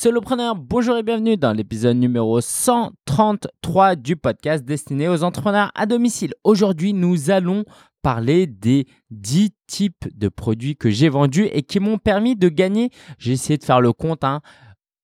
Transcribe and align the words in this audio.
Solopreneur, 0.00 0.54
bonjour 0.54 0.96
et 0.96 1.02
bienvenue 1.02 1.36
dans 1.36 1.52
l'épisode 1.52 1.96
numéro 1.96 2.40
133 2.40 3.96
du 3.96 4.14
podcast 4.14 4.64
destiné 4.64 5.08
aux 5.08 5.24
entrepreneurs 5.24 5.72
à 5.74 5.86
domicile. 5.86 6.34
Aujourd'hui, 6.44 6.92
nous 6.92 7.32
allons 7.32 7.64
parler 8.00 8.46
des 8.46 8.86
10 9.10 9.50
types 9.66 10.08
de 10.16 10.28
produits 10.28 10.76
que 10.76 10.88
j'ai 10.88 11.08
vendus 11.08 11.48
et 11.50 11.64
qui 11.64 11.80
m'ont 11.80 11.98
permis 11.98 12.36
de 12.36 12.48
gagner, 12.48 12.90
j'ai 13.18 13.32
essayé 13.32 13.58
de 13.58 13.64
faire 13.64 13.80
le 13.80 13.92
compte, 13.92 14.22
hein, 14.22 14.40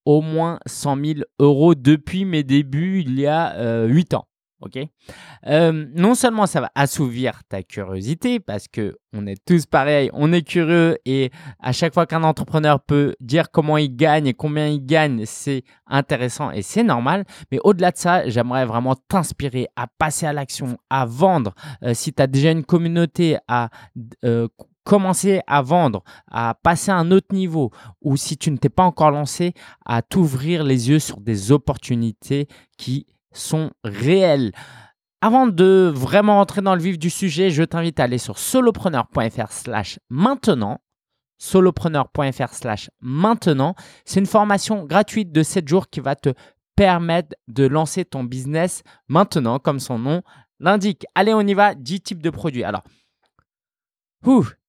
au 0.05 0.21
moins 0.21 0.61
100 0.67 1.05
000 1.05 1.21
euros 1.41 1.75
depuis 1.75 2.25
mes 2.25 2.45
débuts 2.45 3.01
il 3.05 3.19
y 3.19 3.27
a 3.27 3.87
8 3.87 4.15
euh, 4.15 4.17
ans 4.17 4.29
ok? 4.65 4.87
Non 5.95 6.15
seulement 6.15 6.47
ça 6.47 6.61
va 6.61 6.71
assouvir 6.75 7.43
ta 7.49 7.63
curiosité 7.63 8.41
parce 8.41 8.69
que 8.69 8.97
on 9.13 9.27
est 9.27 9.43
tous 9.45 9.67
pareils, 9.67 10.11
on 10.13 10.33
est 10.33 10.43
curieux 10.43 10.99
et 11.05 11.31
à 11.61 11.73
chaque 11.73 11.95
fois 11.95 12.07
qu'un 12.07 12.25
entrepreneur 12.25 12.81
peut 12.81 13.15
dire 13.21 13.51
comment 13.51 13.79
il 13.79 13.95
gagne 13.95 14.27
et 14.27 14.35
combien 14.35 14.67
il 14.67 14.85
gagne, 14.85 15.25
c'est 15.25 15.63
intéressant 15.87 16.51
et 16.51 16.63
c'est 16.63 16.83
normal. 16.83 17.25
Mais 17.53 17.59
au-delà 17.63 17.93
de 17.93 17.97
ça, 17.97 18.29
j'aimerais 18.29 18.67
vraiment 18.67 18.97
t'inspirer 19.09 19.69
à 19.77 19.87
passer 19.87 20.27
à 20.27 20.33
l'action, 20.33 20.77
à 20.91 21.07
vendre. 21.07 21.55
Euh, 21.83 21.95
si 21.95 22.13
tu 22.13 22.23
as 22.23 22.27
déjà 22.27 22.51
une 22.51 22.65
communauté, 22.65 23.37
à 23.49 23.71
euh, 24.25 24.49
commencer 24.85 25.41
à 25.47 25.63
vendre, 25.63 26.03
à 26.31 26.55
passer 26.63 26.91
à 26.91 26.97
un 26.97 27.11
autre 27.11 27.35
niveau, 27.35 27.71
ou 28.03 28.17
si 28.17 28.37
tu 28.37 28.51
ne 28.51 28.57
t'es 28.57 28.69
pas 28.69 28.85
encore 28.85 29.11
lancé, 29.11 29.55
à 29.87 30.03
t'ouvrir 30.03 30.63
les 30.65 30.91
yeux 30.91 30.99
sur 30.99 31.21
des 31.21 31.53
opportunités 31.53 32.49
qui 32.77 33.07
sont 33.35 33.71
réels. 33.85 34.53
Avant 35.21 35.47
de 35.47 35.93
vraiment 35.95 36.41
entrer 36.41 36.61
dans 36.61 36.75
le 36.75 36.81
vif 36.81 36.99
du 36.99 37.11
sujet, 37.11 37.51
je 37.51 37.63
t'invite 37.63 38.01
à 38.01 38.05
aller 38.05 38.19
sur 38.19 38.39
solopreneur.fr 38.39 39.53
slash 39.53 39.99
maintenant. 40.11 40.81
solopreneur.fr 41.39 42.53
slash 42.53 42.91
maintenant. 43.01 43.75
C'est 44.05 44.21
une 44.21 44.27
formation 44.27 44.85
gratuite 44.85 45.33
de 45.33 45.43
7 45.43 45.67
jours 45.69 45.89
qui 45.89 46.01
va 46.01 46.15
te 46.15 46.35
permettre 46.77 47.37
de 47.49 47.67
lancer 47.67 48.05
ton 48.05 48.25
business 48.25 48.83
maintenant, 49.09 49.59
comme 49.59 49.81
son 49.81 49.99
nom 49.99 50.23
l'indique. 50.61 51.07
Allez, 51.15 51.35
on 51.35 51.41
y 51.41 51.55
va. 51.55 51.75
10 51.75 52.01
types 52.01 52.23
de 52.23 52.31
produits. 52.31 52.65
Alors, 52.65 52.83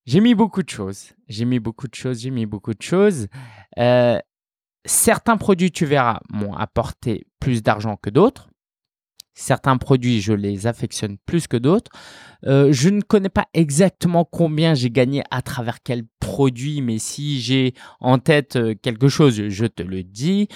j'ai 0.05 0.19
mis 0.19 0.35
beaucoup 0.35 0.63
de 0.63 0.69
choses. 0.69 1.13
J'ai 1.27 1.45
mis 1.45 1.59
beaucoup 1.59 1.87
de 1.87 1.95
choses. 1.95 2.19
J'ai 2.21 2.31
mis 2.31 2.45
beaucoup 2.45 2.73
de 2.73 2.81
choses. 2.81 3.27
Euh, 3.79 4.19
certains 4.85 5.37
produits, 5.37 5.71
tu 5.71 5.85
verras, 5.85 6.19
m'ont 6.29 6.53
apporté 6.53 7.25
plus 7.39 7.63
d'argent 7.63 7.97
que 7.97 8.09
d'autres. 8.09 8.49
Certains 9.37 9.75
produits, 9.75 10.21
je 10.21 10.31
les 10.31 10.65
affectionne 10.65 11.17
plus 11.25 11.47
que 11.47 11.57
d'autres. 11.57 11.91
Euh, 12.47 12.71
je 12.71 12.87
ne 12.87 13.01
connais 13.01 13.29
pas 13.29 13.45
exactement 13.53 14.23
combien 14.23 14.75
j'ai 14.75 14.89
gagné 14.89 15.23
à 15.29 15.41
travers 15.41 15.83
quel 15.83 16.03
produit, 16.21 16.81
mais 16.81 16.99
si 16.99 17.41
j'ai 17.41 17.73
en 17.99 18.17
tête 18.17 18.55
euh, 18.55 18.75
quelque 18.81 19.09
chose, 19.09 19.49
je 19.49 19.65
te 19.65 19.83
le 19.83 20.03
dis. 20.03 20.47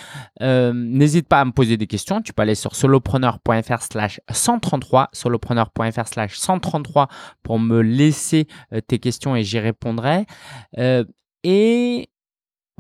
Euh, 0.42 0.72
n'hésite 0.74 1.28
pas 1.28 1.42
à 1.42 1.46
me 1.46 1.52
poser 1.52 1.76
des 1.76 1.88
questions. 1.88 2.22
Tu 2.22 2.32
peux 2.32 2.42
aller 2.42 2.56
sur 2.56 2.74
solopreneur.fr 2.74 3.82
slash 3.82 4.22
133, 4.32 5.10
solopreneur.fr 5.12 6.08
slash 6.08 6.38
133 6.38 7.10
pour 7.44 7.60
me 7.60 7.82
laisser 7.82 8.48
tes 8.88 9.00
questions 9.00 9.36
et 9.36 9.44
j'y 9.44 9.60
répondrai. 9.60 10.26
et 11.44 12.10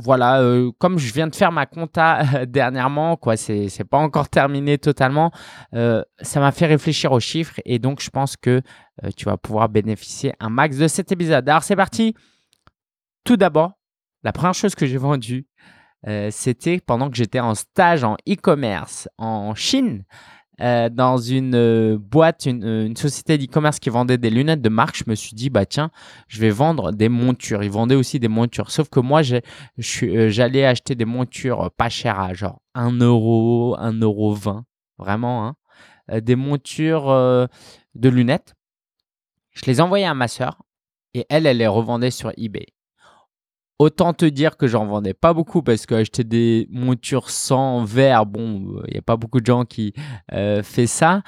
voilà, 0.01 0.41
euh, 0.41 0.71
comme 0.77 0.97
je 0.97 1.13
viens 1.13 1.27
de 1.27 1.35
faire 1.35 1.51
ma 1.51 1.65
compta 1.65 2.21
euh, 2.35 2.45
dernièrement, 2.45 3.17
quoi, 3.17 3.35
c'est 3.35 3.67
c'est 3.67 3.83
pas 3.83 3.97
encore 3.97 4.29
terminé 4.29 4.77
totalement. 4.77 5.31
Euh, 5.73 6.03
ça 6.21 6.39
m'a 6.39 6.51
fait 6.51 6.65
réfléchir 6.65 7.11
aux 7.11 7.19
chiffres 7.19 7.59
et 7.65 7.79
donc 7.79 8.01
je 8.01 8.09
pense 8.09 8.37
que 8.37 8.61
tu 9.15 9.25
vas 9.25 9.37
pouvoir 9.37 9.69
bénéficier 9.69 10.33
un 10.39 10.49
max 10.49 10.77
de 10.77 10.87
cet 10.87 11.11
épisode. 11.11 11.47
Alors 11.47 11.63
c'est 11.63 11.75
parti. 11.75 12.15
Tout 13.23 13.37
d'abord, 13.37 13.73
la 14.23 14.31
première 14.33 14.53
chose 14.53 14.75
que 14.75 14.85
j'ai 14.85 14.97
vendue, 14.97 15.47
c'était 16.31 16.79
pendant 16.79 17.09
que 17.09 17.15
j'étais 17.15 17.39
en 17.39 17.55
stage 17.55 18.03
en 18.03 18.15
e-commerce 18.27 19.07
en 19.17 19.55
Chine. 19.55 20.03
Euh, 20.61 20.89
dans 20.89 21.17
une 21.17 21.55
euh, 21.55 21.97
boîte, 21.97 22.45
une, 22.45 22.63
euh, 22.65 22.85
une 22.85 22.97
société 22.97 23.37
d'e-commerce 23.37 23.79
qui 23.79 23.89
vendait 23.89 24.17
des 24.17 24.29
lunettes 24.29 24.61
de 24.61 24.69
marque, 24.69 24.97
je 24.97 25.05
me 25.07 25.15
suis 25.15 25.33
dit, 25.33 25.49
bah 25.49 25.65
tiens, 25.65 25.89
je 26.27 26.39
vais 26.41 26.49
vendre 26.49 26.91
des 26.91 27.07
montures. 27.07 27.63
Ils 27.63 27.71
vendaient 27.71 27.95
aussi 27.95 28.19
des 28.19 28.27
montures. 28.27 28.71
Sauf 28.71 28.89
que 28.89 28.99
moi, 28.99 29.21
j'allais 29.77 30.65
acheter 30.65 30.95
des 30.95 31.05
montures 31.05 31.71
pas 31.77 31.89
chères 31.89 32.19
à 32.19 32.33
genre 32.33 32.61
1 32.75 32.99
euro, 32.99 33.75
1 33.79 33.99
euro 34.01 34.33
20. 34.33 34.65
Vraiment, 34.97 35.47
hein. 35.47 36.19
des 36.19 36.35
montures 36.35 37.07
de 37.07 38.09
lunettes. 38.09 38.53
Je 39.51 39.65
les 39.65 39.79
envoyais 39.79 40.05
à 40.05 40.13
ma 40.13 40.27
sœur 40.27 40.61
et 41.13 41.25
elle, 41.29 41.45
elle 41.45 41.57
les 41.57 41.67
revendait 41.67 42.11
sur 42.11 42.33
eBay. 42.35 42.65
Autant 43.79 44.13
te 44.13 44.25
dire 44.25 44.57
que 44.57 44.67
j'en 44.67 44.85
vendais 44.85 45.13
pas 45.13 45.33
beaucoup 45.33 45.63
parce 45.63 45.85
que 45.85 45.95
acheter 45.95 46.25
des 46.25 46.67
montures 46.69 47.29
sans 47.29 47.85
verre, 47.85 48.25
bon, 48.25 48.81
il 48.87 48.91
n'y 48.91 48.99
a 48.99 49.01
pas 49.01 49.15
beaucoup 49.15 49.39
de 49.39 49.45
gens 49.45 49.63
qui 49.63 49.93
euh, 50.33 50.61
fait 50.63 50.85
ça. 50.85 51.21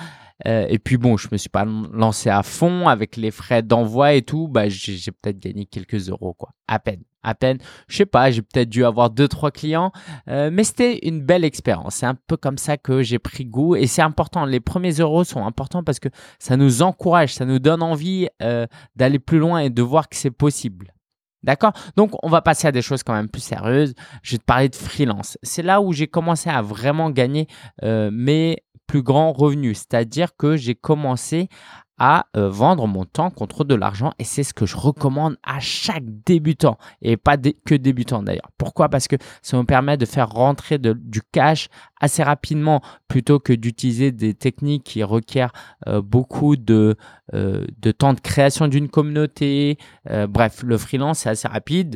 Euh, 0.45 0.65
et 0.67 0.77
puis 0.77 0.97
bon, 0.97 1.15
je 1.15 1.29
me 1.31 1.37
suis 1.37 1.47
pas 1.47 1.63
lancé 1.63 2.29
à 2.29 2.43
fond 2.43 2.89
avec 2.89 3.15
les 3.15 3.31
frais 3.31 3.63
d'envoi 3.63 4.15
et 4.15 4.21
tout. 4.21 4.49
Bah, 4.49 4.67
j'ai 4.67 5.11
peut-être 5.13 5.39
gagné 5.39 5.65
quelques 5.65 6.09
euros, 6.09 6.33
quoi. 6.33 6.49
À 6.67 6.79
peine, 6.79 7.03
à 7.23 7.35
peine. 7.35 7.57
Je 7.87 7.95
sais 7.95 8.05
pas, 8.05 8.31
j'ai 8.31 8.41
peut-être 8.41 8.67
dû 8.69 8.83
avoir 8.83 9.11
deux, 9.11 9.29
trois 9.29 9.51
clients, 9.51 9.93
euh, 10.27 10.49
mais 10.51 10.65
c'était 10.65 11.07
une 11.07 11.21
belle 11.21 11.45
expérience. 11.45 11.95
C'est 11.95 12.05
un 12.05 12.17
peu 12.27 12.35
comme 12.35 12.57
ça 12.57 12.75
que 12.75 13.01
j'ai 13.01 13.19
pris 13.19 13.45
goût 13.45 13.77
et 13.77 13.87
c'est 13.87 14.01
important. 14.01 14.43
Les 14.43 14.59
premiers 14.59 14.95
euros 14.99 15.23
sont 15.23 15.45
importants 15.45 15.85
parce 15.85 16.01
que 16.01 16.09
ça 16.37 16.57
nous 16.57 16.81
encourage, 16.81 17.33
ça 17.33 17.45
nous 17.45 17.59
donne 17.59 17.81
envie 17.81 18.27
d'aller 18.97 19.19
plus 19.19 19.39
loin 19.39 19.59
et 19.59 19.69
de 19.69 19.81
voir 19.81 20.09
que 20.09 20.17
c'est 20.17 20.31
possible. 20.31 20.91
D'accord? 21.43 21.73
Donc, 21.95 22.11
on 22.23 22.29
va 22.29 22.41
passer 22.41 22.67
à 22.67 22.71
des 22.71 22.81
choses 22.81 23.03
quand 23.03 23.13
même 23.13 23.29
plus 23.29 23.41
sérieuses. 23.41 23.93
Je 24.23 24.33
vais 24.33 24.37
te 24.37 24.43
parler 24.43 24.69
de 24.69 24.75
freelance. 24.75 25.37
C'est 25.41 25.63
là 25.63 25.81
où 25.81 25.93
j'ai 25.93 26.07
commencé 26.07 26.49
à 26.49 26.61
vraiment 26.61 27.09
gagner 27.09 27.47
euh, 27.83 28.09
mes 28.11 28.63
plus 28.91 29.03
grands 29.03 29.31
revenus. 29.31 29.77
C'est-à-dire 29.77 30.35
que 30.35 30.57
j'ai 30.57 30.75
commencé 30.75 31.47
à 31.97 32.25
euh, 32.35 32.49
vendre 32.49 32.87
mon 32.87 33.05
temps 33.05 33.29
contre 33.29 33.63
de 33.63 33.73
l'argent 33.73 34.11
et 34.19 34.25
c'est 34.25 34.43
ce 34.43 34.53
que 34.53 34.65
je 34.65 34.75
recommande 34.75 35.37
à 35.43 35.61
chaque 35.61 36.03
débutant 36.25 36.77
et 37.01 37.15
pas 37.15 37.37
que 37.37 37.75
débutant 37.75 38.21
d'ailleurs. 38.21 38.49
Pourquoi? 38.57 38.89
Parce 38.89 39.07
que 39.07 39.15
ça 39.41 39.55
me 39.55 39.63
permet 39.63 39.95
de 39.95 40.05
faire 40.05 40.27
rentrer 40.29 40.77
du 40.77 41.21
cash 41.31 41.69
assez 42.01 42.21
rapidement 42.21 42.81
plutôt 43.07 43.39
que 43.39 43.53
d'utiliser 43.53 44.11
des 44.11 44.33
techniques 44.33 44.83
qui 44.83 45.03
requièrent 45.03 45.53
euh, 45.87 46.01
beaucoup 46.01 46.57
de, 46.57 46.97
euh, 47.33 47.65
de 47.77 47.91
temps 47.93 48.13
de 48.13 48.19
création 48.19 48.67
d'une 48.67 48.89
communauté. 48.89 49.77
bref, 50.27 50.63
le 50.63 50.77
freelance 50.77 51.19
c'est 51.19 51.29
assez 51.29 51.47
rapide. 51.47 51.95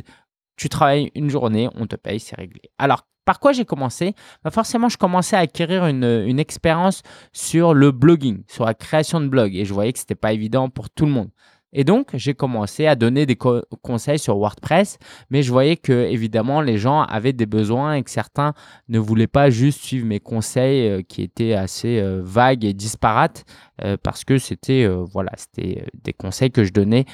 Tu 0.56 0.70
travailles 0.70 1.10
une 1.14 1.28
journée, 1.28 1.68
on 1.74 1.86
te 1.86 1.96
paye, 1.96 2.20
c'est 2.20 2.36
réglé. 2.36 2.62
Alors 2.78 3.06
par 3.26 3.40
quoi 3.40 3.52
j'ai 3.52 3.66
commencé? 3.66 4.14
Bah 4.42 4.50
Forcément, 4.50 4.88
je 4.88 4.96
commençais 4.96 5.36
à 5.36 5.40
acquérir 5.40 5.84
une, 5.84 6.24
une, 6.26 6.38
expérience 6.38 7.02
sur 7.32 7.74
le 7.74 7.90
blogging, 7.90 8.42
sur 8.48 8.64
la 8.64 8.72
création 8.72 9.20
de 9.20 9.28
blog. 9.28 9.54
Et 9.54 9.66
je 9.66 9.74
voyais 9.74 9.92
que 9.92 9.98
ce 9.98 10.04
n'était 10.04 10.14
pas 10.14 10.32
évident 10.32 10.70
pour 10.70 10.88
tout 10.88 11.04
le 11.04 11.12
monde. 11.12 11.28
Et 11.72 11.84
donc, 11.84 12.08
j'ai 12.14 12.32
commencé 12.32 12.86
à 12.86 12.94
donner 12.94 13.26
des 13.26 13.36
conseils 13.36 14.18
sur 14.18 14.38
WordPress, 14.38 14.98
mais 15.28 15.42
je 15.42 15.52
voyais 15.52 15.76
que, 15.76 15.92
évidemment, 15.92 16.62
les 16.62 16.78
gens 16.78 17.02
avaient 17.02 17.34
des 17.34 17.44
besoins 17.44 17.94
et 17.94 18.02
que 18.02 18.10
certains 18.10 18.54
ne 18.88 18.98
voulaient 18.98 19.26
pas 19.26 19.50
juste 19.50 19.82
suivre 19.82 20.06
mes 20.06 20.18
conseils 20.18 20.88
euh, 20.88 21.02
qui 21.02 21.20
étaient 21.22 21.52
assez 21.52 21.98
euh, 22.00 22.22
vagues 22.24 22.64
et 22.64 22.72
disparates 22.72 23.44
euh, 23.84 23.98
parce 24.02 24.24
que 24.24 24.38
c'était 24.38 24.86
voilà, 24.86 25.32
c'était 25.36 25.84
des 26.02 26.14
conseils 26.14 26.50
que 26.50 26.64
je 26.64 26.72
donnais 26.72 27.04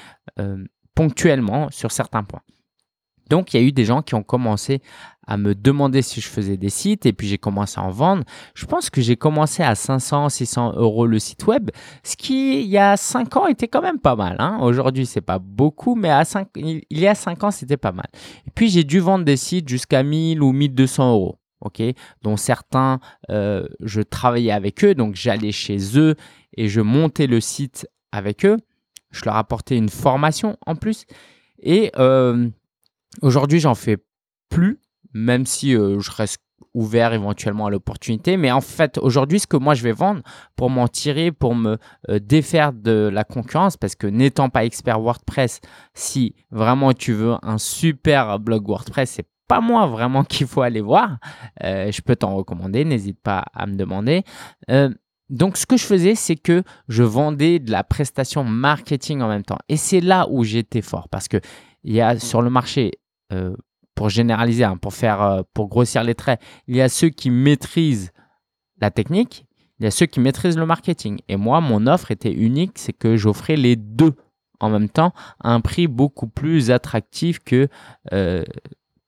ponctuellement 0.95 1.69
sur 1.71 1.91
certains 1.91 2.23
points. 2.23 2.43
Donc, 3.29 3.55
il 3.55 3.61
y 3.61 3.65
a 3.65 3.67
eu 3.67 3.73
des 3.73 3.85
gens 3.85 4.03
qui 4.03 4.15
ont 4.15 4.23
commencé 4.23 4.81
à 5.27 5.37
me 5.37 5.55
demander 5.55 6.03
si 6.03 6.21
je 6.21 6.29
faisais 6.29 6.57
des 6.57 6.69
sites 6.69 7.07
et 7.07 7.13
puis 7.13 7.29
j'ai 7.29 7.39
commencé 7.39 7.79
à 7.79 7.85
en 7.85 7.91
vendre. 7.91 8.25
Je 8.55 8.67
pense 8.67 8.91
que 8.91 9.01
j'ai 9.01 9.17
commencé 9.17 9.63
à 9.63 9.75
500, 9.75 10.29
600 10.29 10.75
euros 10.77 11.07
le 11.07 11.19
site 11.19 11.47
web, 11.47 11.71
ce 12.03 12.17
qui, 12.17 12.63
il 12.63 12.69
y 12.69 12.79
a 12.79 12.97
5 12.97 13.37
ans, 13.37 13.47
était 13.47 13.69
quand 13.69 13.83
même 13.83 14.01
pas 14.01 14.17
mal. 14.17 14.37
Hein. 14.39 14.59
Aujourd'hui, 14.61 15.07
c'est 15.07 15.21
pas 15.21 15.39
beaucoup, 15.39 15.95
mais 15.95 16.11
à 16.11 16.25
5, 16.25 16.49
il 16.57 16.83
y 16.91 17.07
a 17.07 17.15
5 17.15 17.45
ans, 17.45 17.51
c'était 17.51 17.77
pas 17.77 17.93
mal. 17.93 18.09
Et 18.47 18.51
puis, 18.55 18.69
j'ai 18.69 18.85
dû 18.85 18.99
vendre 18.99 19.25
des 19.25 19.37
sites 19.37 19.69
jusqu'à 19.69 20.03
1000 20.03 20.43
ou 20.43 20.53
1200 20.53 21.13
euros. 21.13 21.39
OK, 21.61 21.81
dont 22.23 22.37
certains, 22.37 22.99
euh, 23.31 23.69
je 23.81 24.03
travaillais 24.03 24.51
avec 24.51 24.85
eux, 24.85 24.97
donc 24.97 25.15
j'allais 25.15 25.53
chez 25.53 25.97
eux 25.97 26.17
et 26.57 26.67
je 26.67 26.81
montais 26.81 27.29
le 27.29 27.41
site 27.41 27.87
avec 28.11 28.45
eux. 28.45 28.57
Je 29.13 29.25
leur 29.25 29.37
apportais 29.37 29.77
une 29.77 29.89
formation 29.89 30.57
en 30.67 30.75
plus. 30.75 31.05
Et 31.63 31.93
euh, 31.97 32.49
Aujourd'hui, 33.21 33.61
j'en 33.61 33.75
fais 33.75 33.99
plus, 34.49 34.81
même 35.13 35.45
si 35.47 35.77
euh, 35.77 36.01
je 36.01 36.11
reste 36.11 36.41
ouvert 36.75 37.13
éventuellement 37.13 37.67
à 37.67 37.71
l'opportunité. 37.71 38.37
Mais 38.37 38.51
en 38.51 38.63
fait, 38.63 38.97
aujourd'hui, 38.99 39.41
ce 39.41 39.47
que 39.47 39.57
moi 39.57 39.75
je 39.75 39.83
vais 39.83 39.93
vendre 39.93 40.23
pour 40.57 40.71
m'en 40.71 40.89
tirer, 40.89 41.31
pour 41.31 41.55
me 41.55 41.77
euh, 42.09 42.19
défaire 42.19 42.73
de 42.73 43.11
la 43.13 43.25
concurrence, 43.25 43.77
parce 43.77 43.95
que 43.95 44.07
n'étant 44.07 44.49
pas 44.49 44.65
expert 44.65 45.01
WordPress, 45.01 45.61
si 45.93 46.35
vraiment 46.51 46.95
tu 46.95 47.13
veux 47.13 47.35
un 47.43 47.59
super 47.59 48.39
blog 48.39 48.67
WordPress, 48.67 49.11
c'est 49.11 49.29
pas 49.49 49.61
moi 49.61 49.87
vraiment 49.87 50.25
qu'il 50.29 50.47
faut 50.47 50.63
aller 50.63 50.81
voir. 50.81 51.19
Euh, 51.63 51.93
je 51.93 52.01
peux 52.01 52.17
t'en 52.17 52.35
recommander, 52.35 52.85
n'hésite 52.85 53.21
pas 53.21 53.45
à 53.53 53.67
me 53.67 53.77
demander. 53.77 54.23
donc, 55.29 55.57
ce 55.57 55.67
que 55.67 55.77
je 55.77 55.85
faisais, 55.85 56.15
c'est 56.15 56.37
que 56.37 56.63
je 56.89 57.03
vendais 57.03 57.59
de 57.59 57.71
la 57.71 57.85
prestation 57.85 58.45
marketing 58.45 59.21
en 59.21 59.29
même 59.29 59.45
temps. 59.45 59.59
Et 59.69 59.77
c'est 59.77 60.01
là 60.01 60.27
où 60.31 60.45
j'étais 60.45 60.83
fort 60.83 61.09
parce 61.11 61.29
que 61.29 61.39
il 61.85 61.95
y 61.95 62.01
a 62.01 62.19
sur 62.19 62.43
le 62.43 62.51
marché 62.51 62.93
pour 63.95 64.09
généraliser, 64.09 64.65
hein, 64.65 64.77
pour 64.77 64.95
faire, 64.95 65.23
euh, 65.23 65.43
pour 65.55 65.69
grossir 65.69 66.03
les 66.03 66.15
traits, 66.15 66.41
il 66.67 66.77
y 66.77 66.81
a 66.81 66.89
ceux 66.89 67.09
qui 67.09 67.31
maîtrisent 67.31 68.13
la 68.81 68.91
technique, 68.91 69.47
il 69.79 69.85
y 69.85 69.87
a 69.87 69.91
ceux 69.91 70.07
qui 70.07 70.21
maîtrisent 70.21 70.59
le 70.59 70.67
marketing. 70.67 71.21
Et 71.29 71.37
moi, 71.37 71.61
mon 71.61 71.87
offre 71.87 72.11
était 72.11 72.33
unique, 72.33 72.79
c'est 72.79 72.93
que 72.93 73.17
j'offrais 73.17 73.57
les 73.57 73.77
deux 73.77 74.15
en 74.61 74.71
même 74.71 74.89
temps 74.89 75.13
à 75.41 75.53
un 75.53 75.61
prix 75.61 75.89
beaucoup 75.89 76.29
plus 76.29 76.71
attractif 76.71 77.41
que, 77.41 77.69
euh, 78.13 78.45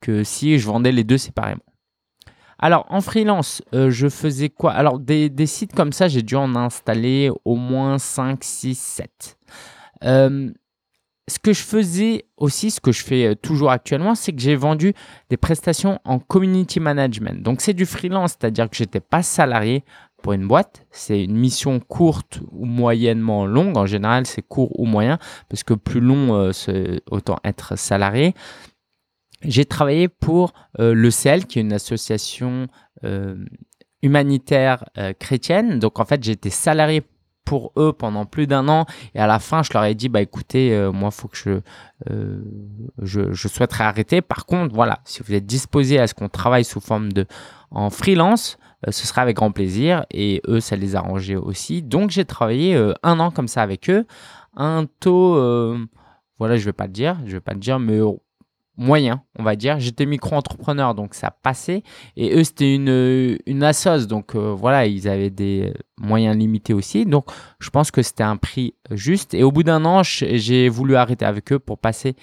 que 0.01 0.25
si 0.25 0.59
je 0.59 0.67
vendais 0.67 0.93
les 0.93 1.05
deux 1.05 1.19
séparément. 1.19 1.63
Alors, 2.59 2.87
en 2.89 3.01
freelance, 3.01 3.63
euh, 3.75 3.91
je 3.91 4.09
faisais 4.09 4.49
quoi? 4.49 4.73
Alors, 4.73 4.99
des, 4.99 5.47
sites 5.47 5.75
comme 5.75 5.93
ça, 5.93 6.09
j'ai 6.09 6.23
dû 6.23 6.37
en 6.37 6.55
installer 6.57 7.31
au 7.45 7.57
moins 7.57 7.99
5, 7.99 8.43
6, 8.43 8.79
7. 8.79 9.39
Ce 11.29 11.39
que 11.39 11.53
je 11.53 11.63
faisais 11.63 12.27
aussi, 12.37 12.71
ce 12.71 12.81
que 12.81 12.93
je 12.93 13.03
fais 13.03 13.27
euh, 13.27 13.35
toujours 13.35 13.71
actuellement, 13.71 14.15
c'est 14.15 14.33
que 14.33 14.41
j'ai 14.41 14.57
vendu 14.57 14.93
des 15.31 15.37
prestations 15.37 15.99
en 16.05 16.19
community 16.19 16.81
management. 16.81 17.43
Donc, 17.43 17.61
c'est 17.61 17.73
du 17.73 17.87
freelance, 17.87 18.33
c'est-à-dire 18.39 18.69
que 18.69 18.77
je 18.77 18.83
n'étais 18.83 19.01
pas 19.01 19.23
salarié 19.23 19.85
pour 20.25 20.33
une 20.33 20.49
boîte. 20.49 20.87
C'est 20.91 21.23
une 21.23 21.37
mission 21.37 21.81
courte 21.81 22.41
ou 22.51 22.65
moyennement 22.65 23.45
longue. 23.45 23.77
En 23.77 23.85
général, 23.85 24.27
c'est 24.27 24.41
court 24.41 24.71
ou 24.81 24.87
moyen, 24.87 25.19
parce 25.51 25.63
que 25.65 25.75
plus 25.75 26.01
long, 26.01 26.35
euh, 26.35 26.53
c'est 26.53 27.03
autant 27.11 27.37
être 27.45 27.77
salarié. 27.77 28.35
J'ai 29.43 29.67
travaillé 29.67 30.09
pour 30.09 30.55
euh, 30.81 30.95
le 30.95 31.11
CEL, 31.11 31.45
qui 31.45 31.59
est 31.59 31.63
une 31.63 31.75
association 31.75 32.69
euh, 33.05 33.37
humanitaire 34.03 34.85
chrétienne. 35.19 35.79
Donc, 35.79 36.01
en 36.01 36.07
fait, 36.07 36.27
été 36.27 36.49
salarié 36.49 37.03
pour 37.45 37.73
eux 37.77 37.93
pendant 37.93 38.25
plus 38.25 38.47
d'un 38.47 38.69
an 38.69 38.87
et 39.15 39.21
à 39.21 39.27
la 39.27 39.39
fin 39.39 39.63
je 39.63 39.71
leur 39.73 39.85
ai 39.85 39.95
dit 39.95 40.09
bah 40.09 40.21
écoutez 40.21 40.89
moi 40.93 41.11
il 41.13 41.15
faut 41.15 41.29
que 41.29 41.37
je, 41.37 41.61
je, 43.03 43.33
je 43.33 43.49
souhaiterais 43.49 43.85
arrêter 43.85 44.23
par 44.23 44.47
contre 44.47 44.75
voilà 44.75 45.01
si 45.05 45.23
vous 45.23 45.35
êtes 45.35 45.47
disposé 45.47 45.99
à 45.99 46.07
ce 46.07 46.15
qu'on 46.15 46.29
travaille 46.29 46.65
sous 46.65 46.81
forme 46.81 47.13
de 47.13 47.27
en 47.71 47.91
freelance 47.91 48.59
euh, 48.87 48.91
ce 48.91 49.07
sera 49.07 49.23
avec 49.23 49.37
grand 49.37 49.53
plaisir. 49.53 50.05
Et 50.11 50.43
eux, 50.49 50.61
ça 50.61 50.77
les 50.77 50.97
arrangeait 50.97 51.37
aussi. 51.37 51.83
Donc, 51.83 52.11
j'ai 52.11 52.25
travaillé 52.25 52.75
euh, 52.75 52.93
un 53.03 53.21
an 53.21 53.31
comme 53.31 53.49
ça 53.49 53.63
avec 53.63 53.91
eux. 53.91 54.07
Un 54.57 54.87
taux, 55.01 55.37
euh, 55.37 55.79
voilà, 56.39 56.57
je 56.57 56.65
vais 56.65 56.73
pas 56.73 56.87
le 56.87 56.93
dire, 56.93 57.19
je 57.27 57.33
vais 57.33 57.41
pas 57.41 57.55
le 57.55 57.61
dire, 57.61 57.79
mais 57.79 58.01
moyen, 58.77 59.23
on 59.39 59.43
va 59.43 59.57
dire. 59.57 59.79
J'étais 59.79 60.07
micro-entrepreneur, 60.07 60.95
donc 60.95 61.15
ça 61.15 61.31
passait. 61.31 61.83
Et 62.17 62.35
eux, 62.37 62.45
c'était 62.45 62.75
une, 62.75 63.39
une 63.47 63.63
assos, 63.63 64.07
donc 64.07 64.35
voilà, 64.37 64.87
ils 64.87 65.09
avaient 65.09 65.31
des 65.31 65.73
moyens 65.99 66.37
limités 66.37 66.75
aussi. 66.75 67.07
Donc, 67.07 67.27
je 67.59 67.71
pense 67.71 67.91
que 67.91 68.03
c'était 68.03 68.25
un 68.25 68.37
prix 68.37 68.75
juste. 68.91 69.35
Et 69.35 69.43
au 69.43 69.53
bout 69.53 69.63
d'un 69.63 69.85
an, 69.85 70.03
j'ai 70.03 70.69
voulu 70.69 70.97
arrêter 70.97 71.25
avec 71.25 71.53
eux 71.53 71.59
pour 71.59 71.79
passer 71.79 72.17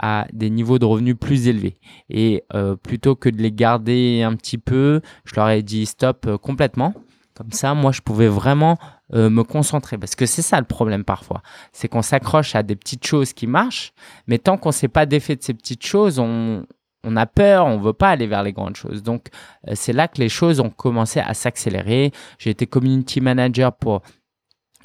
à 0.00 0.26
des 0.32 0.50
niveaux 0.50 0.78
de 0.78 0.84
revenus 0.84 1.16
plus 1.18 1.48
élevés. 1.48 1.76
Et 2.08 2.44
euh, 2.54 2.76
plutôt 2.76 3.14
que 3.14 3.28
de 3.28 3.38
les 3.38 3.52
garder 3.52 4.22
un 4.22 4.34
petit 4.36 4.58
peu, 4.58 5.00
je 5.24 5.34
leur 5.36 5.48
ai 5.50 5.62
dit 5.62 5.86
stop 5.86 6.26
euh, 6.26 6.38
complètement. 6.38 6.94
Comme 7.42 7.50
ça, 7.50 7.74
moi, 7.74 7.90
je 7.90 8.00
pouvais 8.00 8.28
vraiment 8.28 8.78
euh, 9.14 9.28
me 9.28 9.42
concentrer. 9.42 9.98
Parce 9.98 10.14
que 10.14 10.26
c'est 10.26 10.42
ça 10.42 10.60
le 10.60 10.64
problème 10.64 11.02
parfois. 11.02 11.42
C'est 11.72 11.88
qu'on 11.88 12.02
s'accroche 12.02 12.54
à 12.54 12.62
des 12.62 12.76
petites 12.76 13.04
choses 13.04 13.32
qui 13.32 13.48
marchent, 13.48 13.92
mais 14.28 14.38
tant 14.38 14.56
qu'on 14.56 14.68
ne 14.68 14.74
sait 14.74 14.86
pas 14.86 15.06
d'effet 15.06 15.34
de 15.34 15.42
ces 15.42 15.52
petites 15.52 15.84
choses, 15.84 16.20
on, 16.20 16.64
on 17.02 17.16
a 17.16 17.26
peur, 17.26 17.66
on 17.66 17.78
veut 17.78 17.94
pas 17.94 18.10
aller 18.10 18.28
vers 18.28 18.44
les 18.44 18.52
grandes 18.52 18.76
choses. 18.76 19.02
Donc, 19.02 19.26
c'est 19.72 19.92
là 19.92 20.06
que 20.06 20.20
les 20.20 20.28
choses 20.28 20.60
ont 20.60 20.70
commencé 20.70 21.18
à 21.18 21.34
s'accélérer. 21.34 22.12
J'ai 22.38 22.50
été 22.50 22.68
community 22.68 23.20
manager 23.20 23.74
pour 23.74 24.02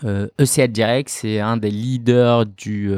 ECL 0.04 0.63
e 0.63 0.68
Direct. 0.68 1.09
C'est 1.09 1.39
un 1.39 1.57
des 1.57 1.69
leaders 1.69 2.48
du 2.48 2.92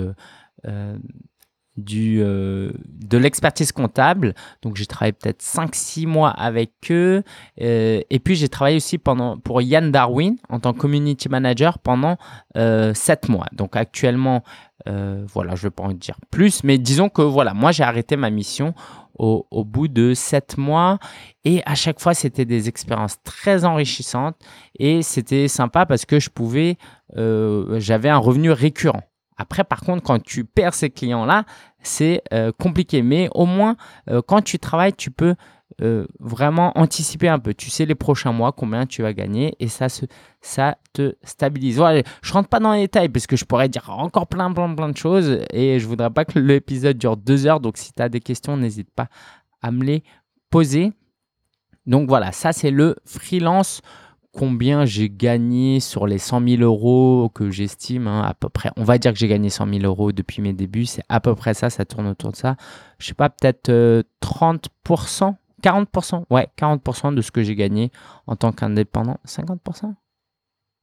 du, 1.79 2.21
euh, 2.21 2.71
de 2.85 3.17
l'expertise 3.17 3.71
comptable. 3.71 4.33
Donc 4.61 4.75
j'ai 4.75 4.85
travaillé 4.85 5.13
peut-être 5.13 5.41
5-6 5.41 6.07
mois 6.07 6.29
avec 6.29 6.71
eux. 6.91 7.23
Euh, 7.61 8.01
et 8.09 8.19
puis 8.19 8.35
j'ai 8.35 8.49
travaillé 8.49 8.77
aussi 8.77 8.97
pendant, 8.97 9.37
pour 9.37 9.61
Yann 9.61 9.91
Darwin 9.91 10.37
en 10.49 10.59
tant 10.59 10.73
que 10.73 10.79
community 10.79 11.29
manager 11.29 11.79
pendant 11.79 12.17
euh, 12.57 12.93
7 12.93 13.29
mois. 13.29 13.47
Donc 13.53 13.75
actuellement, 13.75 14.43
euh, 14.87 15.23
voilà, 15.27 15.55
je 15.55 15.61
ne 15.61 15.63
vais 15.63 15.71
pas 15.71 15.83
en 15.83 15.91
dire 15.91 16.17
plus, 16.31 16.63
mais 16.63 16.77
disons 16.77 17.09
que 17.09 17.21
voilà, 17.21 17.53
moi 17.53 17.71
j'ai 17.71 17.83
arrêté 17.83 18.15
ma 18.15 18.29
mission 18.29 18.73
au, 19.17 19.45
au, 19.51 19.65
bout 19.65 19.87
de 19.87 20.13
7 20.13 20.57
mois. 20.57 20.99
Et 21.43 21.61
à 21.65 21.75
chaque 21.75 21.99
fois, 21.99 22.13
c'était 22.13 22.45
des 22.45 22.69
expériences 22.69 23.17
très 23.23 23.65
enrichissantes 23.65 24.35
et 24.77 25.01
c'était 25.01 25.47
sympa 25.47 25.85
parce 25.85 26.05
que 26.05 26.19
je 26.19 26.29
pouvais, 26.29 26.77
j'avais 27.15 28.09
un 28.09 28.17
revenu 28.17 28.51
récurrent. 28.51 29.03
Après, 29.39 29.63
par 29.63 29.79
contre, 29.81 30.03
quand 30.03 30.21
tu 30.21 30.43
perds 30.43 30.73
ces 30.73 30.89
clients-là, 30.89 31.45
c'est 31.81 32.21
euh, 32.33 32.51
compliqué. 32.51 33.01
Mais 33.01 33.29
au 33.33 33.45
moins, 33.45 33.77
euh, 34.09 34.21
quand 34.21 34.41
tu 34.41 34.59
travailles, 34.59 34.93
tu 34.93 35.11
peux 35.11 35.33
euh, 35.81 36.05
vraiment 36.19 36.77
anticiper 36.77 37.29
un 37.29 37.39
peu. 37.39 37.53
Tu 37.53 37.69
sais 37.69 37.85
les 37.85 37.95
prochains 37.95 38.33
mois 38.33 38.51
combien 38.51 38.85
tu 38.85 39.01
vas 39.01 39.13
gagner 39.13 39.55
et 39.61 39.69
ça, 39.69 39.87
ça 40.41 40.77
te 40.91 41.15
stabilise. 41.23 41.77
Voilà, 41.77 42.03
je 42.21 42.33
rentre 42.33 42.49
pas 42.49 42.59
dans 42.59 42.73
les 42.73 42.81
détails 42.81 43.07
parce 43.07 43.27
que 43.27 43.37
je 43.37 43.45
pourrais 43.45 43.69
dire 43.69 43.89
encore 43.89 44.27
plein, 44.27 44.51
plein, 44.51 44.75
plein 44.75 44.89
de 44.89 44.97
choses 44.97 45.39
et 45.53 45.79
je 45.79 45.87
voudrais 45.87 46.09
pas 46.09 46.25
que 46.25 46.37
l'épisode 46.37 46.97
dure 46.97 47.15
deux 47.15 47.47
heures. 47.47 47.61
Donc, 47.61 47.77
si 47.77 47.93
tu 47.93 48.03
as 48.03 48.09
des 48.09 48.19
questions, 48.19 48.57
n'hésite 48.57 48.91
pas 48.91 49.07
à 49.61 49.71
me 49.71 49.85
les 49.85 50.03
poser. 50.49 50.91
Donc 51.85 52.09
voilà, 52.09 52.33
ça 52.33 52.51
c'est 52.51 52.71
le 52.71 52.97
freelance 53.05 53.81
combien 54.31 54.85
j'ai 54.85 55.09
gagné 55.09 55.79
sur 55.79 56.07
les 56.07 56.17
100 56.17 56.47
000 56.47 56.61
euros 56.61 57.31
que 57.33 57.49
j'estime 57.49 58.07
hein, 58.07 58.21
à 58.21 58.33
peu 58.33 58.49
près. 58.49 58.71
On 58.77 58.83
va 58.83 58.97
dire 58.97 59.13
que 59.13 59.19
j'ai 59.19 59.27
gagné 59.27 59.49
100 59.49 59.67
000 59.67 59.85
euros 59.85 60.11
depuis 60.11 60.41
mes 60.41 60.53
débuts. 60.53 60.85
C'est 60.85 61.03
à 61.09 61.19
peu 61.19 61.35
près 61.35 61.53
ça, 61.53 61.69
ça 61.69 61.85
tourne 61.85 62.07
autour 62.07 62.31
de 62.31 62.35
ça. 62.35 62.55
Je 62.99 63.07
sais 63.07 63.13
pas, 63.13 63.29
peut-être 63.29 63.71
30%, 64.21 65.35
40%, 65.63 66.23
ouais, 66.29 66.47
40% 66.57 67.13
de 67.13 67.21
ce 67.21 67.31
que 67.31 67.43
j'ai 67.43 67.55
gagné 67.55 67.91
en 68.27 68.35
tant 68.35 68.51
qu'indépendant. 68.51 69.17
50% 69.27 69.93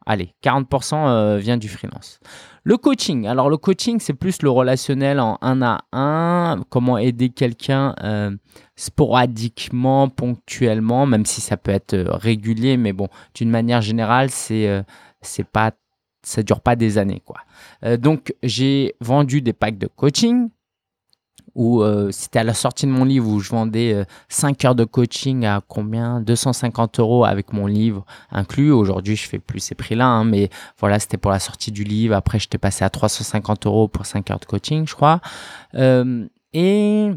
Allez, 0.08 0.32
40% 0.44 0.94
euh, 0.94 1.36
vient 1.38 1.56
du 1.56 1.68
freelance. 1.68 2.20
Le 2.62 2.76
coaching. 2.76 3.26
Alors 3.26 3.50
le 3.50 3.56
coaching, 3.56 3.98
c'est 3.98 4.14
plus 4.14 4.40
le 4.40 4.50
relationnel 4.50 5.18
en 5.18 5.36
un 5.42 5.62
à 5.62 5.80
un. 5.92 6.62
Comment 6.70 6.96
aider 6.96 7.30
quelqu'un 7.30 7.96
euh, 8.04 8.30
sporadiquement, 8.76 10.08
ponctuellement, 10.08 11.06
même 11.06 11.26
si 11.26 11.40
ça 11.40 11.56
peut 11.56 11.72
être 11.72 11.94
euh, 11.94 12.06
régulier, 12.08 12.76
mais 12.76 12.92
bon, 12.92 13.08
d'une 13.34 13.50
manière 13.50 13.82
générale, 13.82 14.30
c'est 14.30 14.84
c'est 15.22 15.46
pas 15.46 15.72
ça 16.22 16.42
dure 16.42 16.60
pas 16.60 16.74
des 16.74 16.98
années 16.98 17.22
quoi. 17.24 17.36
donc 17.98 18.34
j'ai 18.42 18.96
vendu 19.00 19.42
des 19.42 19.52
packs 19.52 19.78
de 19.78 19.86
coaching 19.86 20.48
où 21.56 21.82
euh, 21.82 22.10
c'était 22.12 22.38
à 22.38 22.44
la 22.44 22.54
sortie 22.54 22.86
de 22.86 22.92
mon 22.92 23.04
livre 23.04 23.28
où 23.28 23.40
je 23.40 23.50
vendais 23.50 24.04
5 24.28 24.62
euh, 24.64 24.68
heures 24.68 24.74
de 24.74 24.84
coaching 24.84 25.46
à 25.46 25.62
combien? 25.66 26.20
250 26.20 27.00
euros 27.00 27.24
avec 27.24 27.52
mon 27.54 27.66
livre 27.66 28.04
inclus. 28.30 28.70
Aujourd'hui, 28.70 29.16
je 29.16 29.26
fais 29.26 29.38
plus 29.38 29.60
ces 29.60 29.74
prix-là, 29.74 30.06
hein, 30.06 30.24
mais 30.24 30.50
voilà, 30.78 31.00
c'était 31.00 31.16
pour 31.16 31.30
la 31.30 31.38
sortie 31.38 31.72
du 31.72 31.82
livre. 31.82 32.14
Après, 32.14 32.38
j'étais 32.38 32.58
passé 32.58 32.84
à 32.84 32.90
350 32.90 33.66
euros 33.66 33.88
pour 33.88 34.04
5 34.04 34.30
heures 34.30 34.38
de 34.38 34.44
coaching, 34.44 34.86
je 34.86 34.94
crois. 34.94 35.20
Euh, 35.74 36.26
et 36.52 37.10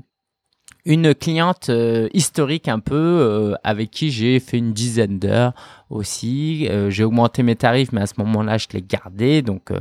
une 0.90 1.16
cliente 1.16 1.72
historique 2.14 2.68
un 2.68 2.80
peu 2.80 3.56
avec 3.64 3.92
qui 3.92 4.12
j'ai 4.12 4.42
fait 4.42 4.58
une 4.58 4.74
dizaine 4.74 5.20
d'heures 5.20 5.54
aussi. 5.90 6.68
j'ai 6.90 7.04
augmenté 7.06 7.44
mes 7.44 7.56
tarifs, 7.56 7.94
mais 7.94 8.02
à 8.02 8.08
ce 8.08 8.16
moment-là, 8.18 8.58
je 8.58 8.68
l'ai 8.74 8.82
gardé. 8.82 9.42
Donc, 9.42 9.72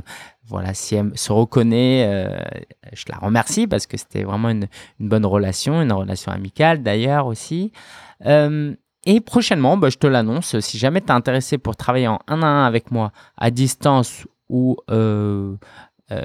voilà, 0.48 0.72
si 0.72 0.94
elle 0.94 1.16
se 1.16 1.30
reconnaît, 1.30 2.06
euh, 2.08 2.38
je 2.94 3.04
la 3.08 3.18
remercie 3.18 3.66
parce 3.66 3.86
que 3.86 3.98
c'était 3.98 4.24
vraiment 4.24 4.48
une, 4.48 4.66
bonne 4.98 5.26
relation, 5.26 5.82
une 5.82 5.92
relation 5.92 6.32
amicale 6.32 6.82
d'ailleurs 6.82 7.26
aussi. 7.26 7.72
Euh, 8.24 8.74
et 9.04 9.20
prochainement, 9.20 9.76
bah, 9.76 9.90
je 9.90 9.98
te 9.98 10.06
l'annonce, 10.06 10.58
si 10.60 10.78
jamais 10.78 11.02
tu 11.02 11.08
es 11.08 11.12
intéressé 11.12 11.58
pour 11.58 11.76
travailler 11.76 12.08
en 12.08 12.18
un 12.26 12.42
à 12.42 12.46
un 12.46 12.66
avec 12.66 12.90
moi 12.90 13.12
à 13.36 13.50
distance 13.50 14.26
ou 14.48 14.78
euh, 14.90 15.56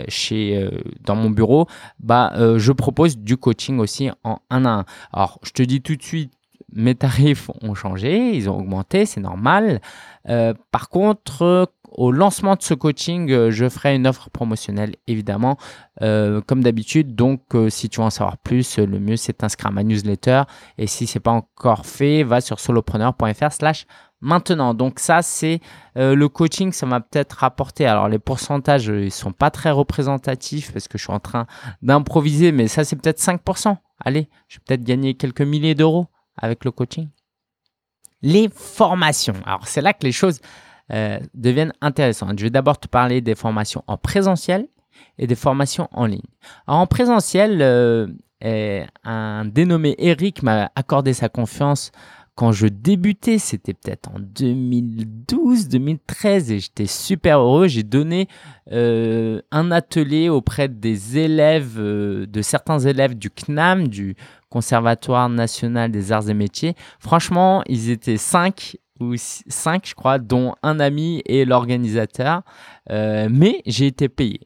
chez, 0.08 0.70
dans 1.02 1.16
mon 1.16 1.30
bureau, 1.30 1.68
bah, 2.00 2.34
je 2.58 2.72
propose 2.72 3.18
du 3.18 3.38
coaching 3.38 3.80
aussi 3.80 4.10
en 4.24 4.40
un 4.50 4.66
à 4.66 4.70
un. 4.70 4.86
Alors, 5.12 5.40
je 5.44 5.52
te 5.52 5.64
dis 5.64 5.82
tout 5.82 5.96
de 5.96 6.04
suite, 6.04 6.34
mes 6.72 6.96
tarifs 6.96 7.50
ont 7.62 7.76
changé, 7.76 8.36
ils 8.36 8.50
ont 8.50 8.58
augmenté, 8.58 9.06
c'est 9.06 9.22
normal. 9.22 9.82
par 10.72 10.90
contre, 10.90 11.70
au 11.96 12.12
lancement 12.12 12.56
de 12.56 12.62
ce 12.62 12.74
coaching, 12.74 13.32
euh, 13.32 13.52
je 13.52 13.70
ferai 13.70 13.96
une 13.96 14.08
offre 14.08 14.30
promotionnelle, 14.30 14.96
évidemment, 15.08 15.58
euh, 16.02 16.42
comme 16.42 16.64
d'habitude. 16.64 17.16
Donc, 17.16 17.42
euh, 17.54 17.70
si 17.70 17.90
tu 17.90 18.00
veux 18.00 18.06
en 18.06 18.10
savoir 18.10 18.38
plus, 18.38 18.78
le 18.78 19.00
mieux, 19.00 19.16
c'est 19.16 19.40
d'inscrire 19.40 19.68
à 19.68 19.72
ma 19.72 19.84
newsletter. 19.84 20.44
Et 20.78 20.88
si 20.88 21.08
ce 21.08 21.18
n'est 21.18 21.22
pas 21.22 21.32
encore 21.32 21.86
fait, 21.86 22.24
va 22.24 22.42
sur 22.42 22.60
solopreneur.fr 22.60 23.52
slash 23.52 23.86
maintenant. 24.24 24.74
Donc, 24.74 25.00
ça, 25.00 25.22
c'est 25.22 25.60
le 25.96 26.26
coaching, 26.28 26.72
ça 26.72 26.86
m'a 26.86 27.02
peut-être 27.02 27.34
rapporté. 27.34 27.86
Alors, 27.86 28.08
les 28.10 28.20
pourcentages, 28.20 28.88
ils 28.88 29.12
sont 29.12 29.32
pas 29.32 29.52
très 29.52 29.72
représentatifs 29.72 30.72
parce 30.72 30.88
que 30.88 30.98
je 30.98 31.04
suis 31.04 31.14
en 31.14 31.20
train 31.20 31.46
d'improviser, 31.82 32.52
mais 32.52 32.68
ça, 32.68 32.84
c'est 32.84 32.96
peut-être 32.96 33.20
5%. 33.20 33.78
Allez, 34.04 34.30
je 34.48 34.58
vais 34.58 34.64
peut-être 34.66 34.84
gagner 34.84 35.14
quelques 35.14 35.42
milliers 35.42 35.76
d'euros 35.76 36.08
avec 36.38 36.66
le 36.66 36.72
coaching. 36.72 37.10
Les 38.22 38.50
formations. 38.50 39.36
Alors, 39.46 39.68
c'est 39.68 39.82
là 39.82 39.94
que 39.94 40.06
les 40.06 40.12
choses 40.12 40.40
euh, 40.92 41.20
deviennent 41.34 41.74
intéressantes. 41.82 42.38
Je 42.38 42.44
vais 42.44 42.50
d'abord 42.50 42.80
te 42.80 42.88
parler 42.88 43.22
des 43.22 43.36
formations 43.36 43.84
en 43.88 43.98
présentiel 43.98 44.68
et 45.18 45.28
des 45.28 45.36
formations 45.36 45.88
en 45.92 46.06
ligne. 46.06 46.22
en 46.68 46.86
présentiel, 46.88 47.62
euh, 47.62 48.08
un 49.04 49.46
dénommé 49.46 49.96
Eric 49.98 50.44
m'a 50.44 50.72
accordé 50.76 51.14
sa 51.14 51.30
confiance 51.30 51.92
quand 52.36 52.52
je 52.52 52.66
débutais, 52.66 53.38
c'était 53.38 53.74
peut-être 53.74 54.10
en 54.10 54.20
2012, 54.20 55.68
2013, 55.68 56.52
et 56.52 56.60
j'étais 56.60 56.88
super 56.88 57.40
heureux. 57.40 57.68
J'ai 57.68 57.84
donné 57.84 58.28
euh, 58.72 59.42
un 59.52 59.70
atelier 59.70 60.30
auprès 60.30 60.68
des 60.68 61.20
élèves, 61.20 61.76
euh, 61.78 62.26
de 62.26 62.42
certains 62.42 62.80
élèves 62.80 63.16
du 63.16 63.30
CNAM, 63.30 63.88
du 63.88 64.16
Conservatoire 64.50 65.30
national 65.30 65.92
des 65.92 66.12
arts 66.12 66.30
et 66.30 66.36
métiers. 66.36 66.76
Franchement, 67.00 67.64
ils 67.68 67.90
étaient 67.90 68.18
cinq 68.18 68.78
ou 69.00 69.16
cinq, 69.18 69.88
je 69.88 69.96
crois, 69.96 70.20
dont 70.20 70.54
un 70.62 70.80
ami 70.80 71.24
et 71.26 71.46
l'organisateur. 71.46 72.44
Euh, 72.92 73.30
mais 73.32 73.62
j'ai 73.66 73.88
été 73.88 74.10
payé. 74.10 74.42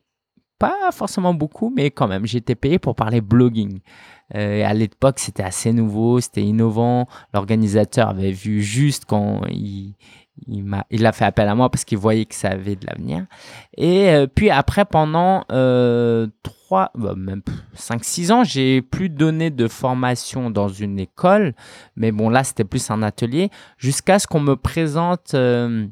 Pas 0.60 0.92
forcément 0.92 1.34
beaucoup, 1.34 1.72
mais 1.76 1.92
quand 1.92 2.08
même, 2.08 2.26
j'ai 2.26 2.40
été 2.40 2.56
payé 2.56 2.80
pour 2.80 2.96
parler 2.96 3.22
blogging. 3.22 3.80
Euh, 4.36 4.64
à 4.66 4.74
l'époque, 4.74 5.20
c'était 5.20 5.44
assez 5.44 5.72
nouveau, 5.72 6.20
c'était 6.20 6.44
innovant. 6.44 7.08
L'organisateur 7.34 8.10
avait 8.10 8.32
vu 8.32 8.62
juste 8.62 9.06
quand 9.06 9.42
il, 9.50 9.96
il 10.48 10.74
a, 10.74 10.86
il 10.92 11.12
fait 11.14 11.26
appel 11.26 11.48
à 11.48 11.56
moi 11.56 11.70
parce 11.70 11.86
qu'il 11.86 11.98
voyait 11.98 12.26
que 12.26 12.36
ça 12.36 12.50
avait 12.50 12.76
de 12.76 12.86
l'avenir. 12.86 13.26
Et 13.76 14.10
euh, 14.10 14.28
puis 14.28 14.50
après, 14.50 14.86
pendant 14.86 15.44
euh, 15.52 16.28
3, 16.44 16.92
bah, 16.96 17.16
même 17.16 17.42
5-6 17.76 18.32
ans, 18.32 18.44
j'ai 18.44 18.82
plus 18.82 19.10
donné 19.10 19.50
de 19.50 19.68
formation 19.68 20.50
dans 20.50 20.68
une 20.68 21.00
école. 21.00 21.54
Mais 21.96 22.12
bon, 22.12 22.30
là, 22.30 22.44
c'était 22.44 22.66
plus 22.66 22.92
un 22.92 23.02
atelier. 23.02 23.50
Jusqu'à 23.78 24.20
ce 24.20 24.28
qu'on 24.28 24.42
me 24.42 24.56
présente 24.56 25.34
euh, 25.34 25.88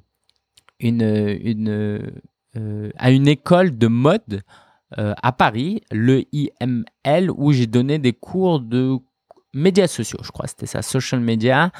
une, 0.80 1.02
une, 1.02 2.02
à 2.98 3.12
une 3.12 3.28
école 3.28 3.78
de 3.78 3.88
mode 3.88 4.44
euh, 4.98 5.14
à 5.22 5.32
Paris, 5.32 5.82
le 5.92 6.24
IML, 6.32 7.32
où 7.36 7.52
j'ai 7.52 7.68
donné 7.68 8.00
des 8.00 8.14
cours 8.14 8.60
de 8.60 8.98
médias 9.54 9.88
sociaux, 9.88 10.20
je 10.24 10.32
crois, 10.32 10.48
c'était 10.48 10.66
ça, 10.66 10.82
social 10.82 11.20
media, 11.20 11.72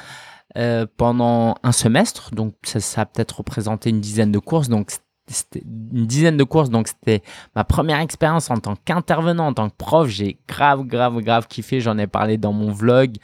euh, 0.56 0.86
pendant 0.96 1.54
un 1.62 1.72
semestre. 1.72 2.34
Donc, 2.34 2.54
ça, 2.64 3.02
a 3.02 3.06
peut-être 3.06 3.38
représenté 3.38 3.90
une 3.90 4.00
dizaine 4.00 4.32
de 4.32 4.38
courses. 4.38 4.68
Donc, 4.68 4.90
c'était 5.28 5.62
une 5.64 6.06
dizaine 6.06 6.36
de 6.36 6.44
courses. 6.44 6.70
Donc, 6.70 6.88
c'était 6.88 7.22
ma 7.54 7.64
première 7.64 8.00
expérience 8.00 8.50
en 8.50 8.56
tant 8.58 8.76
qu'intervenant, 8.76 9.48
en 9.48 9.52
tant 9.54 9.68
que 9.68 9.76
prof. 9.76 10.08
J'ai 10.08 10.38
grave, 10.48 10.84
grave, 10.84 11.20
grave 11.20 11.46
kiffé. 11.46 11.80
J'en 11.80 11.98
ai 11.98 12.06
parlé 12.06 12.38
dans 12.38 12.52
mon 12.52 12.72
vlog. 12.72 13.16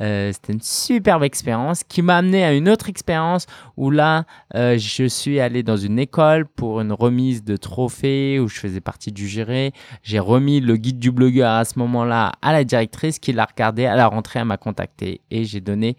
Euh, 0.00 0.32
c'était 0.32 0.52
une 0.52 0.62
superbe 0.62 1.24
expérience 1.24 1.82
qui 1.84 2.02
m'a 2.02 2.16
amené 2.16 2.44
à 2.44 2.52
une 2.52 2.68
autre 2.68 2.88
expérience 2.88 3.46
où 3.76 3.90
là, 3.90 4.24
euh, 4.54 4.78
je 4.78 5.04
suis 5.04 5.40
allé 5.40 5.62
dans 5.62 5.76
une 5.76 5.98
école 5.98 6.46
pour 6.46 6.80
une 6.80 6.92
remise 6.92 7.42
de 7.44 7.56
trophée 7.56 8.38
où 8.38 8.48
je 8.48 8.58
faisais 8.58 8.80
partie 8.80 9.12
du 9.12 9.26
jury. 9.26 9.72
J'ai 10.02 10.18
remis 10.18 10.60
le 10.60 10.76
guide 10.76 10.98
du 10.98 11.10
blogueur 11.10 11.52
à 11.52 11.64
ce 11.64 11.78
moment-là 11.78 12.32
à 12.42 12.52
la 12.52 12.64
directrice 12.64 13.18
qui 13.18 13.32
l'a 13.32 13.44
regardé. 13.44 13.86
À 13.86 13.96
la 13.96 14.06
rentrée, 14.06 14.38
elle 14.38 14.46
m'a 14.46 14.56
contacté 14.56 15.20
et 15.30 15.44
j'ai 15.44 15.60
donné, 15.60 15.96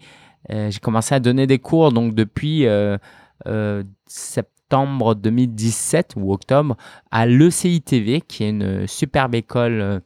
euh, 0.50 0.70
j'ai 0.70 0.80
commencé 0.80 1.14
à 1.14 1.20
donner 1.20 1.46
des 1.46 1.58
cours 1.58 1.92
donc 1.92 2.14
depuis 2.14 2.66
septembre 4.06 5.14
2017 5.14 6.14
ou 6.16 6.32
octobre 6.32 6.76
à 7.10 7.26
l'ECITV 7.26 8.20
qui 8.20 8.44
est 8.44 8.50
une 8.50 8.86
superbe 8.86 9.34
école 9.34 10.02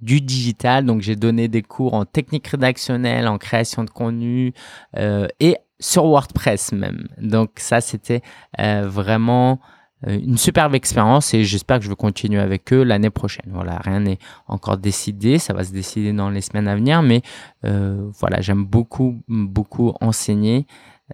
du 0.00 0.20
digital. 0.20 0.84
Donc, 0.84 1.00
j'ai 1.02 1.16
donné 1.16 1.48
des 1.48 1.62
cours 1.62 1.94
en 1.94 2.04
technique 2.04 2.46
rédactionnelle, 2.46 3.28
en 3.28 3.38
création 3.38 3.84
de 3.84 3.90
contenu 3.90 4.52
euh, 4.96 5.26
et 5.40 5.56
sur 5.78 6.04
WordPress 6.04 6.72
même. 6.72 7.08
Donc, 7.20 7.52
ça, 7.56 7.80
c'était 7.80 8.22
euh, 8.60 8.88
vraiment 8.88 9.60
euh, 10.06 10.18
une 10.18 10.38
superbe 10.38 10.74
expérience 10.74 11.34
et 11.34 11.44
j'espère 11.44 11.78
que 11.78 11.84
je 11.84 11.90
vais 11.90 11.96
continuer 11.96 12.40
avec 12.40 12.72
eux 12.72 12.82
l'année 12.82 13.10
prochaine. 13.10 13.50
Voilà, 13.52 13.78
rien 13.78 14.00
n'est 14.00 14.18
encore 14.46 14.78
décidé, 14.78 15.38
ça 15.38 15.52
va 15.52 15.64
se 15.64 15.72
décider 15.72 16.12
dans 16.12 16.30
les 16.30 16.40
semaines 16.40 16.68
à 16.68 16.74
venir, 16.74 17.02
mais 17.02 17.22
voilà, 17.62 18.40
j'aime 18.40 18.64
beaucoup, 18.64 19.22
beaucoup 19.28 19.92
enseigner. 20.00 20.66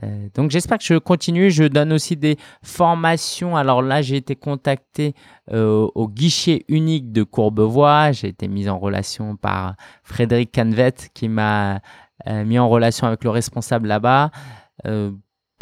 Euh, 0.02 0.28
donc 0.34 0.50
j'espère 0.50 0.78
que 0.78 0.84
je 0.84 0.94
continue. 0.94 1.50
Je 1.50 1.64
donne 1.64 1.92
aussi 1.92 2.16
des 2.16 2.36
formations. 2.62 3.56
Alors 3.56 3.82
là, 3.82 4.02
j'ai 4.02 4.16
été 4.16 4.36
contacté 4.36 5.14
euh, 5.52 5.88
au 5.94 6.08
guichet 6.08 6.64
unique 6.68 7.12
de 7.12 7.22
Courbevoie. 7.22 8.12
J'ai 8.12 8.28
été 8.28 8.48
mis 8.48 8.68
en 8.68 8.78
relation 8.78 9.36
par 9.36 9.74
Frédéric 10.02 10.52
Canvet 10.52 10.94
qui 11.14 11.28
m'a 11.28 11.80
euh, 12.26 12.44
mis 12.44 12.58
en 12.58 12.68
relation 12.68 13.06
avec 13.06 13.24
le 13.24 13.30
responsable 13.30 13.88
là-bas. 13.88 14.30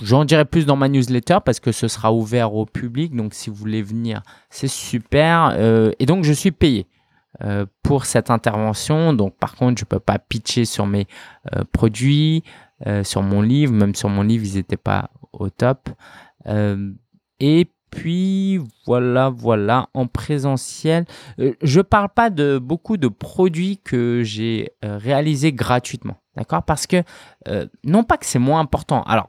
J'en 0.02 0.24
dirai 0.24 0.44
plus 0.44 0.66
dans 0.66 0.74
ma 0.74 0.88
newsletter 0.88 1.38
parce 1.44 1.60
que 1.60 1.70
ce 1.70 1.86
sera 1.86 2.12
ouvert 2.12 2.54
au 2.54 2.66
public. 2.66 3.14
Donc 3.14 3.32
si 3.32 3.48
vous 3.48 3.56
voulez 3.56 3.82
venir, 3.82 4.22
c'est 4.50 4.68
super. 4.68 5.56
et 5.98 6.06
donc 6.06 6.24
je 6.24 6.32
suis 6.32 6.50
payé. 6.50 6.88
pour 7.82 8.04
cette 8.04 8.30
intervention. 8.30 9.12
Donc, 9.12 9.36
par 9.36 9.54
contre, 9.54 9.78
je 9.80 9.84
peux 9.84 10.00
pas 10.00 10.18
pitcher 10.18 10.64
sur 10.64 10.86
mes 10.86 11.06
produits. 11.72 12.42
Euh, 12.86 13.02
sur 13.02 13.22
mon 13.22 13.40
livre. 13.40 13.72
Même 13.72 13.94
sur 13.94 14.10
mon 14.10 14.22
livre, 14.22 14.44
ils 14.44 14.56
n'étaient 14.56 14.76
pas 14.76 15.10
au 15.32 15.48
top. 15.48 15.88
Euh, 16.46 16.92
et 17.40 17.70
puis 17.90 18.60
voilà, 18.86 19.30
voilà, 19.30 19.88
en 19.94 20.06
présentiel, 20.06 21.06
euh, 21.38 21.54
je 21.62 21.80
parle 21.80 22.10
pas 22.10 22.28
de 22.28 22.58
beaucoup 22.58 22.96
de 22.96 23.08
produits 23.08 23.78
que 23.78 24.22
j'ai 24.22 24.70
réalisés 24.82 25.52
gratuitement, 25.52 26.16
d'accord? 26.36 26.64
Parce 26.64 26.86
que 26.86 27.02
non 27.84 28.02
pas 28.02 28.16
que 28.16 28.26
c'est 28.26 28.40
moins 28.40 28.60
important. 28.60 29.02
Alors 29.04 29.28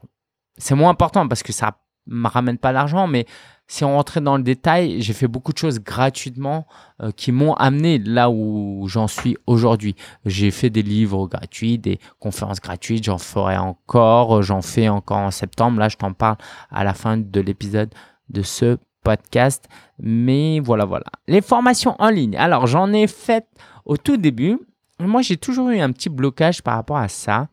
c'est 0.58 0.74
moins 0.74 0.90
important 0.90 1.28
parce 1.28 1.42
que 1.44 1.52
ça 1.52 1.78
me 2.06 2.28
ramène 2.28 2.58
pas 2.58 2.72
l'argent, 2.72 3.06
mais 3.06 3.26
si 3.68 3.84
on 3.84 3.96
rentrait 3.96 4.20
dans 4.20 4.36
le 4.36 4.42
détail, 4.42 5.00
j'ai 5.02 5.12
fait 5.12 5.26
beaucoup 5.26 5.52
de 5.52 5.58
choses 5.58 5.80
gratuitement 5.80 6.66
euh, 7.02 7.10
qui 7.10 7.32
m'ont 7.32 7.54
amené 7.54 7.98
là 7.98 8.30
où 8.30 8.86
j'en 8.88 9.08
suis 9.08 9.36
aujourd'hui. 9.46 9.96
J'ai 10.24 10.50
fait 10.50 10.70
des 10.70 10.82
livres 10.82 11.26
gratuits, 11.26 11.78
des 11.78 11.98
conférences 12.20 12.60
gratuites, 12.60 13.04
j'en 13.04 13.18
ferai 13.18 13.56
encore, 13.56 14.42
j'en 14.42 14.62
fais 14.62 14.88
encore 14.88 15.18
en 15.18 15.30
septembre. 15.30 15.80
Là, 15.80 15.88
je 15.88 15.96
t'en 15.96 16.12
parle 16.12 16.36
à 16.70 16.84
la 16.84 16.94
fin 16.94 17.16
de 17.16 17.40
l'épisode 17.40 17.92
de 18.28 18.42
ce 18.42 18.78
podcast. 19.02 19.68
Mais 19.98 20.60
voilà, 20.60 20.84
voilà. 20.84 21.06
Les 21.26 21.40
formations 21.40 21.96
en 21.98 22.08
ligne. 22.08 22.36
Alors, 22.36 22.66
j'en 22.66 22.92
ai 22.92 23.06
fait 23.06 23.46
au 23.84 23.96
tout 23.96 24.16
début. 24.16 24.58
Moi, 25.00 25.22
j'ai 25.22 25.36
toujours 25.36 25.70
eu 25.70 25.78
un 25.80 25.92
petit 25.92 26.08
blocage 26.08 26.62
par 26.62 26.74
rapport 26.74 26.96
à 26.96 27.08
ça. 27.08 27.48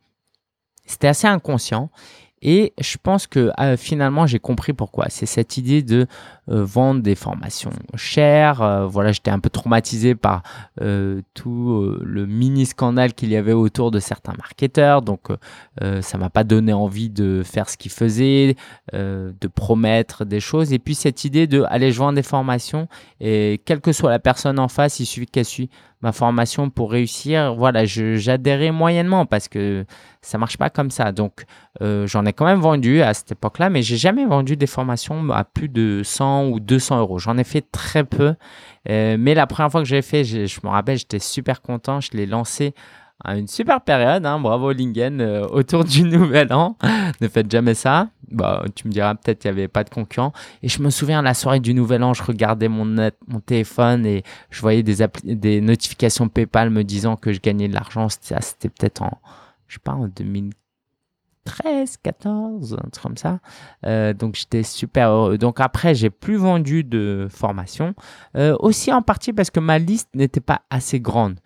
C'était 0.86 1.08
assez 1.08 1.28
inconscient. 1.28 1.90
Et 2.44 2.74
je 2.80 2.98
pense 3.02 3.26
que 3.26 3.52
euh, 3.60 3.78
finalement, 3.78 4.28
j'ai 4.28 4.40
compris 4.40 4.74
pourquoi. 4.74 5.06
C'est 5.10 5.26
cette 5.26 5.58
idée 5.58 5.82
de 5.82 6.08
euh, 6.50 6.64
vendre 6.64 7.02
des 7.02 7.16
formations 7.16 7.72
chères. 7.96 8.62
Euh, 8.62 8.86
voilà, 8.86 9.12
j'étais 9.12 9.32
un 9.32 9.40
peu 9.40 9.50
traumatisé 9.50 10.16
par 10.16 10.44
tout 11.34 11.96
le 12.02 12.26
mini 12.26 12.66
scandale 12.66 13.14
qu'il 13.14 13.30
y 13.30 13.36
avait 13.36 13.54
autour 13.54 13.92
de 13.92 14.00
certains 14.00 14.34
marketeurs. 14.34 15.02
Donc, 15.02 15.30
ça 16.02 16.18
m'a 16.18 16.30
pas 16.30 16.44
donné 16.44 16.74
envie 16.74 17.10
de 17.10 17.42
faire 17.44 17.70
ce 17.70 17.78
qu'ils 17.78 17.92
faisaient, 17.92 18.56
de 18.92 19.48
promettre 19.48 20.26
des 20.26 20.40
choses. 20.40 20.74
Et 20.74 20.80
puis 20.80 20.96
cette 20.96 21.24
idée 21.26 21.48
de 21.48 21.64
aller 21.70 21.92
joindre 21.92 22.16
des 22.16 22.24
formations 22.24 22.88
et 23.20 23.62
quelle 23.66 23.82
que 23.82 23.92
soit 23.92 24.10
la 24.10 24.20
personne 24.20 24.60
en 24.60 24.68
face, 24.68 25.00
il 25.00 25.06
suffit 25.06 25.28
qu'elle 25.28 25.46
suive 25.46 25.70
ma 26.04 26.12
formation 26.12 26.70
pour 26.70 26.92
réussir. 26.92 27.56
Voilà, 27.56 27.86
j'adhérais 27.86 28.72
moyennement 28.72 29.26
parce 29.26 29.48
que 29.48 29.86
ça 30.22 30.38
marche 30.38 30.58
pas 30.58 30.70
comme 30.70 30.92
ça. 30.92 31.14
Donc, 31.14 31.46
euh, 31.82 32.06
j'en 32.08 32.26
ai 32.26 32.34
quand 32.34 32.46
même 32.46 32.60
vendu 32.60 33.02
à 33.02 33.14
cette 33.14 33.32
époque-là, 33.32 33.70
mais 33.70 33.82
j'ai 33.82 33.98
jamais 33.98 34.26
vendu 34.26 34.58
des 34.58 34.68
formations 34.68 35.32
à 35.32 35.46
plus 35.46 35.70
de 35.70 36.02
100 36.04 36.33
ou 36.42 36.60
200 36.60 37.00
euros. 37.00 37.20
J'en 37.20 37.38
ai 37.38 37.44
fait 37.44 37.66
très 37.72 38.04
peu. 38.04 38.36
Euh, 38.90 39.16
mais 39.20 39.34
la 39.34 39.48
première 39.48 39.72
fois 39.72 39.82
que 39.82 39.88
j'ai 39.88 40.02
fait, 40.02 40.24
je, 40.24 40.60
me 40.64 40.70
rappelle, 40.70 40.98
j'étais 40.98 41.20
super 41.20 41.62
content. 41.62 42.02
Je 42.02 42.12
l'ai 42.14 42.26
lancé 42.26 42.74
à 43.24 43.38
une 43.38 43.48
super 43.48 43.82
période. 43.82 44.26
Hein, 44.26 44.40
bravo 44.40 44.72
Lingen, 44.72 45.22
euh, 45.22 45.48
autour 45.48 45.84
du 45.84 46.04
nouvel 46.04 46.52
an. 46.52 46.78
ne 47.22 47.28
faites 47.28 47.50
jamais 47.50 47.74
ça. 47.74 48.10
Bah, 48.32 48.64
tu 48.76 48.88
me 48.88 48.92
diras, 48.92 49.16
peut-être 49.16 49.40
qu'il 49.40 49.52
n'y 49.52 49.60
avait 49.60 49.68
pas 49.68 49.84
de 49.84 49.90
concurrent. 49.90 50.34
Et 50.64 50.70
je 50.70 50.82
me 50.82 50.90
souviens, 50.90 51.22
la 51.22 51.34
soirée 51.34 51.60
du 51.60 51.74
nouvel 51.74 52.04
an, 52.04 52.14
je 52.14 52.24
regardais 52.24 52.68
mon, 52.68 53.12
téléphone 53.46 54.06
et 54.06 54.24
je 54.50 54.62
voyais 54.62 54.84
des, 54.84 55.62
notifications 55.62 56.28
PayPal 56.28 56.70
me 56.70 56.84
disant 56.84 57.16
que 57.16 57.32
je 57.32 57.40
gagnais 57.40 57.68
de 57.68 57.74
l'argent. 57.74 58.08
C'était 58.10 58.70
peut-être 58.70 59.02
en, 59.04 59.20
je 59.68 59.76
sais 59.76 59.82
pas, 59.84 59.94
en 59.94 60.08
2013, 61.46 61.98
14, 62.04 62.74
un 62.74 62.90
truc 62.90 63.04
comme 63.04 63.18
ça. 63.18 63.40
Euh, 63.86 64.14
donc 64.14 64.36
j'étais 64.36 64.64
super 64.64 65.10
heureux. 65.10 65.38
Donc 65.38 65.60
après, 65.60 65.96
j'ai 65.96 66.10
plus 66.10 66.38
vendu 66.38 66.84
de 66.84 67.28
formation. 67.30 67.94
Euh, 68.36 68.56
aussi 68.60 68.92
en 68.92 69.02
partie 69.02 69.34
parce 69.34 69.50
que 69.50 69.60
ma 69.60 69.80
liste 69.80 70.10
n'était 70.14 70.42
pas 70.42 70.62
assez 70.70 71.00
grande 71.00 71.40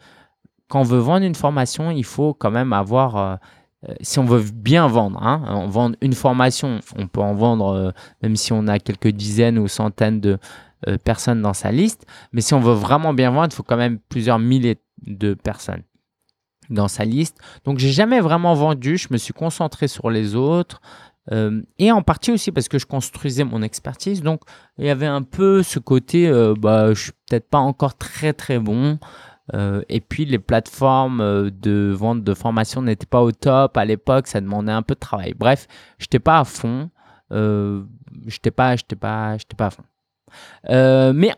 quand 0.70 0.82
on 0.82 0.84
veut 0.84 1.00
vendre 1.00 1.26
une 1.26 1.34
formation, 1.34 1.92
il 1.92 2.04
faut 2.04 2.34
quand 2.34 2.52
même 2.52 2.74
avoir, 2.74 3.16
euh, 3.16 3.36
si 4.02 4.20
on 4.20 4.26
veut 4.26 4.44
bien 4.54 4.86
vendre, 4.88 5.18
hein, 5.24 5.42
on 5.48 5.68
vend 5.70 5.94
une 6.02 6.12
formation, 6.12 6.80
on 6.98 7.08
peut 7.08 7.22
en 7.22 7.36
vendre 7.36 7.94
même 8.22 8.36
si 8.36 8.52
on 8.52 8.68
a 8.68 8.78
quelques 8.78 9.08
dizaines 9.08 9.58
ou 9.60 9.70
centaines 9.70 10.20
de 10.20 10.38
personnes 11.06 11.42
dans 11.42 11.54
sa 11.54 11.72
liste, 11.72 12.06
mais 12.34 12.42
si 12.42 12.54
on 12.54 12.60
veut 12.60 12.74
vraiment 12.74 13.14
bien 13.14 13.32
vendre, 13.32 13.48
il 13.54 13.56
faut 13.56 13.64
quand 13.64 13.78
même 13.78 14.00
plusieurs 14.10 14.40
milliers 14.40 14.82
de 15.06 15.36
personnes 15.36 15.84
dans 16.70 16.88
sa 16.88 17.06
liste. 17.06 17.38
Donc 17.66 17.80
j'ai 17.80 17.92
jamais 17.92 18.20
vraiment 18.20 18.54
vendu, 18.54 18.98
je 18.98 19.08
me 19.12 19.18
suis 19.18 19.34
concentré 19.34 19.88
sur 19.88 20.10
les 20.10 20.36
autres. 20.36 20.82
et 21.78 21.92
en 21.92 22.02
partie 22.02 22.32
aussi 22.32 22.52
parce 22.52 22.68
que 22.70 22.80
je 22.80 22.86
construisais 22.86 23.44
mon 23.44 23.62
expertise. 23.62 24.22
Donc, 24.22 24.42
il 24.78 24.86
y 24.86 24.90
avait 24.90 25.08
un 25.08 25.24
peu 25.24 25.62
ce 25.62 25.80
côté, 25.80 26.32
bah, 26.58 26.94
je 26.94 27.02
suis 27.02 27.12
peut-être 27.30 27.50
pas 27.50 27.60
encore 27.60 27.98
très 27.98 28.34
très 28.34 28.60
bon. 28.60 28.98
et 29.90 30.02
puis 30.02 30.26
les 30.26 30.40
plateformes 30.40 31.50
de 31.52 31.94
vente 31.94 32.24
de 32.24 32.34
formation 32.34 32.82
n'étaient 32.82 33.06
pas 33.06 33.22
au 33.22 33.32
top 33.32 33.78
à 33.78 33.86
l'époque, 33.86 34.28
ça 34.28 34.40
demandait 34.42 34.72
un 34.72 34.84
peu 34.84 34.94
de 34.96 35.00
travail. 35.00 35.34
Bref, 35.38 35.68
je 36.00 36.06
n'étais 36.06 36.20
pas 36.20 36.40
à 36.40 36.46
fond. 36.46 36.90
je 37.32 37.84
n'étais 38.26 38.52
pas, 38.52 38.76
pas, 39.00 39.38
pas 39.58 39.66
à 39.66 39.70
fond. 39.70 39.84
mais 41.14 41.34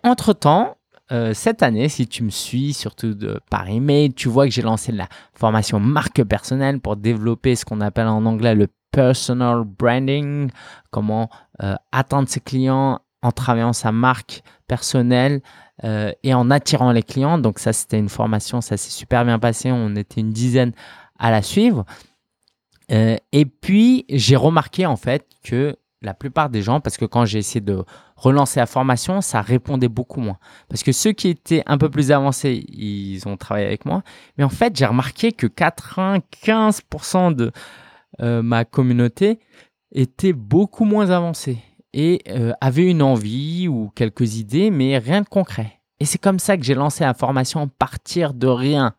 entre-temps, 1.12 1.34
cette 1.34 1.63
année, 1.63 1.89
si 1.89 2.08
tu 2.08 2.24
me 2.24 2.30
suis, 2.30 2.74
surtout 2.74 3.13
de, 3.13 3.39
par 3.50 3.68
email, 3.70 4.13
tu 4.13 4.30
vois 4.30 4.46
que 4.46 4.51
j'ai 4.51 4.62
lancé 4.62 4.92
la 4.92 5.08
formation 5.34 5.80
marque 5.80 6.24
personnelle 6.24 6.80
pour 6.80 6.96
développer 6.96 7.56
ce 7.56 7.66
qu'on 7.66 7.82
appelle 7.82 8.08
en 8.08 8.25
anglais 8.25 8.56
le 8.56 8.68
personal 8.92 9.63
branding, 9.63 10.50
comment 10.89 11.30
atteindre 11.92 12.28
ses 12.28 12.39
clients, 12.39 13.00
en 13.22 13.32
travaillant 13.32 13.74
sa 13.74 13.92
marque 13.92 14.44
personnelle 14.68 15.42
euh, 15.84 16.12
et 16.24 16.34
en 16.34 16.50
attirant 16.51 16.92
les 16.92 17.04
clients. 17.04 17.38
Donc 17.38 17.60
ça, 17.60 17.74
c'était 17.74 18.00
une 18.00 18.10
formation, 18.10 18.62
ça 18.62 18.78
s'est 18.78 18.92
super 18.92 19.25
bien 19.25 19.39
passé. 19.39 19.72
On 19.72 19.96
était 19.96 20.22
une 20.22 20.32
dizaine 20.32 20.74
à 21.18 21.32
la 21.32 21.42
suivre. 21.42 21.86
Euh, 22.92 23.18
et 23.32 23.46
puis, 23.46 24.06
j'ai 24.10 24.36
remarqué 24.36 24.86
en 24.86 24.96
fait 24.96 25.28
que 25.44 25.75
la 26.01 26.13
plupart 26.13 26.50
des 26.50 26.62
gens, 26.62 26.79
parce 26.79 26.98
que 26.98 27.06
quand 27.06 27.25
j'ai 27.25 27.39
essayé 27.39 27.62
de 27.62 27.84
relancer 28.15 28.60
la 28.60 28.65
formation, 28.65 29.22
ça 29.22 29.41
répondait 29.41 29.89
beaucoup 29.89 30.22
moins. 30.22 30.38
Parce 30.70 30.84
que 30.84 30.91
ceux 30.91 31.12
qui 31.12 31.29
étaient 31.29 31.63
un 31.65 31.77
peu 31.77 31.89
plus 31.89 32.12
avancés, 32.12 32.65
ils 32.70 33.27
ont 33.27 33.38
travaillé 33.38 33.68
avec 33.68 33.86
moi. 33.86 34.03
Mais 34.38 34.44
en 34.44 34.50
fait, 34.50 34.75
j'ai 34.75 34.86
remarqué 34.86 35.32
que 35.32 35.48
95% 35.48 37.36
de 37.36 37.51
euh, 38.22 38.41
ma 38.41 38.65
communauté 38.65 39.39
était 39.91 40.34
beaucoup 40.34 40.86
moins 40.86 41.10
avancée 41.10 41.58
et 41.94 42.22
euh, 42.29 42.53
avait 42.62 42.86
une 42.86 43.01
envie 43.01 43.68
ou 43.68 43.91
quelques 43.96 44.38
idées, 44.38 44.72
mais 44.72 44.98
rien 44.98 45.22
de 45.22 45.27
concret. 45.27 45.79
Et 46.00 46.06
c'est 46.06 46.18
comme 46.18 46.39
ça 46.39 46.56
que 46.58 46.63
j'ai 46.63 46.75
lancé 46.75 47.03
la 47.03 47.13
formation 47.13 47.68
Partir 47.68 48.34
de 48.34 48.48
rien. 48.48 48.96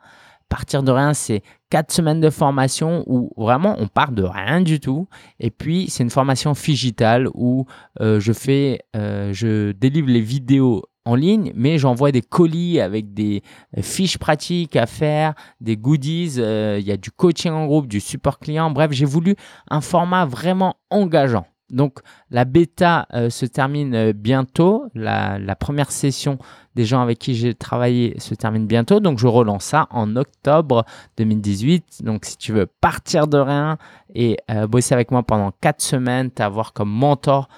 Partir 0.51 0.83
de 0.83 0.91
rien, 0.91 1.15
c'est 1.15 1.43
quatre 1.71 1.93
semaines 1.93 2.21
de 2.21 2.29
formation 2.29 3.05
où 3.07 3.31
vraiment 3.37 3.77
on 3.79 3.87
part 3.87 4.11
de 4.11 4.25
rien 4.25 4.61
du 4.61 4.81
tout. 4.81 5.07
Et 5.39 5.51
puis 5.51 5.89
c'est 5.89 6.03
une 6.03 6.11
formation 6.11 6.53
digitale 6.53 7.29
où 7.35 7.67
euh, 8.01 8.19
je 8.19 8.33
fais, 8.33 8.81
euh, 8.97 9.33
je 9.33 9.71
délivre 9.71 10.09
les 10.09 10.21
vidéos 10.21 10.83
en 11.07 11.15
ligne, 11.15 11.53
mais 11.55 11.79
j'envoie 11.79 12.11
des 12.11 12.21
colis 12.21 12.81
avec 12.81 13.15
des 13.15 13.43
fiches 13.81 14.19
pratiques 14.19 14.75
à 14.75 14.87
faire, 14.87 15.35
des 15.61 15.77
goodies. 15.77 16.35
Il 16.37 16.85
y 16.85 16.93
a 16.93 16.97
du 16.97 17.13
coaching 17.13 17.53
en 17.53 17.67
groupe, 17.67 17.87
du 17.87 18.01
support 18.01 18.41
client. 18.41 18.71
Bref, 18.73 18.91
j'ai 18.91 19.07
voulu 19.07 19.37
un 19.71 19.81
format 19.81 20.27
vraiment 20.27 20.75
engageant. 20.91 21.47
Donc 21.73 22.01
la 22.31 22.45
bêta 22.45 23.07
euh, 23.15 23.31
se 23.31 23.47
termine 23.47 23.95
euh, 23.95 24.13
bientôt. 24.13 24.87
La, 24.95 25.39
première 25.59 25.91
session 25.91 26.39
des 26.75 26.85
gens 26.85 27.03
avec 27.03 27.19
qui 27.19 27.35
j'ai 27.35 27.55
travaillé 27.55 28.19
se 28.19 28.35
termine 28.35 28.67
bientôt. 28.67 29.01
Donc 29.01 29.19
je 29.19 29.27
relance 29.27 29.65
ça 29.65 29.87
en 29.91 30.17
octobre 30.17 30.85
2018. 31.17 32.03
Donc 32.03 32.25
si 32.25 32.37
tu 32.37 32.53
veux 32.53 32.67
partir 32.67 33.27
de 33.27 33.39
rien 33.39 33.79
et 34.15 34.37
euh, 34.51 34.67
bosser 34.67 34.95
avec 34.95 35.11
moi 35.11 35.23
pendant 35.23 35.53
4 35.61 35.81
semaines, 35.81 36.31
t'avoir 36.31 36.73
comme 36.73 36.91
mentor 36.91 37.49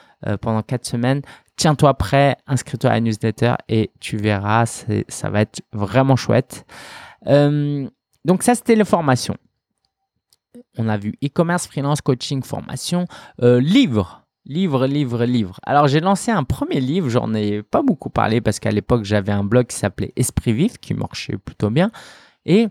pendant 0.41 0.63
4 0.63 0.87
semaines, 0.87 1.23
tiens-toi 1.57 1.95
prêt, 1.95 2.37
inscris-toi 2.47 2.91
à 2.91 2.93
la 2.93 3.01
newsletter 3.01 3.55
et 3.69 3.91
tu 3.99 4.17
verras, 4.17 4.85
ça 5.09 5.31
va 5.31 5.41
être 5.41 5.63
vraiment 5.73 6.15
chouette. 6.15 6.65
donc 7.27 8.43
ça 8.45 8.55
c'était 8.55 8.77
les 8.77 8.85
formations 8.85 9.37
on 10.79 10.89
a 10.89 10.97
vu 10.97 11.15
e-commerce, 11.25 11.67
freelance, 11.67 12.01
coaching, 12.01 12.43
formation, 12.43 13.07
euh, 13.43 13.61
livre, 13.61 14.25
livre, 14.45 14.87
livre, 14.87 15.25
livre. 15.25 15.61
Alors 15.63 15.89
j'ai 15.89 16.01
lancé 16.01 16.31
un 16.31 16.45
premier 16.45 16.81
livre, 16.81 17.09
j'en 17.09 17.33
ai 17.35 17.63
pas 17.63 17.83
beaucoup 17.83 18.11
parlé 18.11 18.41
parce 18.41 18.59
qu'à 18.59 18.71
l'époque 18.71 19.05
j'avais 19.05 19.33
un 19.33 19.45
blog 19.45 19.67
qui 19.67 19.77
s'appelait 19.77 20.13
Esprit 20.17 20.53
Vif 20.53 20.79
qui 20.79 20.95
marchait 20.95 21.39
plutôt 21.39 21.71
bien 21.71 21.91
et 22.45 22.69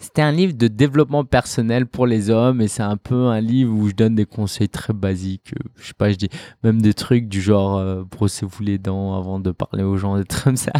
c'était 0.00 0.22
un 0.22 0.30
livre 0.30 0.52
de 0.52 0.68
développement 0.68 1.24
personnel 1.24 1.86
pour 1.86 2.06
les 2.06 2.30
hommes 2.30 2.60
et 2.60 2.68
c'est 2.68 2.84
un 2.84 2.96
peu 2.96 3.26
un 3.26 3.40
livre 3.40 3.74
où 3.74 3.88
je 3.88 3.94
donne 3.94 4.14
des 4.14 4.26
conseils 4.26 4.68
très 4.68 4.92
basiques. 4.92 5.52
Je 5.74 5.88
sais 5.88 5.94
pas, 5.94 6.10
je 6.12 6.16
dis 6.16 6.28
même 6.62 6.80
des 6.80 6.94
trucs 6.94 7.26
du 7.28 7.40
genre 7.40 7.78
euh, 7.78 8.04
brossez-vous 8.08 8.62
les 8.62 8.78
dents 8.78 9.16
avant 9.16 9.40
de 9.40 9.50
parler 9.50 9.82
aux 9.82 9.96
gens, 9.96 10.16
des 10.16 10.24
trucs 10.24 10.44
comme 10.44 10.56
ça. 10.56 10.72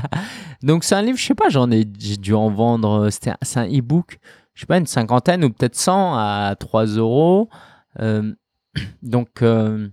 Donc 0.63 0.85
c'est 0.85 0.95
un 0.95 1.03
livre, 1.03 1.19
je 1.19 1.25
sais 1.27 1.35
pas, 1.35 1.49
j'en 1.49 1.71
ai, 1.73 1.85
j'ai 1.99 2.17
dû 2.17 2.33
en 2.33 2.49
vendre. 2.49 3.11
C'était, 3.11 3.33
c'est 3.43 3.59
un 3.59 3.67
e-book 3.69 4.19
je 4.59 4.63
sais 4.63 4.67
pas, 4.67 4.79
une 4.79 4.87
cinquantaine 4.87 5.45
ou 5.45 5.51
peut-être 5.51 5.77
100 5.77 6.17
à 6.17 6.57
3 6.59 6.87
euros. 6.87 7.49
Euh, 8.01 8.35
donc, 9.03 9.41
euh, 9.43 9.89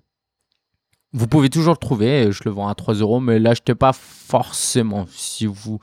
vous 1.14 1.28
pouvez 1.28 1.52
toujours 1.52 1.74
le 1.74 1.78
trouver. 1.78 2.32
Je 2.32 2.42
le 2.46 2.50
vends 2.50 2.68
à 2.68 2.74
3 2.74 2.96
euros, 2.96 3.20
mais 3.20 3.38
l'achetez 3.38 3.76
pas 3.76 3.94
forcément 3.94 5.06
si 5.08 5.46
vous 5.46 5.80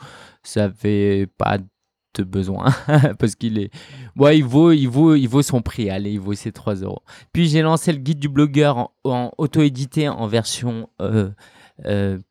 n'avez 0.56 1.28
pas 1.28 1.58
de 1.58 2.24
besoin 2.24 2.74
parce 3.20 3.36
qu'il 3.36 3.58
est 3.58 3.70
ouais 4.16 4.38
il 4.38 4.44
vaut 4.44 5.42
son 5.42 5.62
prix 5.62 5.88
allez 5.88 6.12
il 6.12 6.20
vaut 6.20 6.34
ses 6.34 6.52
3 6.52 6.74
euros 6.74 7.00
puis 7.32 7.48
j'ai 7.48 7.62
lancé 7.62 7.90
le 7.90 7.96
guide 7.96 8.18
du 8.18 8.28
blogueur 8.28 8.90
en, 9.04 9.30
auto-édité 9.38 10.10
en 10.10 10.26
version 10.26 10.90
euh, 11.00 11.30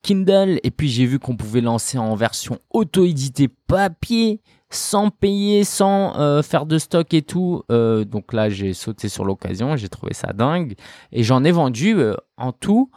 Kindle 0.03 0.59
et 0.61 0.69
puis 0.69 0.87
j'ai 0.87 1.07
vu 1.07 1.17
qu'on 1.17 1.35
pouvait 1.35 1.61
lancer 1.61 1.97
en 1.97 2.13
version 2.13 2.59
auto-édité 2.69 3.47
papier 3.47 4.39
sans 4.73 5.09
payer, 5.09 5.63
sans 5.63 6.17
euh, 6.19 6.41
faire 6.41 6.65
de 6.65 6.77
stock 6.77 7.13
et 7.13 7.21
tout. 7.21 7.63
Euh, 7.71 8.05
donc 8.05 8.33
là, 8.33 8.49
j'ai 8.49 8.73
sauté 8.73 9.09
sur 9.09 9.25
l'occasion, 9.25 9.75
j'ai 9.75 9.89
trouvé 9.89 10.13
ça 10.13 10.33
dingue. 10.33 10.75
Et 11.11 11.23
j'en 11.23 11.43
ai 11.43 11.51
vendu 11.51 11.97
euh, 11.97 12.15
en 12.37 12.51
tout 12.51 12.89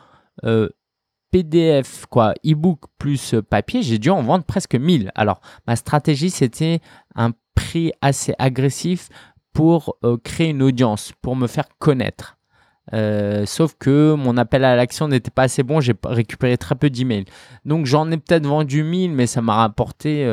PDF, 1.31 2.07
quoi, 2.07 2.35
e-book 2.47 2.81
plus 2.99 3.35
papier, 3.49 3.83
j'ai 3.83 3.99
dû 3.99 4.11
en 4.11 4.23
vendre 4.23 4.45
presque 4.45 4.75
1000. 4.75 5.11
Alors, 5.15 5.41
ma 5.67 5.75
stratégie, 5.75 6.31
c'était 6.31 6.81
un 7.17 7.31
prix 7.55 7.93
assez 8.01 8.35
agressif 8.39 9.09
pour 9.53 9.97
créer 10.23 10.51
une 10.51 10.63
audience, 10.63 11.13
pour 11.23 11.35
me 11.35 11.47
faire 11.47 11.69
connaître. 11.79 12.37
sauf 13.47 13.75
que 13.79 14.15
mon 14.15 14.37
appel 14.37 14.65
à 14.65 14.77
l'action 14.77 15.09
n'était 15.09 15.31
pas 15.31 15.45
assez 15.45 15.63
bon, 15.63 15.81
j'ai 15.81 15.95
récupéré 16.05 16.59
très 16.59 16.75
peu 16.75 16.91
d'emails. 16.91 17.27
Donc 17.65 17.87
j'en 17.87 18.11
ai 18.11 18.17
peut-être 18.17 18.47
vendu 18.47 18.83
1000, 18.85 19.13
mais 19.13 19.27
ça 19.27 19.41
m'a 19.41 19.55
rapporté 19.55 20.25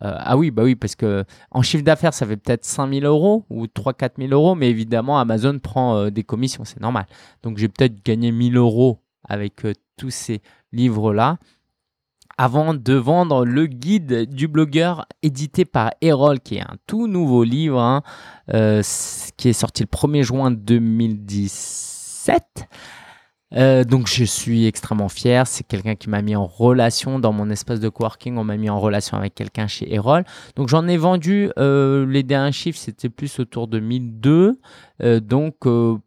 ah 0.00 0.36
oui, 0.36 0.50
bah 0.50 0.62
oui, 0.62 0.76
parce 0.76 0.94
que 0.94 1.24
en 1.50 1.62
chiffre 1.62 1.84
d'affaires, 1.84 2.12
ça 2.12 2.26
fait 2.26 2.36
peut-être 2.36 2.64
5000 2.64 3.04
euros 3.04 3.44
ou 3.48 3.66
3-4 3.66 4.10
000 4.18 4.32
euros, 4.32 4.54
mais 4.54 4.68
évidemment, 4.68 5.18
Amazon 5.18 5.58
prend 5.58 5.96
euh, 5.96 6.10
des 6.10 6.22
commissions, 6.22 6.64
c'est 6.64 6.80
normal. 6.80 7.06
Donc, 7.42 7.58
j'ai 7.58 7.68
peut-être 7.68 8.04
gagné 8.04 8.30
1000 8.30 8.56
euros 8.56 9.00
avec 9.26 9.64
euh, 9.64 9.72
tous 9.96 10.10
ces 10.10 10.42
livres-là 10.72 11.38
avant 12.38 12.74
de 12.74 12.92
vendre 12.92 13.46
le 13.46 13.66
guide 13.66 14.28
du 14.28 14.46
blogueur 14.46 15.06
édité 15.22 15.64
par 15.64 15.92
Erol, 16.02 16.40
qui 16.40 16.56
est 16.56 16.60
un 16.60 16.76
tout 16.86 17.06
nouveau 17.06 17.44
livre, 17.44 17.80
hein, 17.80 18.02
qui 19.38 19.48
est 19.48 19.54
sorti 19.54 19.82
le 19.82 19.88
1er 19.88 20.22
juin 20.22 20.50
2017. 20.50 22.68
Euh, 23.54 23.84
donc 23.84 24.08
je 24.08 24.24
suis 24.24 24.66
extrêmement 24.66 25.08
fier. 25.08 25.46
C'est 25.46 25.64
quelqu'un 25.64 25.94
qui 25.94 26.10
m'a 26.10 26.22
mis 26.22 26.36
en 26.36 26.46
relation 26.46 27.18
dans 27.18 27.32
mon 27.32 27.50
espace 27.50 27.80
de 27.80 27.88
coworking. 27.88 28.36
On 28.36 28.44
m'a 28.44 28.56
mis 28.56 28.70
en 28.70 28.80
relation 28.80 29.16
avec 29.16 29.34
quelqu'un 29.34 29.66
chez 29.66 29.92
Erol. 29.92 30.24
Donc 30.56 30.68
j'en 30.68 30.86
ai 30.88 30.96
vendu 30.96 31.50
euh, 31.58 32.06
les 32.06 32.22
derniers 32.22 32.52
chiffres, 32.52 32.78
c'était 32.78 33.08
plus 33.08 33.38
autour 33.38 33.68
de 33.68 33.78
1002. 33.78 34.58
Euh, 35.02 35.20
donc 35.20 35.56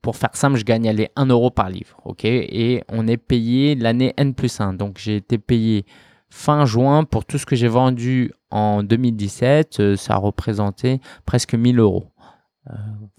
pour 0.01 0.15
faire 0.15 0.31
simple, 0.33 0.57
je 0.57 0.65
gagnais 0.65 0.93
les 0.93 1.09
1 1.15 1.27
euro 1.27 1.49
par 1.49 1.69
livre. 1.69 1.99
ok? 2.05 2.25
Et 2.25 2.83
on 2.89 3.07
est 3.07 3.17
payé 3.17 3.75
l'année 3.75 4.13
N 4.17 4.33
plus 4.33 4.59
1. 4.59 4.73
Donc 4.73 4.97
j'ai 4.97 5.15
été 5.15 5.37
payé 5.37 5.85
fin 6.29 6.65
juin 6.65 7.05
pour 7.05 7.25
tout 7.25 7.37
ce 7.37 7.45
que 7.45 7.55
j'ai 7.55 7.67
vendu 7.67 8.31
en 8.51 8.83
2017. 8.83 9.95
ça 9.95 10.15
représentait 10.17 10.99
presque 11.25 11.55
1000 11.55 11.79
euros. 11.79 12.11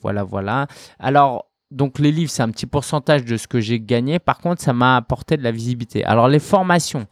voilà, 0.00 0.22
voilà. 0.22 0.66
Alors 0.98 1.49
donc 1.70 1.98
les 1.98 2.10
livres, 2.10 2.30
c'est 2.30 2.42
un 2.42 2.50
petit 2.50 2.66
pourcentage 2.66 3.24
de 3.24 3.36
ce 3.36 3.46
que 3.46 3.60
j'ai 3.60 3.80
gagné. 3.80 4.18
Par 4.18 4.38
contre, 4.38 4.60
ça 4.60 4.72
m'a 4.72 4.96
apporté 4.96 5.36
de 5.36 5.42
la 5.42 5.52
visibilité. 5.52 6.04
Alors 6.04 6.28
les 6.28 6.40
formations 6.40 7.06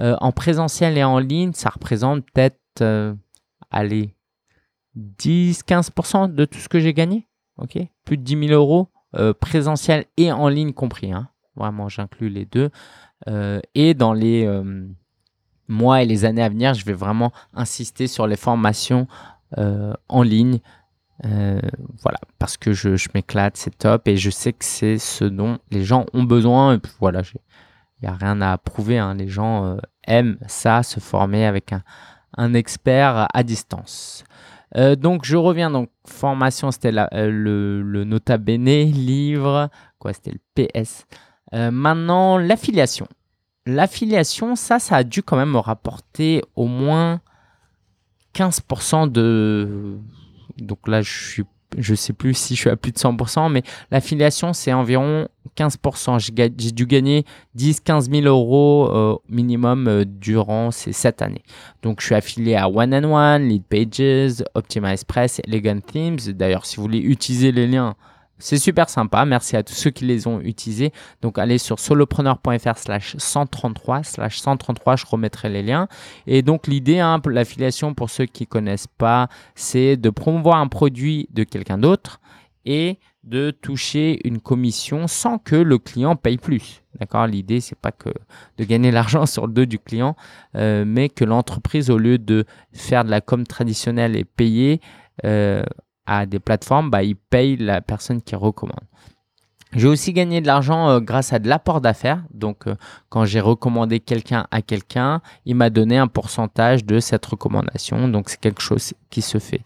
euh, 0.00 0.16
en 0.20 0.32
présentiel 0.32 0.96
et 0.96 1.04
en 1.04 1.18
ligne, 1.18 1.52
ça 1.52 1.70
représente 1.70 2.24
peut-être, 2.30 2.60
euh, 2.80 3.14
allez, 3.70 4.14
10-15% 4.96 6.34
de 6.34 6.44
tout 6.44 6.58
ce 6.58 6.68
que 6.68 6.78
j'ai 6.78 6.94
gagné. 6.94 7.26
Plus 8.04 8.16
de 8.16 8.22
10 8.22 8.48
000 8.48 8.52
euros 8.52 8.88
euh, 9.16 9.34
présentiel 9.34 10.06
et 10.16 10.30
en 10.32 10.48
ligne 10.48 10.72
compris. 10.72 11.12
Hein. 11.12 11.28
Vraiment, 11.56 11.88
j'inclus 11.88 12.28
les 12.28 12.44
deux. 12.44 12.70
et 13.74 13.94
dans 13.94 14.12
les 14.12 14.48
mois 15.66 16.02
et 16.02 16.06
les 16.06 16.24
années 16.24 16.42
à 16.42 16.48
venir, 16.48 16.72
je 16.72 16.84
vais 16.84 16.92
vraiment 16.92 17.32
insister 17.52 18.06
sur 18.06 18.28
les 18.28 18.36
formations 18.36 19.08
en 19.56 20.22
ligne 20.22 20.60
euh, 21.24 21.60
voilà, 22.02 22.18
parce 22.38 22.56
que 22.56 22.72
je, 22.72 22.96
je 22.96 23.08
m'éclate, 23.14 23.56
c'est 23.56 23.76
top 23.76 24.06
et 24.08 24.16
je 24.16 24.30
sais 24.30 24.52
que 24.52 24.64
c'est 24.64 24.98
ce 24.98 25.24
dont 25.24 25.58
les 25.70 25.84
gens 25.84 26.06
ont 26.12 26.24
besoin. 26.24 26.74
Et 26.74 26.78
puis 26.78 26.92
voilà, 27.00 27.22
il 27.34 28.08
n'y 28.08 28.08
a 28.08 28.14
rien 28.14 28.40
à 28.40 28.56
prouver. 28.58 28.98
Hein. 28.98 29.14
Les 29.14 29.28
gens 29.28 29.64
euh, 29.64 29.76
aiment 30.06 30.38
ça, 30.46 30.82
se 30.82 31.00
former 31.00 31.44
avec 31.44 31.72
un, 31.72 31.82
un 32.36 32.54
expert 32.54 33.26
à 33.32 33.42
distance. 33.42 34.24
Euh, 34.76 34.96
donc 34.96 35.24
je 35.24 35.36
reviens 35.36 35.70
donc 35.70 35.88
formation 36.06 36.70
c'était 36.70 36.92
le, 36.92 37.80
le 37.80 38.04
nota 38.04 38.36
bene 38.36 38.84
livre 38.84 39.70
quoi 39.98 40.12
c'était 40.12 40.32
le 40.32 40.40
PS 40.54 41.06
maintenant 41.72 42.36
l'affiliation 42.36 43.08
l'affiliation, 43.68 44.56
ça, 44.56 44.78
ça 44.78 44.96
a 44.96 45.04
dû 45.04 45.22
quand 45.22 45.36
même 45.36 45.52
me 45.52 45.58
rapporter 45.58 46.42
au 46.56 46.66
moins 46.66 47.20
15% 48.34 49.10
de. 49.10 49.98
Donc 50.58 50.88
là, 50.88 51.02
je 51.02 51.10
suis 51.10 51.44
je 51.76 51.94
sais 51.94 52.12
plus 52.12 52.34
si 52.34 52.54
je 52.54 52.60
suis 52.60 52.70
à 52.70 52.76
plus 52.76 52.92
de 52.92 52.98
100%, 52.98 53.50
mais 53.50 53.62
l'affiliation, 53.90 54.52
c'est 54.52 54.72
environ 54.72 55.28
15%. 55.56 56.18
J'ai 56.18 56.72
dû 56.72 56.86
gagner 56.86 57.24
10-15 57.56 58.10
000 58.22 58.26
euros 58.26 58.88
euh, 58.90 59.16
minimum 59.28 59.86
euh, 59.86 60.04
durant 60.06 60.70
ces 60.70 60.92
7 60.92 61.20
années. 61.22 61.42
Donc, 61.82 62.00
je 62.00 62.06
suis 62.06 62.14
affilié 62.14 62.56
à 62.56 62.68
One 62.68 62.94
and 62.94 63.12
One, 63.12 63.48
Lead 63.48 63.64
Pages, 63.64 64.44
Optimize 64.54 65.04
Press, 65.04 65.40
Elegant 65.46 65.80
Themes. 65.80 66.18
D'ailleurs, 66.28 66.64
si 66.64 66.76
vous 66.76 66.82
voulez 66.82 67.00
utiliser 67.00 67.52
les 67.52 67.66
liens, 67.66 67.94
c'est 68.38 68.58
super 68.58 68.88
sympa. 68.88 69.24
Merci 69.24 69.56
à 69.56 69.62
tous 69.62 69.74
ceux 69.74 69.90
qui 69.90 70.04
les 70.04 70.26
ont 70.26 70.40
utilisés. 70.40 70.92
Donc, 71.22 71.38
allez 71.38 71.58
sur 71.58 71.78
solopreneur.fr 71.78 72.76
slash 72.76 73.16
133 73.18 74.02
slash 74.04 74.38
133. 74.38 74.96
Je 74.96 75.06
remettrai 75.06 75.48
les 75.48 75.62
liens. 75.62 75.88
Et 76.26 76.42
donc, 76.42 76.66
l'idée, 76.66 77.00
hein, 77.00 77.20
l'affiliation, 77.26 77.94
pour 77.94 78.10
ceux 78.10 78.26
qui 78.26 78.46
connaissent 78.46 78.86
pas, 78.86 79.28
c'est 79.54 79.96
de 79.96 80.10
promouvoir 80.10 80.58
un 80.58 80.68
produit 80.68 81.28
de 81.32 81.44
quelqu'un 81.44 81.78
d'autre 81.78 82.20
et 82.64 82.98
de 83.24 83.50
toucher 83.50 84.20
une 84.26 84.40
commission 84.40 85.06
sans 85.06 85.38
que 85.38 85.56
le 85.56 85.78
client 85.78 86.16
paye 86.16 86.38
plus. 86.38 86.82
D'accord? 86.98 87.26
L'idée, 87.26 87.60
c'est 87.60 87.78
pas 87.78 87.92
que 87.92 88.10
de 88.56 88.64
gagner 88.64 88.90
l'argent 88.92 89.26
sur 89.26 89.46
le 89.46 89.52
dos 89.52 89.64
du 89.64 89.78
client, 89.78 90.16
euh, 90.54 90.84
mais 90.86 91.08
que 91.08 91.24
l'entreprise, 91.24 91.90
au 91.90 91.98
lieu 91.98 92.18
de 92.18 92.44
faire 92.72 93.04
de 93.04 93.10
la 93.10 93.20
com 93.20 93.46
traditionnelle 93.46 94.16
et 94.16 94.24
payer, 94.24 94.80
euh, 95.24 95.62
à 96.08 96.26
des 96.26 96.40
plateformes, 96.40 96.90
bah, 96.90 97.02
ils 97.02 97.14
payent 97.14 97.58
la 97.58 97.80
personne 97.80 98.22
qui 98.22 98.34
recommande. 98.34 98.80
J'ai 99.74 99.86
aussi 99.86 100.14
gagné 100.14 100.40
de 100.40 100.46
l'argent 100.46 100.88
euh, 100.88 101.00
grâce 101.00 101.34
à 101.34 101.38
de 101.38 101.48
l'apport 101.48 101.82
d'affaires. 101.82 102.22
Donc, 102.32 102.66
euh, 102.66 102.74
quand 103.10 103.26
j'ai 103.26 103.40
recommandé 103.40 104.00
quelqu'un 104.00 104.46
à 104.50 104.62
quelqu'un, 104.62 105.20
il 105.44 105.56
m'a 105.56 105.68
donné 105.68 105.98
un 105.98 106.08
pourcentage 106.08 106.84
de 106.86 107.00
cette 107.00 107.26
recommandation. 107.26 108.08
Donc, 108.08 108.30
c'est 108.30 108.40
quelque 108.40 108.62
chose 108.62 108.94
qui 109.10 109.20
se 109.20 109.38
fait. 109.38 109.60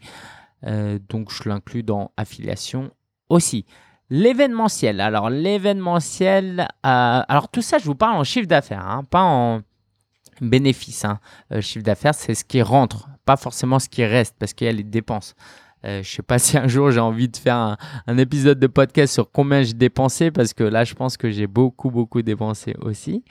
Euh, 0.67 0.99
donc, 1.09 1.31
je 1.31 1.49
l'inclus 1.49 1.85
dans 1.85 2.11
affiliation 2.17 2.91
aussi. 3.29 3.65
L'événementiel. 4.11 5.01
Alors, 5.01 5.31
l'événementiel. 5.31 6.69
alors, 6.83 7.49
tout 7.49 7.63
ça, 7.63 7.79
je 7.79 7.85
vous 7.85 7.95
parle 7.95 8.17
en 8.17 8.25
chiffre 8.25 8.49
d'affaires, 8.49 8.87
hein, 8.87 9.05
pas 9.09 9.23
en 9.23 9.61
bénéfice. 10.41 11.05
Hein. 11.05 11.21
chiffre 11.61 11.85
d'affaires, 11.85 12.15
c'est 12.15 12.35
ce 12.35 12.45
qui 12.45 12.61
rentre, 12.61 13.09
pas 13.25 13.37
forcément 13.37 13.79
ce 13.79 13.89
qui 13.89 14.05
reste, 14.05 14.35
parce 14.39 14.53
qu'il 14.53 14.67
y 14.67 14.71
a 14.71 14.73
les 14.73 14.83
dépenses. 14.83 15.35
Euh, 15.85 16.03
je 16.03 16.11
sais 16.11 16.23
pas 16.23 16.39
si 16.41 16.57
un 16.57 16.69
jour 16.69 16.91
j'ai 16.91 17.01
envie 17.01 17.29
de 17.29 17.37
faire 17.37 17.77
un, 18.07 18.19
épisode 18.19 18.59
de 18.59 18.67
podcast 18.67 19.15
sur 19.15 19.31
combien 19.31 19.63
j'ai 19.63 19.75
dépensé 19.75 20.31
parce 20.31 20.53
que 20.53 20.65
là 20.65 20.85
je 20.85 20.95
pense 20.95 21.17
que 21.17 21.31
j'ai 21.31 21.47
beaucoup 21.47 21.91
beaucoup 21.91 22.23
dépensé 22.23 22.75
aussi. 22.81 23.25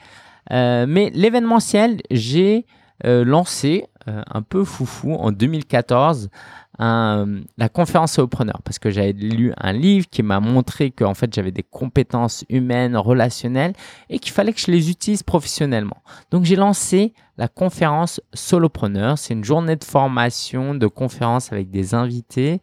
Euh, 0.50 0.86
mais 0.88 1.10
l'événementiel, 1.14 2.00
j'ai 2.10 2.66
lancé 3.04 3.86
un 4.06 4.42
peu 4.42 4.64
foufou 4.64 5.14
en 5.14 5.32
2014 5.32 6.30
la 6.78 7.68
conférence 7.72 8.18
aux 8.18 8.26
preneurs 8.26 8.60
parce 8.64 8.78
que 8.78 8.90
j'avais 8.90 9.12
lu 9.12 9.52
un 9.56 9.72
livre 9.72 10.06
qui 10.10 10.22
m'a 10.22 10.40
montré 10.40 10.90
que 10.90 11.04
en 11.04 11.14
fait 11.14 11.32
j'avais 11.32 11.52
des 11.52 11.62
compétences 11.62 12.44
humaines, 12.48 12.96
relationnelles 12.96 13.74
et 14.08 14.18
qu'il 14.18 14.32
fallait 14.32 14.52
que 14.52 14.60
je 14.60 14.70
les 14.70 14.90
utilise 14.90 15.22
professionnellement. 15.22 16.02
Donc 16.30 16.44
j'ai 16.44 16.56
lancé 16.56 17.14
la 17.38 17.48
conférence 17.48 18.20
Solopreneur. 18.34 19.18
C'est 19.18 19.34
une 19.34 19.44
journée 19.44 19.76
de 19.76 19.84
formation, 19.84 20.74
de 20.74 20.86
conférence 20.86 21.52
avec 21.52 21.70
des 21.70 21.94
invités 21.94 22.60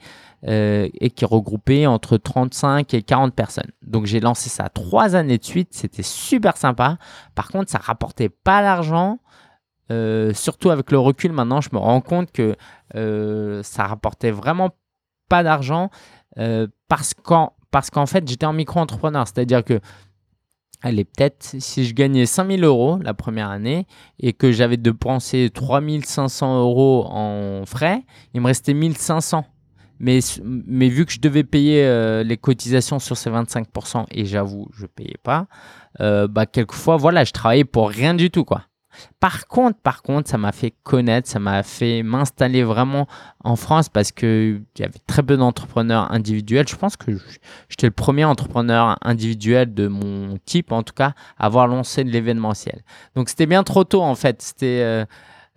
euh, 0.47 0.88
et 0.99 1.10
qui 1.10 1.25
regroupait 1.25 1.86
entre 1.86 2.17
35 2.17 2.93
et 2.93 3.02
40 3.02 3.34
personnes. 3.34 3.71
Donc 3.82 4.06
j'ai 4.06 4.19
lancé 4.19 4.49
ça 4.49 4.69
trois 4.69 5.15
années 5.15 5.38
de 5.38 5.43
suite. 5.45 5.69
C'était 5.71 6.04
super 6.04 6.58
sympa. 6.58 6.97
Par 7.36 7.49
contre, 7.49 7.71
ça 7.71 7.80
rapportait 7.80 8.30
pas 8.30 8.62
d'argent. 8.62 9.19
Euh, 9.91 10.34
surtout 10.34 10.69
avec 10.69 10.91
le 10.91 10.99
recul 10.99 11.32
maintenant, 11.32 11.62
je 11.62 11.69
me 11.73 11.80
rends 11.80 12.02
compte 12.02 12.32
que 12.32 12.56
euh, 12.95 13.63
ça 13.63 13.88
rapportait 13.88 14.32
vraiment 14.32 14.69
pas 15.30 15.43
d'argent 15.43 15.89
euh, 16.38 16.67
parce 16.88 17.13
qu'en 17.13 17.54
parce 17.71 17.89
qu'en 17.89 18.06
fait 18.06 18.28
j'étais 18.28 18.45
en 18.45 18.54
micro-entrepreneur, 18.54 19.28
c'est-à-dire 19.28 19.63
que 19.63 19.80
allez 20.82 21.06
peut-être 21.06 21.56
si 21.60 21.86
je 21.86 21.93
gagnais 21.93 22.25
5000 22.25 22.63
euros 22.63 22.99
la 23.02 23.13
première 23.13 23.49
année 23.49 23.86
et 24.19 24.34
que 24.34 24.52
j'avais 24.52 24.78
de 24.78 24.91
penser 24.91 25.49
3500 25.54 26.60
euros 26.62 27.06
en 27.10 27.65
frais, 27.65 28.04
il 28.34 28.41
me 28.41 28.47
restait 28.47 28.73
1500. 28.73 29.45
Mais, 30.02 30.19
mais 30.45 30.88
vu 30.88 31.06
que 31.06 31.12
je 31.12 31.19
devais 31.19 31.43
payer 31.43 32.23
les 32.23 32.38
cotisations 32.38 32.99
sur 32.99 33.17
ces 33.17 33.30
25%, 33.30 34.06
et 34.12 34.23
j'avoue, 34.23 34.69
je 34.71 34.84
ne 34.84 34.88
payais 34.88 35.17
pas, 35.21 35.47
bah, 35.99 36.45
quelquefois, 36.45 36.95
voilà, 36.95 37.25
je 37.25 37.34
travaillais 37.34 37.65
pour 37.65 37.89
rien 37.89 38.13
du 38.13 38.32
tout, 38.32 38.45
quoi. 38.45 38.68
Par 39.19 39.47
contre, 39.47 39.79
par 39.79 40.01
contre, 40.01 40.29
ça 40.29 40.38
m'a 40.38 40.51
fait 40.51 40.73
connaître, 40.83 41.27
ça 41.27 41.39
m'a 41.39 41.63
fait 41.63 42.03
m'installer 42.03 42.63
vraiment 42.63 43.07
en 43.43 43.55
France 43.55 43.89
parce 43.89 44.12
que 44.12 44.62
il 44.75 44.81
y 44.81 44.85
avait 44.85 44.99
très 45.07 45.23
peu 45.23 45.38
d'entrepreneurs 45.38 46.12
individuels. 46.12 46.67
Je 46.67 46.75
pense 46.75 46.97
que 46.97 47.12
j'étais 47.69 47.88
le 47.88 47.91
premier 47.91 48.25
entrepreneur 48.25 48.97
individuel 49.01 49.73
de 49.73 49.88
mon 49.88 50.38
type, 50.45 50.71
en 50.71 50.83
tout 50.83 50.93
cas, 50.93 51.13
à 51.38 51.45
avoir 51.45 51.67
lancé 51.67 52.03
de 52.03 52.09
l'événementiel. 52.09 52.83
Donc 53.15 53.29
c'était 53.29 53.45
bien 53.45 53.63
trop 53.63 53.83
tôt 53.83 54.01
en 54.01 54.15
fait. 54.15 54.41
C'était 54.41 54.81
euh, 54.83 55.05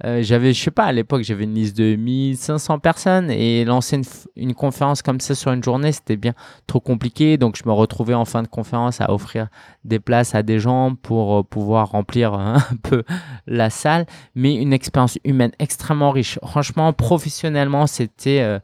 euh, 0.05 0.23
j'avais, 0.23 0.53
je 0.53 0.61
sais 0.61 0.71
pas, 0.73 0.85
à 0.85 0.93
l'époque, 0.93 1.23
j'avais 1.23 1.45
une 1.45 1.55
liste 1.55 1.77
de 1.77 1.95
1500 1.95 2.81
personnes 2.81 3.31
et 3.31 3.65
lancer 3.65 4.01
une, 4.37 4.55
conférence 4.55 5.01
comme 5.01 5.21
ça 5.21 5.35
sur 5.35 5.53
une 5.53 5.62
journée, 5.62 5.93
c'était 5.93 6.17
bien 6.17 6.35
trop 6.67 6.81
compliqué. 6.81 7.37
Donc, 7.37 7.57
je 7.57 7.69
me 7.69 7.73
retrouvais 7.73 8.15
en 8.15 8.25
fin 8.25 8.43
de 8.43 8.49
conférence 8.49 9.01
à 9.01 9.12
offrir 9.12 9.49
des 9.85 10.01
places 10.01 10.35
à 10.35 10.43
des 10.43 10.59
gens 10.59 10.95
pour 10.95 11.38
euh, 11.38 11.43
pouvoir 11.45 11.91
remplir 11.91 12.35
un 12.35 12.59
peu 12.83 13.05
la 13.47 13.71
salle. 13.71 14.07
Mais 14.35 14.55
une 14.55 14.73
expérience 14.73 15.19
humaine 15.25 15.53
extrêmement 15.61 16.11
riche. 16.11 16.38
Franchement, 16.45 16.93
professionnellement, 16.93 17.87
c'était 17.87 18.41
euh, 18.41 18.59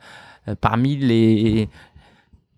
parmi 0.60 0.96
les, 0.96 1.68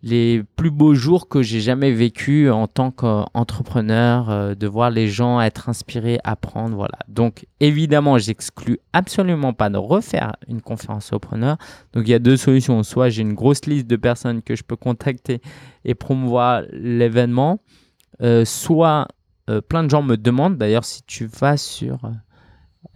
les 0.03 0.43
plus 0.57 0.71
beaux 0.71 0.95
jours 0.95 1.29
que 1.29 1.43
j'ai 1.43 1.61
jamais 1.61 1.93
vécu 1.93 2.49
en 2.51 2.67
tant 2.67 2.91
qu'entrepreneur, 2.91 4.31
euh, 4.31 4.55
de 4.55 4.67
voir 4.67 4.91
les 4.91 5.09
gens 5.09 5.41
être 5.41 5.69
inspirés, 5.69 6.19
apprendre, 6.25 6.75
voilà. 6.77 6.99
Donc 7.09 7.47
évidemment, 7.61 8.17
j'exclus 8.17 8.79
absolument 8.93 9.53
pas 9.53 9.69
de 9.69 9.77
refaire 9.77 10.37
une 10.49 10.63
conférence 10.63 11.13
entrepreneur. 11.13 11.59
Donc 11.93 12.09
il 12.09 12.11
y 12.11 12.15
a 12.15 12.19
deux 12.19 12.37
solutions. 12.37 12.83
Soit 12.83 13.11
j'ai 13.11 13.23
une 13.23 13.35
grosse 13.35 13.67
liste 13.67 13.87
de 13.87 13.97
personnes 13.97 14.43
que 14.43 14.57
je 14.57 14.63
peux 14.63 14.77
contacter 14.77 15.43
et 15.85 15.95
promouvoir 15.95 16.63
l'événement, 16.73 17.61
euh, 18.23 18.45
soit 18.45 19.07
euh, 19.51 19.61
plein 19.61 19.85
de 19.85 19.91
gens 19.91 20.03
me 20.03 20.17
demandent. 20.17 20.57
D'ailleurs, 20.57 20.85
si 20.85 21.03
tu 21.03 21.27
vas 21.27 21.59
sur 21.59 21.99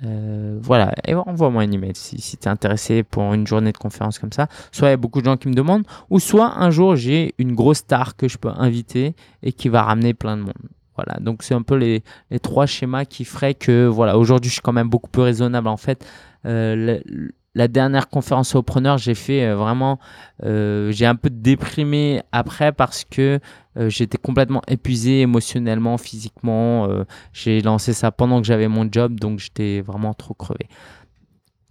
euh, 0.03 0.59
voilà, 0.63 0.93
et 1.07 1.15
envoie-moi 1.15 1.63
un 1.63 1.71
email 1.71 1.93
si, 1.95 2.21
si 2.21 2.37
tu 2.37 2.45
es 2.45 2.51
intéressé 2.51 3.03
pour 3.03 3.35
une 3.35 3.47
journée 3.47 3.73
de 3.73 3.79
conférence 3.79 4.19
comme 4.19 4.33
ça. 4.33 4.49
Soit 4.73 4.89
il 4.89 4.91
y 4.93 4.95
a 4.95 4.97
beaucoup 4.97 5.21
de 5.21 5.27
gens 5.27 5.37
qui 5.37 5.49
me 5.49 5.55
demandent, 5.55 5.85
ou 6.11 6.19
soit 6.19 6.59
un 6.59 6.71
jour 6.71 6.97
j'ai 6.97 7.35
une 7.39 7.55
grosse 7.55 7.79
star 7.79 8.17
que 8.17 8.29
je 8.29 8.39
peux 8.39 8.51
inviter 8.57 9.15
et 9.43 9.53
qui 9.53 9.69
va 9.69 9.83
ramener 9.83 10.15
plein 10.15 10.37
de 10.37 10.43
monde. 10.43 10.55
Voilà, 10.97 11.19
donc 11.21 11.43
c'est 11.43 11.55
un 11.55 11.63
peu 11.63 11.75
les, 11.75 12.03
trois 12.41 12.67
schémas 12.67 13.05
qui 13.05 13.25
feraient 13.25 13.55
que, 13.55 13.87
voilà, 13.87 14.17
aujourd'hui 14.17 14.49
je 14.49 14.55
suis 14.55 14.63
quand 14.63 14.73
même 14.73 14.89
beaucoup 14.89 15.11
plus 15.11 15.23
raisonnable 15.23 15.69
en 15.69 15.77
fait. 15.77 16.07
Euh, 16.47 17.01
la 17.55 17.69
dernière 17.69 18.09
conférence 18.09 18.55
aux 18.55 18.65
j'ai 18.97 19.15
fait 19.15 19.45
euh, 19.45 19.57
vraiment, 19.57 19.99
euh, 20.43 20.91
j'ai 20.91 21.07
un 21.07 21.15
peu 21.15 21.31
déprimé 21.31 22.23
après 22.33 22.73
parce 22.73 23.05
que 23.05 23.39
euh, 23.77 23.89
j'étais 23.89 24.19
complètement 24.19 24.63
épuisé 24.67 25.21
émotionnellement, 25.21 25.97
physiquement. 25.97 26.89
j'ai 27.33 27.61
lancé 27.61 27.93
ça 27.93 28.11
pendant 28.11 28.41
que 28.41 28.47
j'avais 28.47 28.69
mon 28.69 28.89
job, 28.91 29.19
donc 29.19 29.39
j'étais 29.39 29.81
vraiment 29.81 30.15
trop 30.15 30.35
crevé. 30.35 30.69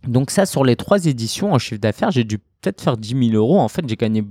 Donc 0.08 0.32
ça, 0.32 0.46
sur 0.46 0.64
les 0.64 0.76
trois 0.76 1.06
éditions 1.06 1.54
en 1.54 1.60
chiffre 1.60 1.80
d'affaires, 1.80 2.12
j'ai 2.12 2.24
dû 2.24 2.40
peut-être 2.40 2.82
faire 2.82 2.98
10 2.98 3.30
000 3.32 3.36
euros. 3.36 3.60
En 3.60 3.70
fait, 3.70 3.88
j'ai 3.88 3.96
gagné, 3.96 4.26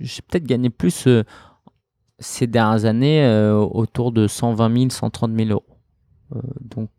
j'ai 0.00 0.22
peut-être 0.22 0.44
gagné 0.44 0.70
plus 0.70 1.08
ces 2.18 2.46
dernières 2.46 2.84
années, 2.84 3.28
autour 3.54 4.12
de 4.12 4.28
120 4.28 4.76
000, 4.76 4.90
130 4.90 5.36
000 5.36 5.50
euros. 5.50 5.64
donc 6.60 6.90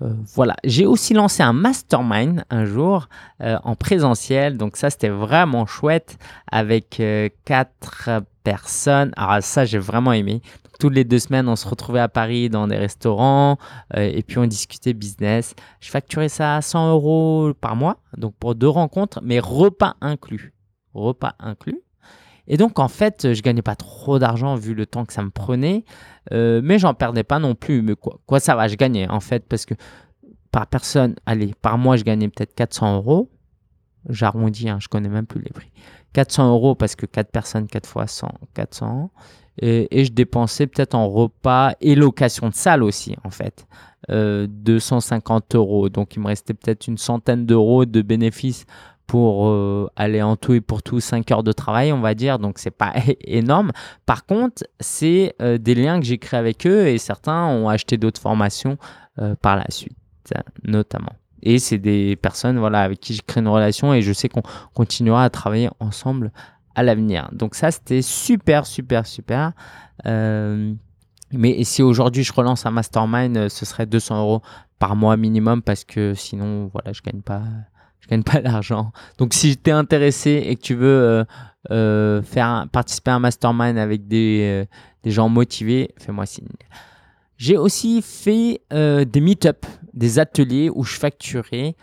euh, 0.00 0.12
voilà, 0.34 0.54
j'ai 0.64 0.86
aussi 0.86 1.12
lancé 1.12 1.42
un 1.42 1.52
mastermind 1.52 2.44
un 2.50 2.64
jour 2.64 3.08
euh, 3.42 3.58
en 3.64 3.74
présentiel, 3.74 4.56
donc 4.56 4.76
ça 4.76 4.90
c'était 4.90 5.08
vraiment 5.08 5.66
chouette 5.66 6.18
avec 6.50 7.00
euh, 7.00 7.28
quatre 7.44 8.22
personnes. 8.44 9.12
Alors 9.16 9.42
ça 9.42 9.64
j'ai 9.64 9.78
vraiment 9.78 10.12
aimé. 10.12 10.40
toutes 10.78 10.94
les 10.94 11.04
deux 11.04 11.18
semaines 11.18 11.48
on 11.48 11.56
se 11.56 11.66
retrouvait 11.66 12.00
à 12.00 12.08
Paris 12.08 12.48
dans 12.48 12.68
des 12.68 12.76
restaurants 12.76 13.58
et 13.96 14.22
puis 14.22 14.38
on 14.38 14.46
discutait 14.46 14.94
business. 14.94 15.54
Je 15.80 15.90
facturais 15.90 16.28
ça 16.28 16.56
à 16.56 16.62
100 16.62 16.90
euros 16.90 17.52
par 17.60 17.74
mois, 17.74 17.96
donc 18.16 18.34
pour 18.36 18.54
deux 18.54 18.68
rencontres, 18.68 19.20
mais 19.22 19.40
repas 19.40 19.96
inclus. 20.00 20.54
Repas 20.94 21.34
inclus. 21.40 21.82
Et 22.48 22.56
donc, 22.56 22.78
en 22.78 22.88
fait, 22.88 23.34
je 23.34 23.42
gagnais 23.42 23.62
pas 23.62 23.76
trop 23.76 24.18
d'argent 24.18 24.54
vu 24.54 24.74
le 24.74 24.86
temps 24.86 25.04
que 25.04 25.12
ça 25.12 25.22
me 25.22 25.28
prenait, 25.28 25.84
euh, 26.32 26.60
mais 26.62 26.78
j'en 26.78 26.94
perdais 26.94 27.24
pas 27.24 27.38
non 27.38 27.54
plus. 27.54 27.82
Mais 27.82 27.94
quoi, 27.94 28.40
ça 28.40 28.54
va, 28.54 28.68
je 28.68 28.76
gagnais 28.76 29.08
en 29.08 29.20
fait, 29.20 29.46
parce 29.48 29.66
que 29.66 29.74
par 30.50 30.66
personne, 30.66 31.16
allez, 31.26 31.54
par 31.60 31.78
mois, 31.78 31.96
je 31.96 32.04
gagnais 32.04 32.28
peut-être 32.28 32.54
400 32.54 32.96
euros. 32.96 33.30
j'arrondis, 34.08 34.68
hein, 34.68 34.78
je 34.80 34.88
connais 34.88 35.08
même 35.08 35.26
plus 35.26 35.42
les 35.42 35.50
prix. 35.50 35.70
400 36.14 36.50
euros 36.50 36.74
parce 36.74 36.96
que 36.96 37.06
4 37.06 37.30
personnes, 37.30 37.66
4 37.66 37.86
fois 37.86 38.06
100, 38.06 38.28
400. 38.54 39.10
Et, 39.60 40.00
et 40.00 40.04
je 40.04 40.12
dépensais 40.12 40.66
peut-être 40.66 40.94
en 40.94 41.08
repas 41.08 41.72
et 41.80 41.94
location 41.94 42.48
de 42.48 42.54
salle 42.54 42.82
aussi, 42.82 43.16
en 43.24 43.30
fait. 43.30 43.66
250 44.08 45.54
euh, 45.54 45.58
euros. 45.58 45.88
Donc 45.88 46.16
il 46.16 46.20
me 46.20 46.28
restait 46.28 46.54
peut-être 46.54 46.86
une 46.86 46.98
centaine 46.98 47.46
d'euros 47.46 47.84
de 47.84 48.02
bénéfices 48.02 48.64
pour 49.08 49.48
euh, 49.48 49.90
aller 49.96 50.22
en 50.22 50.36
tout 50.36 50.54
et 50.54 50.60
pour 50.60 50.84
tout 50.84 51.00
5 51.00 51.28
heures 51.32 51.42
de 51.42 51.50
travail, 51.50 51.92
on 51.92 52.00
va 52.00 52.14
dire. 52.14 52.38
Donc 52.38 52.60
c'est 52.60 52.70
pas 52.70 52.94
énorme. 53.24 53.72
Par 54.06 54.24
contre, 54.24 54.62
c'est 54.78 55.34
euh, 55.42 55.58
des 55.58 55.74
liens 55.74 55.98
que 55.98 56.06
j'ai 56.06 56.18
créés 56.18 56.38
avec 56.38 56.64
eux 56.64 56.86
et 56.86 56.98
certains 56.98 57.46
ont 57.46 57.68
acheté 57.68 57.96
d'autres 57.96 58.20
formations 58.20 58.78
par 59.42 59.56
la 59.56 59.64
suite, 59.68 59.98
notamment. 60.62 61.10
Et 61.42 61.58
c'est 61.58 61.78
des 61.78 62.14
personnes 62.14 62.56
voilà, 62.56 62.82
avec 62.82 63.00
qui 63.00 63.14
j'ai 63.14 63.22
créé 63.26 63.42
une 63.42 63.48
relation 63.48 63.92
et 63.92 64.00
je 64.00 64.12
sais 64.12 64.28
qu'on 64.28 64.42
continuera 64.74 65.24
à 65.24 65.30
travailler 65.30 65.70
ensemble 65.80 66.30
à 66.76 66.84
l'avenir. 66.84 67.28
Donc 67.32 67.56
ça, 67.56 67.72
c'était 67.72 68.00
super, 68.00 68.64
super, 68.64 69.06
super. 69.06 69.54
Mais 71.32 71.62
si 71.64 71.82
aujourd'hui 71.82 72.24
je 72.24 72.32
relance 72.32 72.64
un 72.64 72.70
mastermind, 72.70 73.36
euh, 73.36 73.48
ce 73.48 73.66
serait 73.66 73.86
200 73.86 74.20
euros 74.20 74.42
par 74.78 74.96
mois 74.96 75.16
minimum 75.16 75.62
parce 75.62 75.84
que 75.84 76.14
sinon, 76.14 76.70
voilà, 76.72 76.92
je 76.92 77.02
gagne 77.02 77.20
pas, 77.20 77.42
je 78.00 78.08
gagne 78.08 78.22
pas 78.22 78.40
d'argent. 78.40 78.92
Donc, 79.18 79.34
si 79.34 79.56
tu 79.56 79.70
es 79.70 79.72
intéressé 79.72 80.42
et 80.46 80.56
que 80.56 80.62
tu 80.62 80.74
veux 80.74 80.86
euh, 80.86 81.24
euh, 81.70 82.22
faire 82.22 82.66
participer 82.72 83.10
à 83.10 83.16
un 83.16 83.18
mastermind 83.20 83.78
avec 83.78 84.06
des, 84.06 84.64
des 85.02 85.10
gens 85.10 85.28
motivés, 85.28 85.90
fais-moi 85.98 86.26
signe. 86.26 86.46
J'ai 87.36 87.56
aussi 87.56 88.02
fait 88.02 88.62
des 88.70 89.20
meet-up, 89.20 89.64
des 89.94 90.18
ateliers 90.18 90.70
où 90.70 90.82
je 90.82 90.96
facturais 90.96 91.76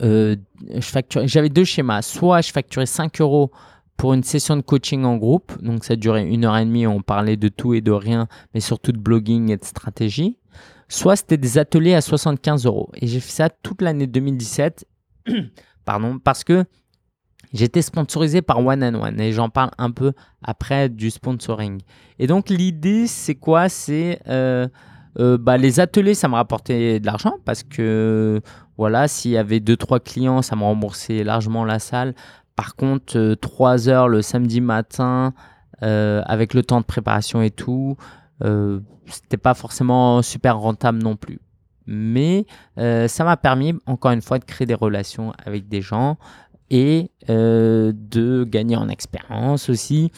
J'avais 0.00 1.48
deux 1.48 1.64
schémas. 1.64 2.02
Soit 2.02 2.40
je 2.40 2.50
facturais 2.50 2.86
5 2.86 3.20
euros 3.20 3.52
pour 4.00 4.14
une 4.14 4.22
session 4.22 4.56
de 4.56 4.62
coaching 4.62 5.04
en 5.04 5.18
groupe. 5.18 5.62
Donc 5.62 5.84
ça 5.84 5.94
durait 5.94 6.24
une 6.24 6.46
heure 6.46 6.56
et 6.56 6.64
demie, 6.64 6.86
on 6.86 7.02
parlait 7.02 7.36
de 7.36 7.48
tout 7.48 7.74
et 7.74 7.82
de 7.82 7.92
rien, 7.92 8.28
mais 8.54 8.60
surtout 8.60 8.92
de 8.92 8.98
blogging 8.98 9.50
et 9.50 9.58
de 9.58 9.64
stratégie. 9.64 10.38
Soit 10.88 11.16
c'était 11.16 11.36
des 11.36 11.58
ateliers 11.58 11.94
à 11.94 12.00
75 12.00 12.64
euros. 12.64 12.88
Et 12.94 13.06
j'ai 13.06 13.20
fait 13.20 13.30
ça 13.30 13.50
toute 13.50 13.82
l'année 13.82 14.06
2017, 14.06 14.86
pardon, 15.84 16.18
parce 16.18 16.44
que 16.44 16.64
j'étais 17.52 17.82
sponsorisé 17.82 18.42
par 18.42 18.64
One 18.64 18.82
and 18.82 18.94
One 18.94 19.20
et 19.20 19.32
j'en 19.32 19.48
parle 19.48 19.70
un 19.78 19.90
peu 19.90 20.12
après 20.42 20.88
du 20.88 21.10
sponsoring. 21.10 21.80
Et 22.18 22.26
donc 22.26 22.48
l'idée 22.48 23.06
c'est 23.06 23.34
quoi? 23.34 23.68
C'est 23.68 24.20
euh, 24.28 24.68
euh, 25.18 25.38
bah, 25.38 25.56
les 25.56 25.80
ateliers, 25.80 26.14
ça 26.14 26.28
me 26.28 26.34
rapportait 26.34 27.00
de 27.00 27.06
l'argent 27.06 27.34
parce 27.44 27.62
que 27.62 28.40
voilà, 28.76 29.08
s'il 29.08 29.32
y 29.32 29.36
avait 29.36 29.60
deux 29.60 29.76
trois 29.76 30.00
clients, 30.00 30.42
ça 30.42 30.56
me 30.56 30.62
remboursait 30.62 31.24
largement 31.24 31.64
la 31.64 31.78
salle. 31.78 32.14
Par 32.56 32.76
contre, 32.76 33.34
3 33.40 33.88
euh, 33.88 33.92
heures 33.92 34.08
le 34.08 34.22
samedi 34.22 34.60
matin, 34.60 35.32
avec 35.80 36.52
le 36.52 36.62
temps 36.62 36.80
de 36.80 36.84
préparation 36.84 37.40
et 37.40 37.50
tout, 37.50 37.96
c'était 39.06 39.38
pas 39.38 39.54
forcément 39.54 40.20
super 40.20 40.58
rentable 40.58 41.02
non 41.02 41.16
plus. 41.16 41.40
Mais 41.90 42.46
ça 42.76 43.24
m'a 43.24 43.36
permis, 43.36 43.74
encore 43.86 44.12
une 44.12 44.22
fois, 44.22 44.38
de 44.38 44.44
créer 44.44 44.66
des 44.66 44.74
relations 44.74 45.32
avec 45.44 45.68
des 45.68 45.82
gens 45.82 46.16
et 46.70 47.10
de 47.28 48.44
gagner 48.48 48.76
en 48.76 48.88
expérience 48.88 49.68
aussi, 49.68 50.12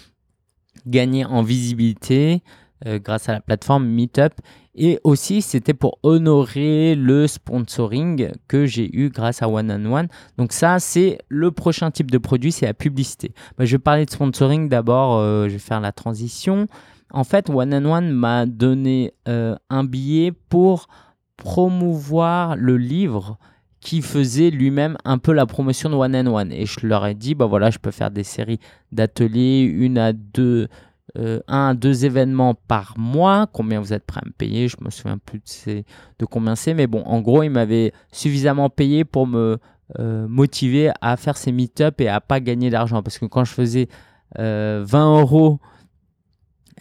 gagner 0.87 1.25
en 1.25 1.43
visibilité 1.43 2.43
grâce 2.85 3.29
à 3.29 3.33
la 3.33 3.41
plateforme 3.41 3.87
Meetup 3.87 4.35
et 4.75 4.99
aussi, 5.05 5.43
c'était 5.43 5.75
pour 5.75 5.99
honorer 6.03 6.95
le 6.95 7.27
sponsoring 7.27 8.33
que 8.49 8.65
j'ai 8.65 8.89
eu 8.97 9.11
grâce 9.11 9.43
à 9.43 9.49
One 9.49 9.71
and 9.71 9.93
One. 9.93 10.09
Donc 10.39 10.53
ça, 10.53 10.79
c'est 10.79 11.19
le 11.29 11.51
prochain 11.51 11.91
type 11.91 12.11
de 12.11 12.17
produit, 12.17 12.53
c'est 12.53 12.67
la 12.67 12.75
publicité. 12.75 13.35
Bah, 13.59 13.67
je 13.67 13.73
vais 13.73 13.83
parler 13.83 14.07
de 14.07 14.11
sponsoring 14.11 14.71
d'abord, 14.71 15.19
euh, 15.19 15.49
je 15.49 15.55
vais 15.55 15.59
faire 15.59 15.81
la 15.81 15.93
transition. 15.93 16.69
En 17.11 17.25
fait, 17.25 17.51
One 17.51 17.75
and 17.75 17.85
One 17.85 18.11
m'a 18.11 18.47
donné 18.47 19.13
euh, 19.29 19.57
un 19.69 19.85
billet 19.85 20.33
pour 20.33 20.87
promouvoir 21.37 22.57
le 22.57 22.77
livre 22.77 23.39
qui 23.81 24.01
faisait 24.01 24.51
lui-même 24.51 24.97
un 25.05 25.19
peu 25.19 25.33
la 25.33 25.45
promotion 25.45 25.91
de 25.91 25.97
One 25.97 26.15
and 26.15 26.27
One. 26.33 26.53
Et 26.53 26.67
je 26.67 26.87
leur 26.87 27.05
ai 27.05 27.15
dit, 27.15 27.35
bah 27.35 27.47
voilà, 27.47 27.71
je 27.71 27.79
peux 27.79 27.91
faire 27.91 28.11
des 28.11 28.23
séries 28.23 28.61
d'ateliers, 28.93 29.63
une 29.63 29.99
à 29.99 30.13
deux 30.13 30.69
euh, 31.19 31.41
un 31.47 31.71
à 31.71 31.75
deux 31.75 32.05
événements 32.07 32.55
par 32.55 32.95
mois. 32.97 33.47
Combien 33.53 33.81
vous 33.81 33.93
êtes 33.93 34.07
prêt 34.07 34.21
à 34.23 34.27
me 34.27 34.33
payer? 34.33 34.69
Je 34.69 34.77
me 34.81 34.89
souviens 34.89 35.19
plus 35.19 35.43
de, 35.67 36.25
combien 36.25 36.55
c'est, 36.55 36.75
mais 36.75 36.87
bon, 36.87 37.03
en 37.03 37.21
gros, 37.21 37.43
il 37.43 37.51
m'avait 37.51 37.93
suffisamment 38.13 38.71
payé 38.71 39.05
pour 39.05 39.27
me 39.27 39.59
euh, 39.99 40.27
motiver 40.29 40.91
à 41.03 41.17
faire 41.17 41.37
ces 41.37 41.53
meet-up 41.53 42.01
et 42.01 42.09
à 42.09 42.21
pas 42.21 42.41
gagner 42.41 42.71
d'argent. 42.71 43.03
Parce 43.03 43.19
que 43.19 43.27
quand 43.27 43.45
je 43.45 43.53
faisais 43.53 43.89
20 44.39 44.85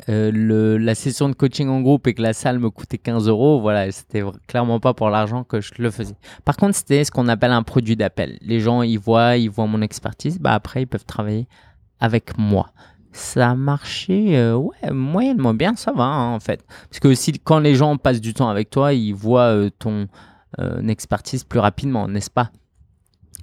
euh, 0.09 0.31
euros 0.33 0.77
la 0.77 0.95
session 0.95 1.29
de 1.29 1.33
coaching 1.33 1.67
en 1.69 1.81
groupe 1.81 2.07
et 2.07 2.13
que 2.13 2.21
la 2.21 2.33
salle 2.33 2.59
me 2.59 2.69
coûtait 2.69 2.97
15 2.97 3.27
euros, 3.27 3.61
voilà, 3.61 3.91
c'était 3.91 4.23
clairement 4.47 4.79
pas 4.79 4.93
pour 4.93 5.09
l'argent 5.09 5.43
que 5.43 5.61
je 5.61 5.71
le 5.79 5.91
faisais. 5.91 6.15
Par 6.45 6.57
contre, 6.57 6.75
c'était 6.75 7.03
ce 7.03 7.11
qu'on 7.11 7.27
appelle 7.27 7.51
un 7.51 7.63
produit 7.63 7.95
d'appel. 7.95 8.37
Les 8.41 8.59
gens, 8.59 8.81
ils 8.81 8.99
voient, 8.99 9.37
ils 9.37 9.49
voient 9.49 9.67
mon 9.67 9.81
expertise, 9.81 10.39
bah 10.39 10.53
après, 10.53 10.83
ils 10.83 10.87
peuvent 10.87 11.05
travailler 11.05 11.47
avec 11.99 12.37
moi 12.37 12.71
ça 13.13 13.49
a 13.49 13.55
marché 13.55 14.37
euh, 14.37 14.55
ouais, 14.55 14.89
moyennement 14.89 15.53
bien, 15.53 15.75
ça 15.75 15.91
va 15.91 16.05
hein, 16.05 16.33
en 16.33 16.39
fait. 16.39 16.65
Parce 16.89 17.01
que 17.01 17.13
si, 17.13 17.33
quand 17.33 17.59
les 17.59 17.75
gens 17.75 17.97
passent 17.97 18.21
du 18.21 18.33
temps 18.33 18.47
avec 18.47 18.69
toi, 18.69 18.93
ils 18.93 19.13
voient 19.13 19.53
euh, 19.53 19.69
ton 19.69 20.07
expertise 20.87 21.43
plus 21.43 21.59
rapidement, 21.59 22.07
n'est-ce 22.07 22.29
pas? 22.29 22.51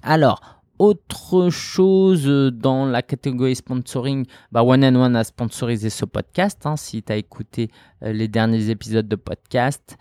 Alors, 0.02 0.57
autre 0.78 1.50
chose 1.50 2.26
dans 2.54 2.86
la 2.86 3.02
catégorie 3.02 3.56
sponsoring, 3.56 4.26
bah 4.52 4.62
One 4.62 4.84
and 4.84 4.94
One 4.94 5.16
a 5.16 5.24
sponsorisé 5.24 5.90
ce 5.90 6.04
podcast. 6.04 6.66
Hein, 6.66 6.76
si 6.76 7.02
tu 7.02 7.12
as 7.12 7.16
écouté 7.16 7.70
les 8.02 8.28
derniers 8.28 8.70
épisodes 8.70 9.08
de 9.08 9.16
podcast, 9.16 9.98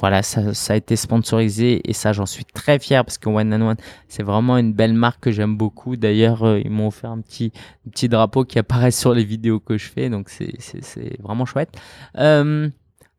voilà, 0.00 0.22
ça, 0.22 0.72
a 0.72 0.76
été 0.76 0.96
sponsorisé 0.96 1.80
et 1.88 1.92
ça, 1.92 2.12
j'en 2.12 2.26
suis 2.26 2.44
très 2.44 2.78
fier 2.78 3.04
parce 3.04 3.18
que 3.18 3.28
One 3.28 3.52
and 3.54 3.68
One, 3.68 3.76
c'est 4.08 4.22
vraiment 4.22 4.58
une 4.58 4.72
belle 4.72 4.94
marque 4.94 5.20
que 5.20 5.30
j'aime 5.30 5.56
beaucoup. 5.56 5.96
D'ailleurs, 5.96 6.42
euh, 6.44 6.60
ils 6.64 6.70
m'ont 6.70 6.88
offert 6.88 7.10
un 7.10 7.20
petit, 7.20 7.52
petit 7.90 8.08
drapeau 8.08 8.44
qui 8.44 8.58
apparaît 8.58 8.90
sur 8.90 9.14
les 9.14 9.24
vidéos 9.24 9.60
que 9.60 9.78
je 9.78 9.88
fais, 9.88 10.10
donc 10.10 10.28
c'est 10.28 11.22
vraiment 11.22 11.44
chouette. 11.44 11.76
Euh, 12.18 12.68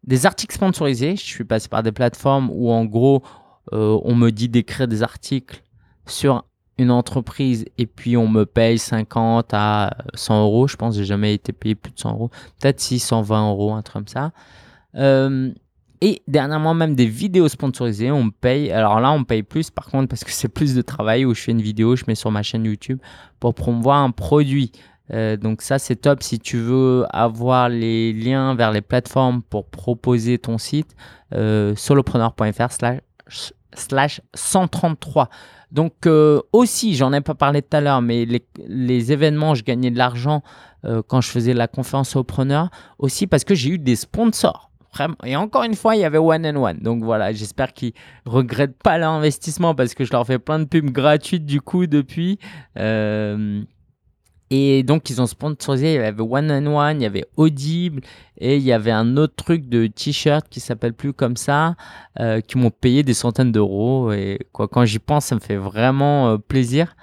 des 0.03 0.25
articles 0.25 0.53
sponsorisés, 0.53 1.15
je 1.15 1.23
suis 1.23 1.45
passé 1.45 1.67
par 1.69 1.81
des 1.81 1.91
plateformes 1.91 2.49
où 2.51 2.71
en 2.71 2.85
gros, 2.85 3.23
euh, 3.73 3.99
on 4.03 4.15
me 4.15 4.31
dit 4.31 4.49
d'écrire 4.49 4.87
des 4.87 5.01
articles 5.01 5.63
sur 6.05 6.45
une 6.77 6.91
entreprise 6.91 7.65
et 7.77 7.85
puis 7.85 8.17
on 8.17 8.27
me 8.27 8.45
paye 8.45 8.77
50 8.77 9.53
à 9.53 9.95
100 10.13 10.43
euros. 10.43 10.67
Je 10.67 10.75
pense 10.75 10.95
que 10.95 11.01
j'ai 11.01 11.05
jamais 11.05 11.33
été 11.33 11.53
payé 11.53 11.75
plus 11.75 11.91
de 11.91 11.99
100 11.99 12.13
euros. 12.13 12.29
Peut-être 12.59 12.79
620 12.79 13.49
euros, 13.49 13.73
un 13.73 13.81
truc 13.81 13.93
comme 13.93 14.07
ça. 14.07 14.31
Euh, 14.95 15.51
et 16.01 16.21
dernièrement, 16.27 16.73
même 16.73 16.95
des 16.95 17.05
vidéos 17.05 17.47
sponsorisées, 17.47 18.11
on 18.11 18.25
me 18.25 18.31
paye. 18.31 18.71
Alors 18.71 18.99
là, 18.99 19.11
on 19.11 19.19
me 19.19 19.23
paye 19.23 19.43
plus 19.43 19.69
par 19.69 19.87
contre 19.87 20.09
parce 20.09 20.23
que 20.23 20.31
c'est 20.31 20.49
plus 20.49 20.75
de 20.75 20.81
travail 20.81 21.25
où 21.25 21.33
je 21.33 21.41
fais 21.41 21.51
une 21.51 21.61
vidéo, 21.61 21.95
je 21.95 22.03
mets 22.07 22.15
sur 22.15 22.31
ma 22.31 22.43
chaîne 22.43 22.65
YouTube 22.65 22.99
pour 23.39 23.55
promouvoir 23.55 23.99
un 23.99 24.11
produit. 24.11 24.71
Euh, 25.11 25.37
donc 25.37 25.61
ça, 25.61 25.79
c'est 25.79 25.95
top 25.95 26.23
si 26.23 26.39
tu 26.39 26.57
veux 26.57 27.05
avoir 27.09 27.69
les 27.69 28.11
liens 28.11 28.55
vers 28.55 28.71
les 28.71 28.81
plateformes 28.81 29.41
pour 29.41 29.65
proposer 29.67 30.37
ton 30.37 30.57
site. 30.57 30.95
Euh, 31.33 31.75
solopreneur.fr 31.75 32.67
slash, 33.73 34.21
133. 34.33 35.29
Donc 35.75 36.07
euh, 36.07 36.41
aussi, 36.53 36.95
j'en 36.95 37.11
ai 37.11 37.19
pas 37.19 37.35
parlé 37.35 37.61
tout 37.61 37.75
à 37.75 37.81
l'heure, 37.81 38.01
mais 38.01 38.25
les, 38.65 39.11
événements, 39.11 39.55
je 39.55 39.63
gagnais 39.65 39.91
de 39.91 39.97
l'argent 39.97 40.41
euh, 40.85 41.01
quand 41.05 41.19
je 41.19 41.27
faisais 41.27 41.53
la 41.53 41.67
conférence 41.67 42.15
aux 42.15 42.23
preneurs. 42.23 42.69
Aussi 42.97 43.27
parce 43.27 43.43
que 43.43 43.53
j'ai 43.55 43.71
eu 43.71 43.77
des 43.77 43.97
sponsors. 43.97 44.71
Et 45.25 45.35
encore 45.35 45.63
une 45.63 45.75
fois, 45.75 45.97
il 45.97 45.99
y 45.99 46.05
avait 46.05 46.17
One 46.17 46.47
and 46.47 46.55
One. 46.55 46.79
Donc 46.79 47.03
voilà, 47.03 47.33
j'espère 47.33 47.73
qu'ils 47.73 47.91
regrettent 48.25 48.81
pas 48.81 48.97
l'investissement 48.97 49.75
parce 49.75 49.93
que 49.93 50.05
je 50.05 50.13
leur 50.13 50.25
fais 50.25 50.39
plein 50.39 50.59
de 50.59 50.63
pubs 50.63 50.89
gratuites 50.91 51.45
du 51.45 51.59
coup 51.59 51.87
depuis. 51.87 52.39
Euh, 52.79 53.61
et 54.49 54.83
donc 54.83 55.09
ils 55.09 55.21
ont 55.21 55.27
sponsorisé, 55.27 55.95
il 55.95 56.01
y 56.01 56.03
avait 56.03 56.21
One 56.21 56.51
and 56.51 56.67
One, 56.67 57.01
il 57.01 57.03
y 57.03 57.07
avait 57.07 57.25
Audible 57.35 58.01
et 58.37 58.57
il 58.57 58.63
y 58.63 58.71
avait 58.71 58.91
un 58.91 59.17
autre 59.17 59.35
truc 59.35 59.67
de 59.67 59.87
t-shirt 59.87 60.47
qui 60.49 60.59
s'appelle 60.59 60.93
plus 60.93 61.13
comme 61.13 61.37
ça, 61.37 61.75
euh, 62.19 62.41
qui 62.41 62.57
m'ont 62.57 62.71
payé 62.71 63.03
des 63.03 63.13
centaines 63.13 63.51
d'euros. 63.51 64.11
Et 64.11 64.39
quoi, 64.51 64.67
quand 64.67 64.85
j'y 64.85 64.99
pense, 64.99 65.25
ça 65.25 65.35
me 65.35 65.39
fait 65.39 65.57
vraiment 65.57 66.29
euh, 66.29 66.37
plaisir. 66.37 66.95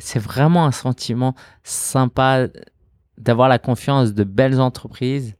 c'est 0.00 0.18
vraiment 0.18 0.66
un 0.66 0.72
sentiment 0.72 1.34
sympa 1.62 2.48
d'avoir 3.18 3.48
la 3.48 3.58
confiance 3.58 4.14
de 4.14 4.24
belles 4.24 4.60
entreprises 4.60 5.36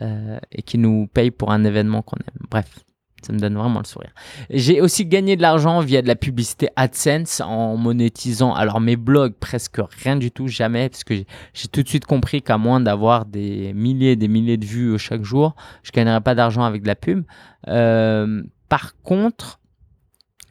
euh, 0.00 0.38
et 0.50 0.62
qui 0.62 0.78
nous 0.78 1.06
paye 1.06 1.30
pour 1.30 1.52
un 1.52 1.64
événement 1.64 2.00
qu'on 2.02 2.16
aime. 2.16 2.46
Bref, 2.50 2.78
ça 3.22 3.32
me 3.32 3.38
donne 3.38 3.56
vraiment 3.56 3.80
le 3.80 3.86
sourire. 3.86 4.12
J'ai 4.50 4.80
aussi 4.80 5.06
gagné 5.06 5.36
de 5.36 5.42
l'argent 5.42 5.80
via 5.80 6.02
de 6.02 6.08
la 6.08 6.16
publicité 6.16 6.68
AdSense 6.76 7.40
en 7.40 7.76
monétisant 7.76 8.54
alors 8.54 8.80
mes 8.80 8.96
blogs 8.96 9.34
presque 9.34 9.80
rien 10.02 10.16
du 10.16 10.30
tout, 10.30 10.48
jamais, 10.48 10.88
parce 10.88 11.04
que 11.04 11.14
j'ai 11.14 11.68
tout 11.70 11.82
de 11.82 11.88
suite 11.88 12.06
compris 12.06 12.42
qu'à 12.42 12.58
moins 12.58 12.80
d'avoir 12.80 13.26
des 13.26 13.72
milliers 13.74 14.12
et 14.12 14.16
des 14.16 14.28
milliers 14.28 14.56
de 14.56 14.66
vues 14.66 14.98
chaque 14.98 15.24
jour, 15.24 15.54
je 15.82 15.92
gagnerais 15.92 16.20
pas 16.20 16.34
d'argent 16.34 16.64
avec 16.64 16.82
de 16.82 16.86
la 16.86 16.96
pub. 16.96 17.24
Euh, 17.68 18.42
par 18.68 18.96
contre, 19.02 19.60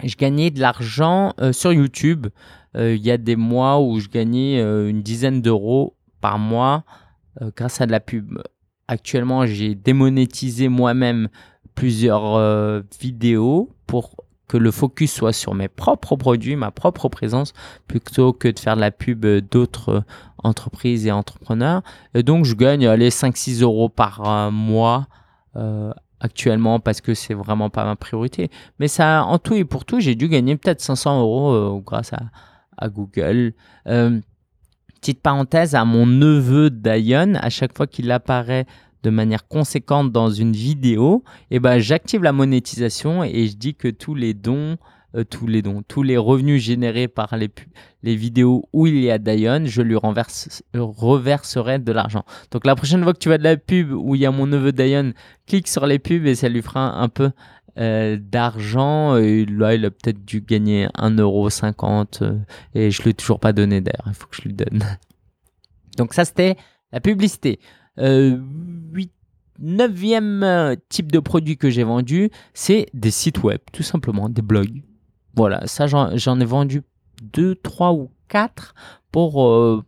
je 0.04 0.16
gagnais 0.16 0.52
de 0.52 0.60
l'argent 0.60 1.34
euh, 1.40 1.52
sur 1.52 1.74
YouTube. 1.74 2.28
Euh, 2.76 2.96
il 2.96 3.02
y 3.02 3.12
a 3.12 3.18
des 3.18 3.36
mois 3.36 3.80
où 3.80 4.00
je 4.00 4.08
gagnais 4.08 4.62
une 4.62 5.02
dizaine 5.02 5.42
d'euros 5.42 5.96
par 6.20 6.40
mois 6.40 6.84
grâce 7.56 7.82
à 7.82 7.86
de 7.86 7.92
la 7.92 8.00
pub. 8.00 8.42
Actuellement, 8.88 9.46
j'ai 9.46 9.74
démonétisé 9.74 10.68
moi-même 10.68 11.30
plusieurs 11.76 12.84
vidéos 13.00 13.70
pour 13.88 14.16
que 14.48 14.58
le 14.58 14.72
focus 14.72 15.14
soit 15.14 15.34
sur 15.34 15.54
mes 15.54 15.70
propres 15.70 16.16
produits, 16.16 16.56
ma 16.56 16.72
propre 16.72 17.08
présence, 17.10 17.54
plutôt 17.88 18.34
que 18.34 18.48
de 18.50 18.60
faire 18.60 18.76
de 18.76 18.82
la 18.82 18.92
pub 18.92 19.26
d'autres 19.26 20.04
entreprises 20.44 21.08
et 21.08 21.12
entrepreneurs. 21.12 21.82
Et 22.14 22.24
donc, 22.24 22.46
je 22.46 22.56
gagne 22.56 22.90
les 22.92 23.10
5-6 23.10 23.62
euros 23.64 23.90
par 23.90 24.52
mois 24.52 25.08
actuellement 26.22 26.80
parce 26.80 27.02
que 27.02 27.14
c'est 27.14 27.34
vraiment 27.34 27.70
pas 27.70 27.84
ma 27.84 27.96
priorité. 27.96 28.50
Mais 28.80 28.88
ça, 28.88 29.26
en 29.26 29.40
tout 29.40 29.56
et 29.56 29.66
pour 29.66 29.86
tout, 29.86 30.00
j'ai 30.00 30.16
dû 30.16 30.30
gagner 30.30 30.56
peut-être 30.56 30.82
500 30.82 31.20
euros 31.20 31.52
euh, 31.52 31.82
grâce 31.84 32.14
à, 32.14 32.90
Google. 32.90 33.54
Euh, 33.88 34.20
petite 35.00 35.22
parenthèse, 35.22 35.76
à 35.76 35.86
mon 35.86 36.08
neveu 36.08 36.72
Dion, 36.72 37.36
à 37.36 37.50
chaque 37.50 37.78
fois 37.78 37.86
qu'il 37.86 38.12
apparaît 38.12 38.66
de 39.04 39.10
manière 39.10 39.48
conséquente 39.48 40.12
dans 40.12 40.30
une 40.30 40.54
vidéo, 40.54 41.24
eh 41.50 41.60
ben, 41.60 41.80
j'active 41.80 42.24
la 42.24 42.32
monétisation 42.32 43.24
et 43.24 43.48
je 43.48 43.56
dis 43.56 43.76
que 43.76 43.88
tous 43.88 44.16
les 44.16 44.34
dons 44.34 44.78
euh, 45.14 45.26
tous 45.26 45.46
les 45.46 45.62
dons, 45.62 45.84
tous 45.86 46.04
les 46.04 46.16
revenus 46.16 46.64
générés 46.64 47.10
par 47.10 47.36
les, 47.36 47.50
les 48.02 48.16
vidéos 48.16 48.70
où 48.72 48.88
il 48.88 48.98
y 49.02 49.12
a 49.12 49.18
Dion, 49.18 49.64
je 49.66 49.82
lui 49.82 49.98
renverse, 49.98 50.64
reverserai 50.74 51.80
de 51.80 51.92
l'argent. 51.92 52.24
Donc 52.52 52.66
la 52.66 52.76
prochaine 52.76 53.04
fois 53.04 53.12
que 53.12 53.20
tu 53.20 53.28
vas 53.28 53.38
de 53.38 53.44
la 53.44 53.58
pub 53.58 53.92
où 53.92 54.16
il 54.16 54.22
y 54.22 54.26
a 54.26 54.32
mon 54.32 54.48
neveu 54.48 54.72
Dion, 54.72 55.12
clique 55.48 55.68
sur 55.68 55.86
les 55.86 56.00
pubs 56.00 56.26
et 56.26 56.36
ça 56.36 56.48
lui 56.48 56.62
fera 56.62 56.98
un 57.02 57.10
peu 57.10 57.32
euh, 57.78 58.18
d'argent. 58.22 59.16
Là, 59.16 59.76
il 59.76 59.84
a 59.84 59.92
peut-être 59.92 60.24
dû 60.24 60.40
gagner 60.40 60.88
1,50€ 60.98 62.24
euh, 62.24 62.38
et 62.74 62.90
je 62.90 63.02
ne 63.02 63.04
lui 63.04 63.12
ai 63.12 63.14
toujours 63.14 63.42
pas 63.42 63.52
donné 63.52 63.82
d'ailleurs. 63.82 64.08
Il 64.08 64.14
faut 64.14 64.28
que 64.28 64.38
je 64.38 64.44
lui 64.44 64.54
donne. 64.54 64.82
Donc 65.98 66.14
ça, 66.14 66.24
c'était 66.24 66.56
la 66.94 67.02
publicité. 67.02 67.60
Euh, 68.02 68.38
neuvième 69.60 70.76
type 70.90 71.12
de 71.12 71.20
produit 71.20 71.56
que 71.56 71.70
j'ai 71.70 71.84
vendu, 71.84 72.32
c'est 72.54 72.88
des 72.94 73.12
sites 73.12 73.44
web, 73.44 73.60
tout 73.72 73.84
simplement, 73.84 74.28
des 74.28 74.42
blogs. 74.42 74.82
Voilà, 75.36 75.66
ça 75.68 75.88
j'en 75.88 76.40
ai 76.40 76.46
vendu 76.46 76.82
2, 77.22 77.56
3 77.56 77.94
ou 77.94 78.10
4 78.28 78.74
pour 79.12 79.46
euh, 79.46 79.84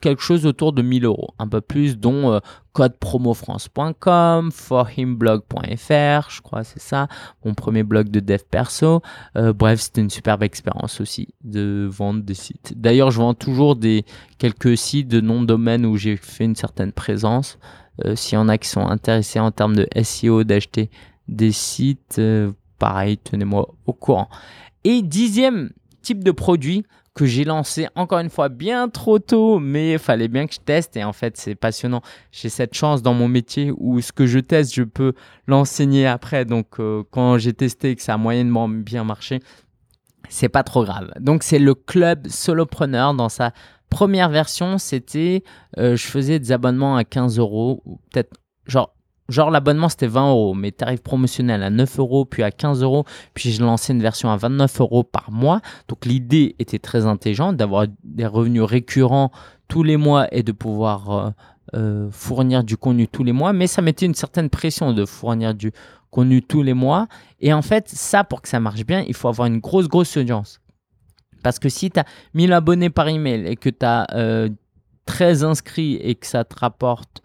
quelque 0.00 0.22
chose 0.22 0.46
autour 0.46 0.72
de 0.72 0.82
1000 0.82 1.04
euros, 1.04 1.34
un 1.38 1.48
peu 1.48 1.60
plus, 1.60 1.98
dont 1.98 2.32
euh, 2.32 2.38
codepromofrance.com, 2.72 4.50
forhimblog.fr, 4.52 6.30
je 6.30 6.40
crois 6.40 6.64
c'est 6.64 6.80
ça, 6.80 7.08
mon 7.44 7.54
premier 7.54 7.82
blog 7.82 8.08
de 8.08 8.20
dev 8.20 8.40
perso. 8.50 9.02
Euh, 9.36 9.52
bref, 9.52 9.80
c'était 9.80 10.00
une 10.00 10.10
superbe 10.10 10.42
expérience 10.42 11.00
aussi 11.00 11.28
de 11.44 11.88
vendre 11.90 12.22
des 12.22 12.34
sites. 12.34 12.74
D'ailleurs, 12.76 13.10
je 13.10 13.18
vends 13.18 13.34
toujours 13.34 13.76
des 13.76 14.04
quelques 14.38 14.76
sites 14.76 15.08
de 15.08 15.20
nom 15.20 15.42
de 15.42 15.46
domaine 15.46 15.84
où 15.84 15.96
j'ai 15.96 16.16
fait 16.16 16.44
une 16.44 16.56
certaine 16.56 16.92
présence. 16.92 17.58
S'il 18.14 18.36
y 18.36 18.38
en 18.38 18.48
a 18.48 18.56
qui 18.56 18.66
sont 18.66 18.86
intéressés 18.86 19.40
en 19.40 19.50
termes 19.50 19.76
de 19.76 19.86
SEO, 20.02 20.42
d'acheter 20.42 20.90
des 21.28 21.52
sites, 21.52 22.18
pareil, 22.78 23.18
tenez-moi 23.18 23.68
au 23.84 23.92
courant. 23.92 24.30
Et 24.84 25.02
dixième 25.02 25.70
type 26.02 26.24
de 26.24 26.30
produit 26.30 26.84
que 27.20 27.26
j'ai 27.26 27.44
lancé 27.44 27.86
encore 27.96 28.20
une 28.20 28.30
fois 28.30 28.48
bien 28.48 28.88
trop 28.88 29.18
tôt, 29.18 29.58
mais 29.58 29.98
fallait 29.98 30.28
bien 30.28 30.46
que 30.46 30.54
je 30.54 30.60
teste 30.60 30.96
et 30.96 31.04
en 31.04 31.12
fait 31.12 31.36
c'est 31.36 31.54
passionnant. 31.54 32.00
J'ai 32.32 32.48
cette 32.48 32.72
chance 32.72 33.02
dans 33.02 33.12
mon 33.12 33.28
métier 33.28 33.74
où 33.76 34.00
ce 34.00 34.10
que 34.10 34.24
je 34.24 34.38
teste, 34.38 34.74
je 34.74 34.84
peux 34.84 35.12
l'enseigner 35.46 36.06
après. 36.06 36.46
Donc 36.46 36.80
euh, 36.80 37.02
quand 37.10 37.36
j'ai 37.36 37.52
testé 37.52 37.94
que 37.94 38.00
ça 38.00 38.14
a 38.14 38.16
moyennement 38.16 38.70
bien 38.70 39.04
marché, 39.04 39.40
c'est 40.30 40.48
pas 40.48 40.62
trop 40.62 40.82
grave. 40.82 41.12
Donc 41.20 41.42
c'est 41.42 41.58
le 41.58 41.74
club 41.74 42.26
solopreneur 42.26 43.12
dans 43.12 43.28
sa 43.28 43.52
première 43.90 44.30
version, 44.30 44.78
c'était 44.78 45.44
euh, 45.76 45.96
je 45.96 46.06
faisais 46.06 46.38
des 46.38 46.52
abonnements 46.52 46.96
à 46.96 47.04
15 47.04 47.38
euros 47.38 47.82
ou 47.84 48.00
peut-être 48.10 48.32
genre 48.66 48.94
Genre 49.30 49.50
l'abonnement 49.50 49.88
c'était 49.88 50.06
20 50.06 50.30
euros, 50.30 50.54
mais 50.54 50.72
tarif 50.72 51.00
promotionnel 51.00 51.62
à 51.62 51.70
9 51.70 51.98
euros, 51.98 52.24
puis 52.24 52.42
à 52.42 52.50
15 52.50 52.82
euros, 52.82 53.04
puis 53.34 53.50
j'ai 53.50 53.62
lancé 53.62 53.92
une 53.92 54.02
version 54.02 54.30
à 54.30 54.36
29 54.36 54.80
euros 54.80 55.04
par 55.04 55.30
mois. 55.30 55.60
Donc 55.88 56.04
l'idée 56.04 56.56
était 56.58 56.78
très 56.78 57.06
intelligente 57.06 57.56
d'avoir 57.56 57.86
des 58.02 58.26
revenus 58.26 58.62
récurrents 58.62 59.30
tous 59.68 59.82
les 59.82 59.96
mois 59.96 60.26
et 60.34 60.42
de 60.42 60.52
pouvoir 60.52 61.10
euh, 61.10 61.30
euh, 61.74 62.08
fournir 62.10 62.64
du 62.64 62.76
contenu 62.76 63.06
tous 63.06 63.22
les 63.22 63.32
mois, 63.32 63.52
mais 63.52 63.66
ça 63.66 63.82
mettait 63.82 64.06
une 64.06 64.14
certaine 64.14 64.50
pression 64.50 64.92
de 64.92 65.06
fournir 65.06 65.54
du 65.54 65.72
contenu 66.10 66.42
tous 66.42 66.62
les 66.62 66.74
mois. 66.74 67.06
Et 67.40 67.52
en 67.52 67.62
fait, 67.62 67.88
ça 67.88 68.24
pour 68.24 68.42
que 68.42 68.48
ça 68.48 68.58
marche 68.58 68.84
bien, 68.84 69.04
il 69.06 69.14
faut 69.14 69.28
avoir 69.28 69.46
une 69.46 69.60
grosse, 69.60 69.86
grosse 69.86 70.16
audience. 70.16 70.60
Parce 71.44 71.58
que 71.58 71.68
si 71.68 71.90
tu 71.90 72.00
as 72.00 72.04
1000 72.34 72.52
abonnés 72.52 72.90
par 72.90 73.08
email 73.08 73.46
et 73.46 73.56
que 73.56 73.70
tu 73.70 73.86
as 73.86 74.06
13 75.06 75.44
inscrits 75.44 75.94
et 75.94 76.14
que 76.16 76.26
ça 76.26 76.44
te 76.44 76.58
rapporte 76.58 77.22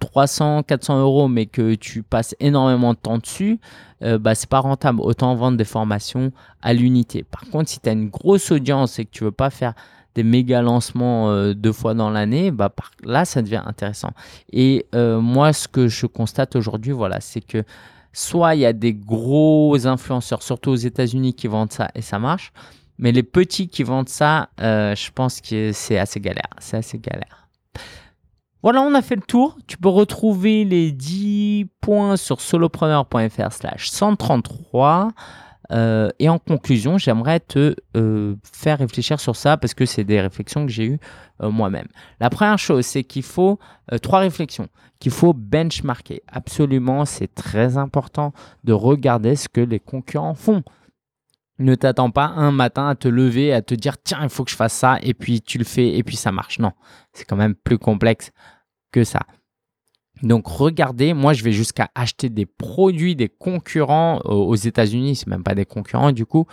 300, 0.00 0.58
euh, 0.58 0.62
400 0.62 1.00
euros, 1.00 1.28
mais 1.28 1.46
que 1.46 1.74
tu 1.74 2.02
passes 2.02 2.34
énormément 2.40 2.94
de 2.94 2.98
temps 2.98 3.18
dessus, 3.18 3.60
euh, 4.02 4.18
bah, 4.18 4.34
c'est 4.34 4.48
pas 4.48 4.60
rentable. 4.60 5.00
Autant 5.00 5.34
vendre 5.34 5.56
des 5.56 5.64
formations 5.64 6.32
à 6.62 6.72
l'unité. 6.72 7.24
Par 7.24 7.48
contre, 7.50 7.68
si 7.68 7.80
tu 7.80 7.88
as 7.88 7.92
une 7.92 8.08
grosse 8.08 8.50
audience 8.50 8.98
et 8.98 9.04
que 9.04 9.10
tu 9.10 9.24
veux 9.24 9.32
pas 9.32 9.50
faire 9.50 9.74
des 10.14 10.22
méga 10.22 10.62
lancements 10.62 11.30
euh, 11.30 11.54
deux 11.54 11.72
fois 11.72 11.94
dans 11.94 12.10
l'année, 12.10 12.50
bah, 12.50 12.72
là, 13.02 13.24
ça 13.24 13.42
devient 13.42 13.62
intéressant. 13.64 14.10
Et 14.52 14.86
euh, 14.94 15.20
moi, 15.20 15.52
ce 15.52 15.68
que 15.68 15.88
je 15.88 16.06
constate 16.06 16.56
aujourd'hui, 16.56 16.92
voilà, 16.92 17.20
c'est 17.20 17.40
que 17.40 17.64
soit 18.12 18.54
il 18.54 18.60
y 18.60 18.66
a 18.66 18.72
des 18.72 18.94
gros 18.94 19.86
influenceurs, 19.86 20.42
surtout 20.42 20.70
aux 20.70 20.76
États-Unis, 20.76 21.34
qui 21.34 21.46
vendent 21.46 21.72
ça 21.72 21.88
et 21.94 22.02
ça 22.02 22.18
marche. 22.18 22.52
Mais 23.00 23.12
les 23.12 23.22
petits 23.22 23.68
qui 23.68 23.84
vendent 23.84 24.08
ça, 24.08 24.48
je 24.58 25.10
pense 25.12 25.40
que 25.40 25.70
c'est 25.72 25.98
assez 25.98 26.18
galère. 26.18 26.50
C'est 26.58 26.78
assez 26.78 26.98
galère. 26.98 27.48
Voilà, 28.70 28.82
on 28.82 28.92
a 28.92 29.00
fait 29.00 29.16
le 29.16 29.22
tour. 29.22 29.56
Tu 29.66 29.78
peux 29.78 29.88
retrouver 29.88 30.62
les 30.62 30.92
10 30.92 31.68
points 31.80 32.18
sur 32.18 32.42
solopreneur.fr 32.42 33.50
slash 33.50 33.88
133. 33.88 35.08
Euh, 35.72 36.10
et 36.18 36.28
en 36.28 36.38
conclusion, 36.38 36.98
j'aimerais 36.98 37.40
te 37.40 37.74
euh, 37.96 38.36
faire 38.42 38.76
réfléchir 38.76 39.20
sur 39.20 39.36
ça 39.36 39.56
parce 39.56 39.72
que 39.72 39.86
c'est 39.86 40.04
des 40.04 40.20
réflexions 40.20 40.66
que 40.66 40.70
j'ai 40.70 40.84
eues 40.84 40.98
euh, 41.42 41.50
moi-même. 41.50 41.86
La 42.20 42.28
première 42.28 42.58
chose, 42.58 42.84
c'est 42.84 43.04
qu'il 43.04 43.22
faut 43.22 43.58
trois 44.02 44.18
réflexions, 44.18 44.68
qu'il 45.00 45.12
faut 45.12 45.32
benchmarker. 45.32 46.20
Absolument, 46.30 47.06
c'est 47.06 47.34
très 47.34 47.78
important 47.78 48.34
de 48.64 48.74
regarder 48.74 49.34
ce 49.34 49.48
que 49.48 49.62
les 49.62 49.80
concurrents 49.80 50.34
font. 50.34 50.62
Ne 51.58 51.74
t'attends 51.74 52.10
pas 52.10 52.26
un 52.26 52.52
matin 52.52 52.86
à 52.86 52.94
te 52.96 53.08
lever, 53.08 53.54
à 53.54 53.62
te 53.62 53.74
dire 53.74 53.96
tiens, 53.96 54.20
il 54.24 54.28
faut 54.28 54.44
que 54.44 54.50
je 54.50 54.56
fasse 54.56 54.74
ça, 54.74 54.98
et 55.00 55.14
puis 55.14 55.40
tu 55.40 55.56
le 55.56 55.64
fais, 55.64 55.96
et 55.96 56.02
puis 56.02 56.16
ça 56.16 56.32
marche. 56.32 56.58
Non, 56.58 56.72
c'est 57.14 57.24
quand 57.24 57.34
même 57.34 57.54
plus 57.54 57.78
complexe 57.78 58.30
que 58.92 59.04
ça. 59.04 59.20
Donc 60.22 60.48
regardez, 60.48 61.14
moi 61.14 61.32
je 61.32 61.44
vais 61.44 61.52
jusqu'à 61.52 61.90
acheter 61.94 62.28
des 62.28 62.46
produits 62.46 63.14
des 63.14 63.28
concurrents 63.28 64.18
aux 64.24 64.56
États-Unis, 64.56 65.16
c'est 65.16 65.28
même 65.28 65.44
pas 65.44 65.54
des 65.54 65.66
concurrents 65.66 66.12
du 66.12 66.26
coup, 66.26 66.46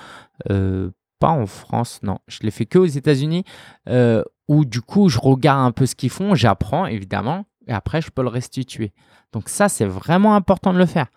euh, 0.52 0.92
pas 1.20 1.30
en 1.30 1.48
France, 1.48 2.00
non, 2.04 2.20
je 2.28 2.40
l'ai 2.44 2.52
fait 2.52 2.66
que 2.66 2.78
aux 2.78 2.86
États-Unis, 2.86 3.44
euh, 3.90 4.24
où 4.48 4.66
du 4.66 4.82
coup 4.82 5.10
je 5.10 5.20
regarde 5.20 5.66
un 5.66 5.72
peu 5.72 5.86
ce 5.86 5.96
qu'ils 5.96 6.12
font, 6.12 6.36
j'apprends 6.36 6.86
évidemment, 6.86 7.46
et 7.68 7.74
après 7.74 8.02
je 8.02 8.12
peux 8.12 8.22
le 8.22 8.30
restituer. 8.30 8.94
Donc 9.34 9.50
ça 9.50 9.68
c'est 9.68 9.86
vraiment 9.86 10.36
important 10.36 10.72
de 10.72 10.78
le 10.78 10.86
faire. 10.86 11.08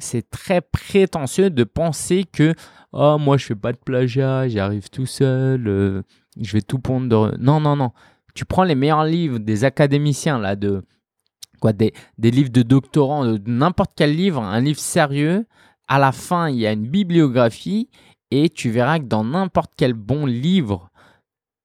C'est 0.00 0.28
très 0.28 0.60
prétentieux 0.60 1.50
de 1.50 1.62
penser 1.62 2.24
que 2.24 2.54
oh 2.92 3.18
moi 3.18 3.36
je 3.36 3.46
fais 3.46 3.54
pas 3.54 3.72
de 3.72 3.78
plagiat, 3.78 4.48
j'arrive 4.48 4.90
tout 4.90 5.06
seul, 5.06 5.68
euh, 5.68 6.02
je 6.40 6.52
vais 6.54 6.62
tout 6.62 6.80
pondre. 6.80 7.36
Non 7.38 7.60
non 7.60 7.76
non, 7.76 7.92
tu 8.34 8.44
prends 8.44 8.64
les 8.64 8.74
meilleurs 8.74 9.04
livres 9.04 9.38
des 9.38 9.64
académiciens, 9.64 10.38
là, 10.38 10.56
de, 10.56 10.84
quoi, 11.60 11.72
des, 11.72 11.92
livres 12.18 12.50
de 12.50 12.62
doctorants, 12.62 13.24
de 13.24 13.50
n'importe 13.50 13.92
quel 13.96 14.14
livre, 14.14 14.42
un 14.42 14.60
livre 14.60 14.80
sérieux, 14.80 15.46
à 15.88 15.98
la 15.98 16.12
fin, 16.12 16.48
il 16.48 16.56
y 16.56 16.66
a 16.66 16.72
une 16.72 16.88
bibliographie 16.88 17.88
et 18.30 18.48
tu 18.48 18.70
verras 18.70 18.98
que 18.98 19.04
dans 19.04 19.24
n'importe 19.24 19.72
quel 19.76 19.92
bon 19.92 20.26
livre, 20.26 20.90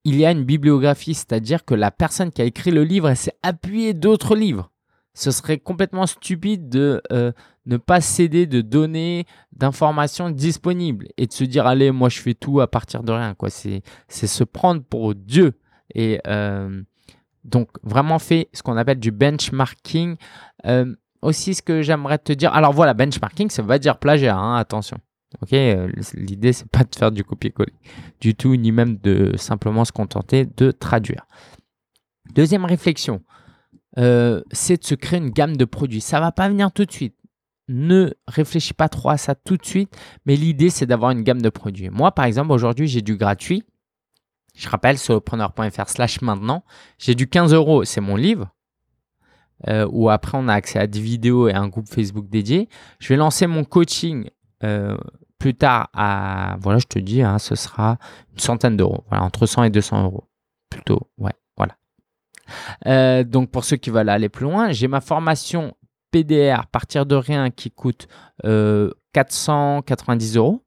il 0.04 0.16
y 0.16 0.26
a 0.26 0.32
une 0.32 0.44
bibliographie, 0.44 1.14
c'est-à-dire 1.14 1.66
que 1.66 1.74
la 1.74 1.92
personne 1.92 2.32
qui 2.32 2.42
a 2.42 2.46
écrit 2.46 2.72
le 2.72 2.84
livre, 2.84 3.14
s'est 3.16 3.38
appuyée 3.44 3.94
d'autres 3.94 4.36
livres. 4.36 4.72
Ce 5.14 5.32
serait 5.32 5.58
complètement 5.58 6.06
stupide 6.06 6.70
de 6.70 7.02
euh, 7.12 7.32
ne 7.66 7.78
pas 7.78 8.00
céder 8.00 8.46
de 8.46 8.62
données, 8.62 9.26
d'informations 9.52 10.30
disponibles 10.30 11.08
et 11.18 11.28
de 11.28 11.34
se 11.34 11.44
dire 11.44 11.68
allez, 11.68 11.92
moi 11.92 12.10
je 12.10 12.20
fais 12.20 12.34
tout 12.34 12.62
à 12.62 12.68
partir 12.68 13.04
de 13.04 13.12
rien. 13.12 13.34
Quoi. 13.34 13.50
C'est, 13.50 13.82
c'est 14.08 14.28
se 14.28 14.44
prendre 14.44 14.84
pour 14.84 15.16
Dieu. 15.16 15.54
Et 15.96 16.20
euh, 16.28 16.82
donc, 17.44 17.70
vraiment 17.84 18.20
fait 18.20 18.50
ce 18.54 18.64
qu'on 18.64 18.78
appelle 18.78 19.00
du 19.00 19.12
benchmarking. 19.12 20.16
Euh, 20.66 20.96
aussi, 21.22 21.54
ce 21.54 21.62
que 21.62 21.82
j'aimerais 21.82 22.18
te 22.18 22.32
dire. 22.32 22.54
Alors 22.54 22.74
voilà, 22.74 22.94
benchmarking, 22.94 23.50
ça 23.50 23.62
va 23.62 23.80
dire 23.80 23.98
plagiat, 23.98 24.38
hein, 24.38 24.56
attention. 24.56 24.98
Ok, 25.42 25.54
euh, 25.54 25.92
l'idée 26.16 26.54
c'est 26.54 26.68
pas 26.68 26.84
de 26.84 26.96
faire 26.96 27.12
du 27.12 27.24
copier-coller 27.24 27.74
du 28.20 28.34
tout, 28.34 28.56
ni 28.56 28.72
même 28.72 28.98
de 28.98 29.38
simplement 29.38 29.86
se 29.86 29.92
contenter 29.92 30.48
de 30.58 30.72
traduire. 30.72 31.28
Deuxième 32.34 32.66
réflexion, 32.66 33.22
c'est 33.96 34.82
de 34.82 34.86
se 34.86 34.96
créer 34.96 35.20
une 35.20 35.30
gamme 35.30 35.56
de 35.56 35.66
produits. 35.66 36.02
Ça 36.02 36.20
va 36.20 36.32
pas 36.32 36.50
venir 36.50 36.72
tout 36.72 36.86
de 36.86 36.92
suite. 36.92 37.16
ne 37.68 38.12
réfléchis 38.28 38.74
pas 38.74 38.90
trop 38.90 39.10
à 39.10 39.18
ça 39.18 39.36
tout 39.36 39.56
de 39.56 39.66
suite, 39.66 39.96
mais 40.26 40.36
l'idée, 40.36 40.72
c'est 40.72 40.88
d'avoir 40.88 41.12
une 41.12 41.22
gamme 41.22 41.42
de 41.42 41.50
produits. 41.50 41.90
Moi, 41.90 42.12
par 42.12 42.26
exemple, 42.26 42.52
aujourd'hui, 42.52 42.88
j'ai 42.88 43.04
du 43.04 43.16
gratuit. 43.16 43.64
Je 44.60 44.68
rappelle, 44.68 44.98
solopreneur.fr 44.98 45.88
slash 45.88 46.22
maintenant. 46.22 46.66
J'ai 46.98 47.16
du 47.16 47.30
15 47.30 47.54
euros, 47.54 47.86
c'est 47.86 48.02
mon 48.02 48.18
livre. 48.18 48.54
Euh, 49.70 49.88
où 49.90 50.10
après, 50.10 50.38
on 50.38 50.50
a 50.50 50.54
accès 50.54 50.80
à 50.80 50.88
des 50.88 51.00
vidéos 51.00 51.48
et 51.48 51.54
un 51.54 51.70
groupe 51.70 51.88
Facebook 51.88 52.28
dédié. 52.28 52.68
Je 53.00 53.08
vais 53.08 53.16
lancer 53.16 53.48
mon 53.48 53.64
coaching 53.64 54.30
euh, 54.66 54.98
plus 55.38 55.56
tard 55.56 55.90
à, 55.94 56.58
voilà, 56.60 56.80
je 56.80 56.88
te 56.88 57.00
dis, 57.00 57.22
hein, 57.22 57.40
ce 57.40 57.56
sera 57.56 57.98
une 58.34 58.40
centaine 58.40 58.76
d'euros. 58.76 59.06
Voilà, 59.08 59.24
entre 59.24 59.46
100 59.46 59.64
et 59.64 59.70
200 59.70 60.04
euros. 60.04 60.26
Plutôt, 60.70 61.10
ouais, 61.18 61.34
voilà. 61.56 61.78
Euh, 62.86 63.24
donc, 63.24 63.52
pour 63.52 63.64
ceux 63.64 63.78
qui 63.78 63.92
veulent 63.92 64.10
aller 64.10 64.28
plus 64.28 64.44
loin, 64.44 64.74
j'ai 64.74 64.90
ma 64.90 65.00
formation 65.00 65.74
PDR, 66.12 66.68
partir 66.68 67.06
de 67.06 67.16
rien, 67.16 67.50
qui 67.50 67.72
coûte 67.72 68.10
490 68.44 70.36
euros. 70.36 70.66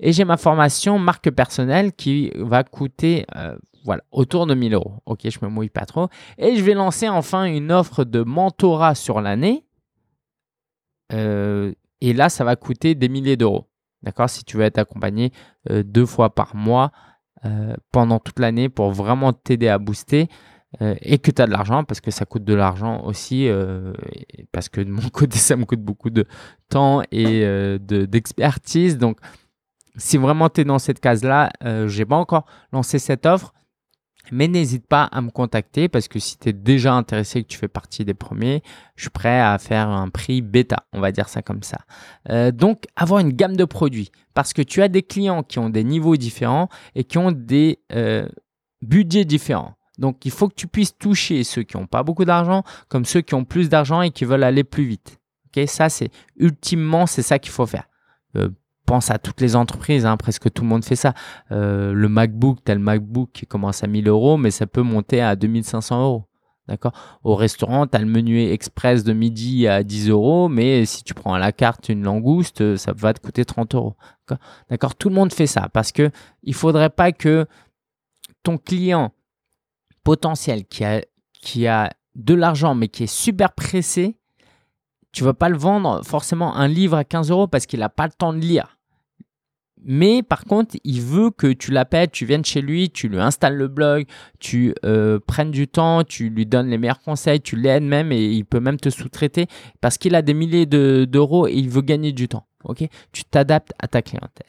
Et 0.00 0.12
j'ai 0.12 0.24
ma 0.24 0.36
formation 0.36 0.98
marque 0.98 1.30
personnelle 1.30 1.92
qui 1.92 2.30
va 2.36 2.64
coûter 2.64 3.26
euh, 3.36 3.56
voilà, 3.84 4.02
autour 4.12 4.46
de 4.46 4.54
1000 4.54 4.74
euros. 4.74 4.94
Ok, 5.06 5.20
je 5.24 5.38
me 5.42 5.48
mouille 5.48 5.68
pas 5.68 5.86
trop. 5.86 6.08
Et 6.38 6.56
je 6.56 6.64
vais 6.64 6.74
lancer 6.74 7.08
enfin 7.08 7.44
une 7.44 7.72
offre 7.72 8.04
de 8.04 8.22
mentorat 8.22 8.94
sur 8.94 9.20
l'année. 9.20 9.64
Euh, 11.12 11.72
et 12.00 12.12
là, 12.12 12.28
ça 12.28 12.44
va 12.44 12.56
coûter 12.56 12.94
des 12.94 13.08
milliers 13.08 13.36
d'euros. 13.36 13.66
D'accord? 14.02 14.28
Si 14.28 14.44
tu 14.44 14.56
veux 14.56 14.64
être 14.64 14.78
accompagné 14.78 15.32
euh, 15.70 15.82
deux 15.82 16.06
fois 16.06 16.34
par 16.34 16.54
mois 16.54 16.92
pendant 17.92 18.20
toute 18.20 18.38
l'année 18.38 18.70
pour 18.70 18.90
vraiment 18.92 19.34
t'aider 19.34 19.68
à 19.68 19.76
booster. 19.76 20.28
et 20.80 21.18
que 21.18 21.30
tu 21.30 21.42
as 21.42 21.46
de 21.46 21.50
l'argent, 21.50 21.84
parce 21.84 22.00
que 22.00 22.10
ça 22.10 22.24
coûte 22.24 22.42
de 22.42 22.54
l'argent 22.54 23.04
aussi, 23.04 23.50
parce 24.50 24.70
que 24.70 24.80
de 24.80 24.88
mon 24.88 25.06
côté, 25.12 25.36
ça 25.36 25.54
me 25.54 25.66
coûte 25.66 25.82
beaucoup 25.82 26.08
de 26.08 26.24
temps 26.70 27.02
et 27.12 27.46
d'expertise. 27.78 28.96
Donc, 28.96 29.18
si 29.96 30.16
vraiment 30.16 30.48
tu 30.48 30.62
es 30.62 30.64
dans 30.64 30.78
cette 30.78 31.00
case-là, 31.00 31.50
euh, 31.64 31.88
je 31.88 31.98
n'ai 31.98 32.04
pas 32.04 32.16
encore 32.16 32.46
lancé 32.72 32.98
cette 32.98 33.26
offre, 33.26 33.54
mais 34.32 34.48
n'hésite 34.48 34.86
pas 34.86 35.04
à 35.04 35.20
me 35.20 35.30
contacter 35.30 35.88
parce 35.88 36.08
que 36.08 36.18
si 36.18 36.38
tu 36.38 36.48
es 36.48 36.52
déjà 36.52 36.94
intéressé 36.94 37.40
et 37.40 37.42
que 37.42 37.48
tu 37.48 37.58
fais 37.58 37.68
partie 37.68 38.04
des 38.04 38.14
premiers, 38.14 38.62
je 38.96 39.02
suis 39.02 39.10
prêt 39.10 39.40
à 39.40 39.58
faire 39.58 39.88
un 39.88 40.08
prix 40.08 40.40
bêta, 40.40 40.86
on 40.92 41.00
va 41.00 41.12
dire 41.12 41.28
ça 41.28 41.42
comme 41.42 41.62
ça. 41.62 41.78
Euh, 42.30 42.50
donc, 42.50 42.84
avoir 42.96 43.20
une 43.20 43.32
gamme 43.32 43.56
de 43.56 43.64
produits 43.64 44.10
parce 44.32 44.52
que 44.52 44.62
tu 44.62 44.82
as 44.82 44.88
des 44.88 45.02
clients 45.02 45.42
qui 45.42 45.58
ont 45.58 45.68
des 45.68 45.84
niveaux 45.84 46.16
différents 46.16 46.68
et 46.94 47.04
qui 47.04 47.18
ont 47.18 47.32
des 47.32 47.80
euh, 47.92 48.26
budgets 48.82 49.24
différents. 49.24 49.74
Donc, 49.98 50.24
il 50.24 50.32
faut 50.32 50.48
que 50.48 50.54
tu 50.54 50.66
puisses 50.66 50.96
toucher 50.96 51.44
ceux 51.44 51.62
qui 51.62 51.76
n'ont 51.76 51.86
pas 51.86 52.02
beaucoup 52.02 52.24
d'argent 52.24 52.64
comme 52.88 53.04
ceux 53.04 53.20
qui 53.20 53.34
ont 53.34 53.44
plus 53.44 53.68
d'argent 53.68 54.02
et 54.02 54.10
qui 54.10 54.24
veulent 54.24 54.42
aller 54.42 54.64
plus 54.64 54.84
vite. 54.84 55.20
Ok, 55.46 55.68
ça, 55.68 55.88
c'est 55.88 56.10
ultimement, 56.36 57.06
c'est 57.06 57.22
ça 57.22 57.38
qu'il 57.38 57.52
faut 57.52 57.66
faire 57.66 57.86
pense 58.84 59.10
à 59.10 59.18
toutes 59.18 59.40
les 59.40 59.56
entreprises, 59.56 60.06
hein, 60.06 60.16
presque 60.16 60.52
tout 60.52 60.62
le 60.62 60.68
monde 60.68 60.84
fait 60.84 60.96
ça. 60.96 61.14
Euh, 61.52 61.92
le 61.92 62.08
MacBook, 62.08 62.58
tel 62.64 62.78
MacBook 62.78 63.30
qui 63.32 63.46
commence 63.46 63.82
à 63.82 63.86
1000 63.86 64.08
euros, 64.08 64.36
mais 64.36 64.50
ça 64.50 64.66
peut 64.66 64.82
monter 64.82 65.20
à 65.20 65.36
2500 65.36 66.02
euros. 66.02 66.24
D'accord? 66.66 66.92
Au 67.22 67.34
restaurant, 67.34 67.86
tu 67.86 67.94
as 67.96 68.00
le 68.00 68.06
menu 68.06 68.42
express 68.42 69.04
de 69.04 69.12
midi 69.12 69.68
à 69.68 69.82
10 69.82 70.08
euros, 70.08 70.48
mais 70.48 70.86
si 70.86 71.04
tu 71.04 71.12
prends 71.12 71.34
à 71.34 71.38
la 71.38 71.52
carte 71.52 71.90
une 71.90 72.02
langouste, 72.02 72.76
ça 72.76 72.92
va 72.96 73.12
te 73.12 73.20
coûter 73.20 73.44
30 73.44 73.74
euros. 73.74 73.96
D'accord 74.70 74.94
Tout 74.94 75.10
le 75.10 75.14
monde 75.14 75.32
fait 75.32 75.46
ça 75.46 75.68
parce 75.68 75.92
que 75.92 76.10
il 76.42 76.54
faudrait 76.54 76.88
pas 76.88 77.12
que 77.12 77.46
ton 78.42 78.56
client 78.56 79.12
potentiel 80.04 80.64
qui 80.64 80.84
a, 80.84 81.02
qui 81.34 81.66
a 81.66 81.90
de 82.14 82.34
l'argent 82.34 82.74
mais 82.74 82.88
qui 82.88 83.04
est 83.04 83.14
super 83.14 83.52
pressé, 83.52 84.16
tu 85.14 85.24
vas 85.24 85.32
pas 85.32 85.48
le 85.48 85.56
vendre 85.56 86.04
forcément 86.04 86.56
un 86.56 86.68
livre 86.68 86.96
à 86.96 87.04
15 87.04 87.30
euros 87.30 87.46
parce 87.46 87.66
qu'il 87.66 87.80
n'a 87.80 87.88
pas 87.88 88.06
le 88.06 88.12
temps 88.12 88.32
de 88.32 88.38
lire. 88.38 88.76
Mais 89.86 90.22
par 90.22 90.44
contre, 90.44 90.76
il 90.82 91.02
veut 91.02 91.30
que 91.30 91.52
tu 91.52 91.70
l'appelles, 91.70 92.10
tu 92.10 92.24
viennes 92.24 92.44
chez 92.44 92.62
lui, 92.62 92.90
tu 92.90 93.08
lui 93.08 93.20
installes 93.20 93.56
le 93.56 93.68
blog, 93.68 94.06
tu 94.40 94.74
euh, 94.84 95.20
prennes 95.24 95.50
du 95.50 95.68
temps, 95.68 96.04
tu 96.04 96.30
lui 96.30 96.46
donnes 96.46 96.68
les 96.68 96.78
meilleurs 96.78 97.00
conseils, 97.00 97.40
tu 97.40 97.54
l'aides 97.54 97.82
même 97.82 98.10
et 98.10 98.24
il 98.24 98.44
peut 98.44 98.60
même 98.60 98.78
te 98.78 98.88
sous-traiter 98.88 99.46
parce 99.82 99.98
qu'il 99.98 100.14
a 100.14 100.22
des 100.22 100.34
milliers 100.34 100.66
d'euros 100.66 101.46
et 101.46 101.52
il 101.52 101.68
veut 101.68 101.82
gagner 101.82 102.12
du 102.12 102.28
temps. 102.28 102.46
Tu 103.12 103.24
t'adaptes 103.24 103.74
à 103.78 103.88
ta 103.88 104.00
clientèle 104.00 104.46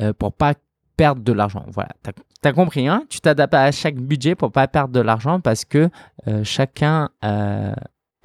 euh, 0.00 0.12
pour 0.12 0.32
pas 0.32 0.54
perdre 0.96 1.22
de 1.22 1.32
l'argent. 1.32 1.64
Voilà, 1.68 1.90
tu 2.04 2.48
as, 2.48 2.52
compris, 2.52 2.86
hein? 2.86 3.04
Tu 3.10 3.20
t'adaptes 3.20 3.54
à 3.54 3.72
chaque 3.72 3.96
budget 3.96 4.36
pour 4.36 4.52
pas 4.52 4.68
perdre 4.68 4.94
de 4.94 5.00
l'argent 5.00 5.40
parce 5.40 5.64
que 5.64 5.90
euh, 6.28 6.44
chacun 6.44 7.10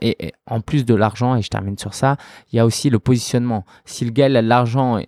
et, 0.01 0.33
en 0.45 0.61
plus 0.61 0.85
de 0.85 0.93
l'argent, 0.93 1.35
et 1.35 1.41
je 1.41 1.49
termine 1.49 1.77
sur 1.77 1.93
ça, 1.93 2.17
il 2.51 2.57
y 2.57 2.59
a 2.59 2.65
aussi 2.65 2.89
le 2.89 2.99
positionnement. 2.99 3.65
Si 3.85 4.05
le 4.05 4.11
gars 4.11 4.25
a 4.25 4.29
de 4.29 4.47
l'argent, 4.47 4.99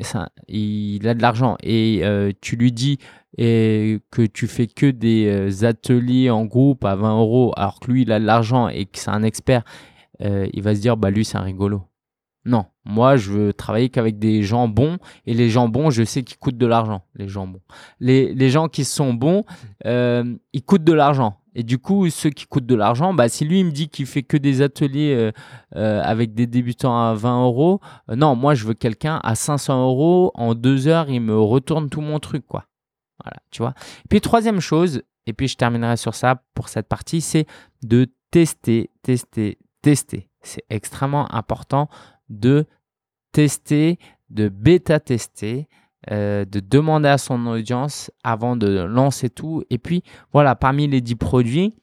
il 0.48 1.08
a 1.08 1.14
de 1.14 1.22
l'argent 1.22 1.58
et 1.62 2.02
euh, 2.04 2.32
tu 2.42 2.56
lui 2.56 2.72
dis 2.72 3.00
que 3.38 4.26
tu 4.26 4.48
fais 4.48 4.68
que 4.68 4.90
des 4.90 5.28
euh, 5.28 5.66
ateliers 5.66 6.30
en 6.30 6.46
groupe 6.46 6.84
à 6.84 6.96
20 6.96 7.20
euros, 7.20 7.54
alors 7.56 7.80
que 7.80 7.92
lui 7.92 8.02
il 8.02 8.12
a 8.12 8.20
de 8.20 8.26
l'argent 8.26 8.68
et 8.68 8.86
que 8.86 9.00
c'est 9.00 9.12
un 9.12 9.24
expert, 9.24 9.64
euh, 10.22 10.48
il 10.54 10.62
va 10.62 10.76
se 10.76 10.82
dire 10.82 10.98
bah 10.98 11.10
lui 11.10 11.24
c'est 11.24 11.38
un 11.38 11.44
rigolo. 11.44 11.84
Non, 12.46 12.66
moi 12.90 13.16
je 13.16 13.32
veux 13.32 13.54
travailler 13.54 13.90
qu'avec 13.90 14.20
des 14.20 14.44
gens 14.44 14.68
bons 14.68 14.98
et 15.26 15.34
les 15.34 15.50
gens 15.50 15.70
bons, 15.70 15.90
je 15.90 16.04
sais 16.04 16.24
qu'ils 16.24 16.38
coûtent 16.38 16.58
de 16.58 16.66
l'argent. 16.66 17.04
Les 17.16 17.28
gens 17.28 17.48
bons, 17.48 17.62
les, 18.00 18.34
les 18.34 18.50
gens 18.50 18.68
qui 18.68 18.84
sont 18.84 19.14
bons, 19.14 19.46
ils 19.86 20.64
coûtent 20.66 20.84
de 20.84 20.94
l'argent. 20.94 21.40
Et 21.56 21.64
du 21.64 21.78
coup, 21.80 22.10
ceux 22.10 22.30
qui 22.30 22.46
coûtent 22.46 22.66
de 22.66 22.76
l'argent, 22.76 23.14
bah, 23.14 23.28
si 23.28 23.44
lui 23.44 23.60
il 23.60 23.66
me 23.66 23.72
dit 23.72 23.90
qu'il 23.90 24.06
fait 24.06 24.24
que 24.24 24.38
des 24.38 24.62
ateliers 24.62 25.14
euh, 25.14 25.32
euh, 25.76 26.02
avec 26.04 26.34
des 26.34 26.48
débutants 26.48 26.98
à 26.98 27.14
20 27.16 27.44
euros, 27.44 27.82
euh, 28.10 28.16
non, 28.16 28.36
moi 28.36 28.54
je 28.54 28.66
veux 28.66 28.76
quelqu'un 28.76 29.20
à 29.24 29.36
500 29.36 29.84
euros 29.84 30.32
en 30.36 30.54
deux 30.54 30.88
heures, 30.88 31.10
il 31.10 31.22
me 31.22 31.38
retourne 31.38 31.90
tout 31.90 32.02
mon 32.02 32.20
truc, 32.20 32.46
quoi. 32.48 32.66
Voilà, 33.24 33.38
tu 33.52 33.62
vois. 33.62 33.74
Et 34.06 34.08
puis 34.10 34.22
troisième 34.22 34.60
chose, 34.60 35.02
et 35.26 35.34
puis 35.34 35.48
je 35.48 35.58
terminerai 35.58 35.98
sur 35.98 36.16
ça 36.16 36.44
pour 36.54 36.70
cette 36.70 36.88
partie, 36.88 37.20
c'est 37.20 37.46
de 37.84 38.08
tester, 38.32 38.92
tester, 39.02 39.58
tester. 39.82 40.30
C'est 40.42 40.64
extrêmement 40.70 41.34
important 41.34 41.90
de 42.30 42.68
tester, 43.32 44.00
de 44.30 44.50
bêta-tester. 44.50 45.68
Euh, 46.12 46.46
de 46.46 46.62
demander 46.62 47.10
à 47.10 47.18
son 47.18 47.46
audience 47.46 48.10
avant 48.24 48.56
de 48.56 48.80
lancer 48.84 49.30
tout. 49.30 49.64
Et 49.70 49.78
puis, 49.78 50.02
voilà, 50.32 50.56
parmi 50.56 50.88
les 50.88 51.02
10 51.02 51.16
produits, 51.16 51.76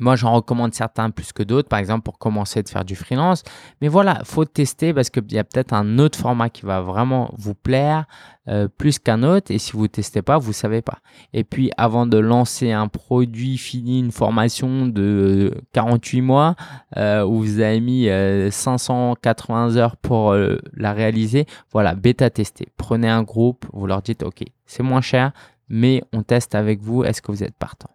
moi, 0.00 0.16
j'en 0.16 0.32
recommande 0.32 0.74
certains 0.74 1.10
plus 1.10 1.32
que 1.32 1.42
d'autres, 1.42 1.68
par 1.68 1.78
exemple 1.78 2.02
pour 2.02 2.18
commencer 2.18 2.62
de 2.62 2.68
faire 2.68 2.84
du 2.84 2.96
freelance. 2.96 3.44
Mais 3.80 3.88
voilà, 3.88 4.20
faut 4.24 4.44
tester 4.44 4.92
parce 4.92 5.10
qu'il 5.10 5.32
y 5.32 5.38
a 5.38 5.44
peut-être 5.44 5.72
un 5.72 5.98
autre 5.98 6.18
format 6.18 6.48
qui 6.50 6.66
va 6.66 6.80
vraiment 6.80 7.32
vous 7.36 7.54
plaire 7.54 8.06
euh, 8.48 8.66
plus 8.66 8.98
qu'un 8.98 9.22
autre. 9.22 9.52
Et 9.52 9.58
si 9.58 9.72
vous 9.72 9.86
testez 9.86 10.20
pas, 10.20 10.36
vous 10.36 10.52
savez 10.52 10.82
pas. 10.82 10.98
Et 11.32 11.44
puis, 11.44 11.70
avant 11.76 12.06
de 12.06 12.18
lancer 12.18 12.72
un 12.72 12.88
produit 12.88 13.56
fini, 13.56 14.00
une 14.00 14.10
formation 14.10 14.86
de 14.86 15.54
48 15.72 16.20
mois 16.22 16.56
euh, 16.96 17.24
où 17.24 17.40
vous 17.40 17.60
avez 17.60 17.80
mis 17.80 18.08
580 18.50 19.76
euh, 19.76 19.78
heures 19.78 19.96
pour 19.96 20.34
la 20.34 20.92
réaliser, 20.92 21.46
voilà, 21.72 21.94
bêta 21.94 22.30
tester. 22.30 22.68
Prenez 22.76 23.08
un 23.08 23.22
groupe, 23.22 23.64
vous 23.72 23.86
leur 23.86 24.02
dites, 24.02 24.24
ok, 24.24 24.42
c'est 24.66 24.82
moins 24.82 25.00
cher, 25.00 25.32
mais 25.68 26.02
on 26.12 26.22
teste 26.22 26.56
avec 26.56 26.82
vous. 26.82 27.04
Est-ce 27.04 27.22
que 27.22 27.30
vous 27.30 27.44
êtes 27.44 27.56
partant? 27.56 27.93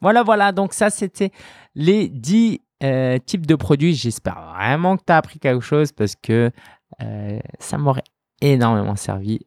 Voilà, 0.00 0.22
voilà. 0.22 0.52
Donc 0.52 0.72
ça, 0.72 0.90
c'était 0.90 1.30
les 1.74 2.08
10 2.08 2.60
euh, 2.82 3.18
types 3.18 3.46
de 3.46 3.54
produits. 3.54 3.94
J'espère 3.94 4.54
vraiment 4.54 4.96
que 4.96 5.02
tu 5.06 5.12
as 5.12 5.16
appris 5.16 5.38
quelque 5.38 5.64
chose 5.64 5.92
parce 5.92 6.14
que 6.14 6.50
euh, 7.02 7.38
ça 7.58 7.78
m'aurait 7.78 8.04
énormément 8.40 8.96
servi 8.96 9.40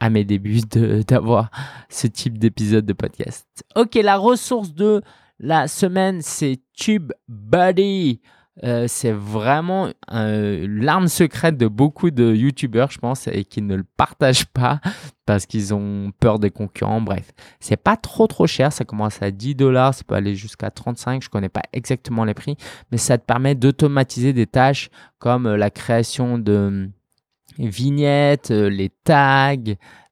à 0.00 0.10
mes 0.10 0.24
débuts 0.24 0.60
d'avoir 1.06 1.50
ce 1.88 2.06
type 2.06 2.38
d'épisode 2.38 2.84
de 2.84 2.92
podcast. 2.92 3.46
Ok, 3.76 3.94
la 3.94 4.16
ressource 4.16 4.74
de 4.74 5.00
la 5.38 5.68
semaine, 5.68 6.20
c'est 6.22 6.60
TubeBuddy. 6.76 8.20
Euh, 8.64 8.84
c'est 8.86 9.12
vraiment 9.12 9.88
euh, 10.12 10.66
l'arme 10.68 11.08
secrète 11.08 11.56
de 11.56 11.68
beaucoup 11.68 12.10
de 12.10 12.34
youtubeurs, 12.34 12.90
je 12.90 12.98
pense, 12.98 13.26
et 13.26 13.44
qui 13.44 13.62
ne 13.62 13.74
le 13.76 13.84
partagent 13.96 14.44
pas 14.46 14.80
parce 15.26 15.46
qu'ils 15.46 15.72
ont 15.72 16.12
peur 16.20 16.38
des 16.38 16.50
concurrents. 16.50 17.00
Bref, 17.00 17.32
c'est 17.60 17.78
pas 17.78 17.96
trop 17.96 18.26
trop 18.26 18.46
cher. 18.46 18.72
Ça 18.72 18.84
commence 18.84 19.22
à 19.22 19.30
10 19.30 19.54
dollars, 19.54 19.94
ça 19.94 20.04
peut 20.04 20.14
aller 20.14 20.34
jusqu'à 20.34 20.70
35. 20.70 21.22
Je 21.22 21.30
connais 21.30 21.48
pas 21.48 21.62
exactement 21.72 22.24
les 22.24 22.34
prix, 22.34 22.56
mais 22.90 22.98
ça 22.98 23.16
te 23.16 23.24
permet 23.24 23.54
d'automatiser 23.54 24.34
des 24.34 24.46
tâches 24.46 24.90
comme 25.18 25.46
euh, 25.46 25.56
la 25.56 25.70
création 25.70 26.38
de 26.38 26.90
vignettes, 27.58 28.50
les 28.50 28.90
tags, 29.04 29.56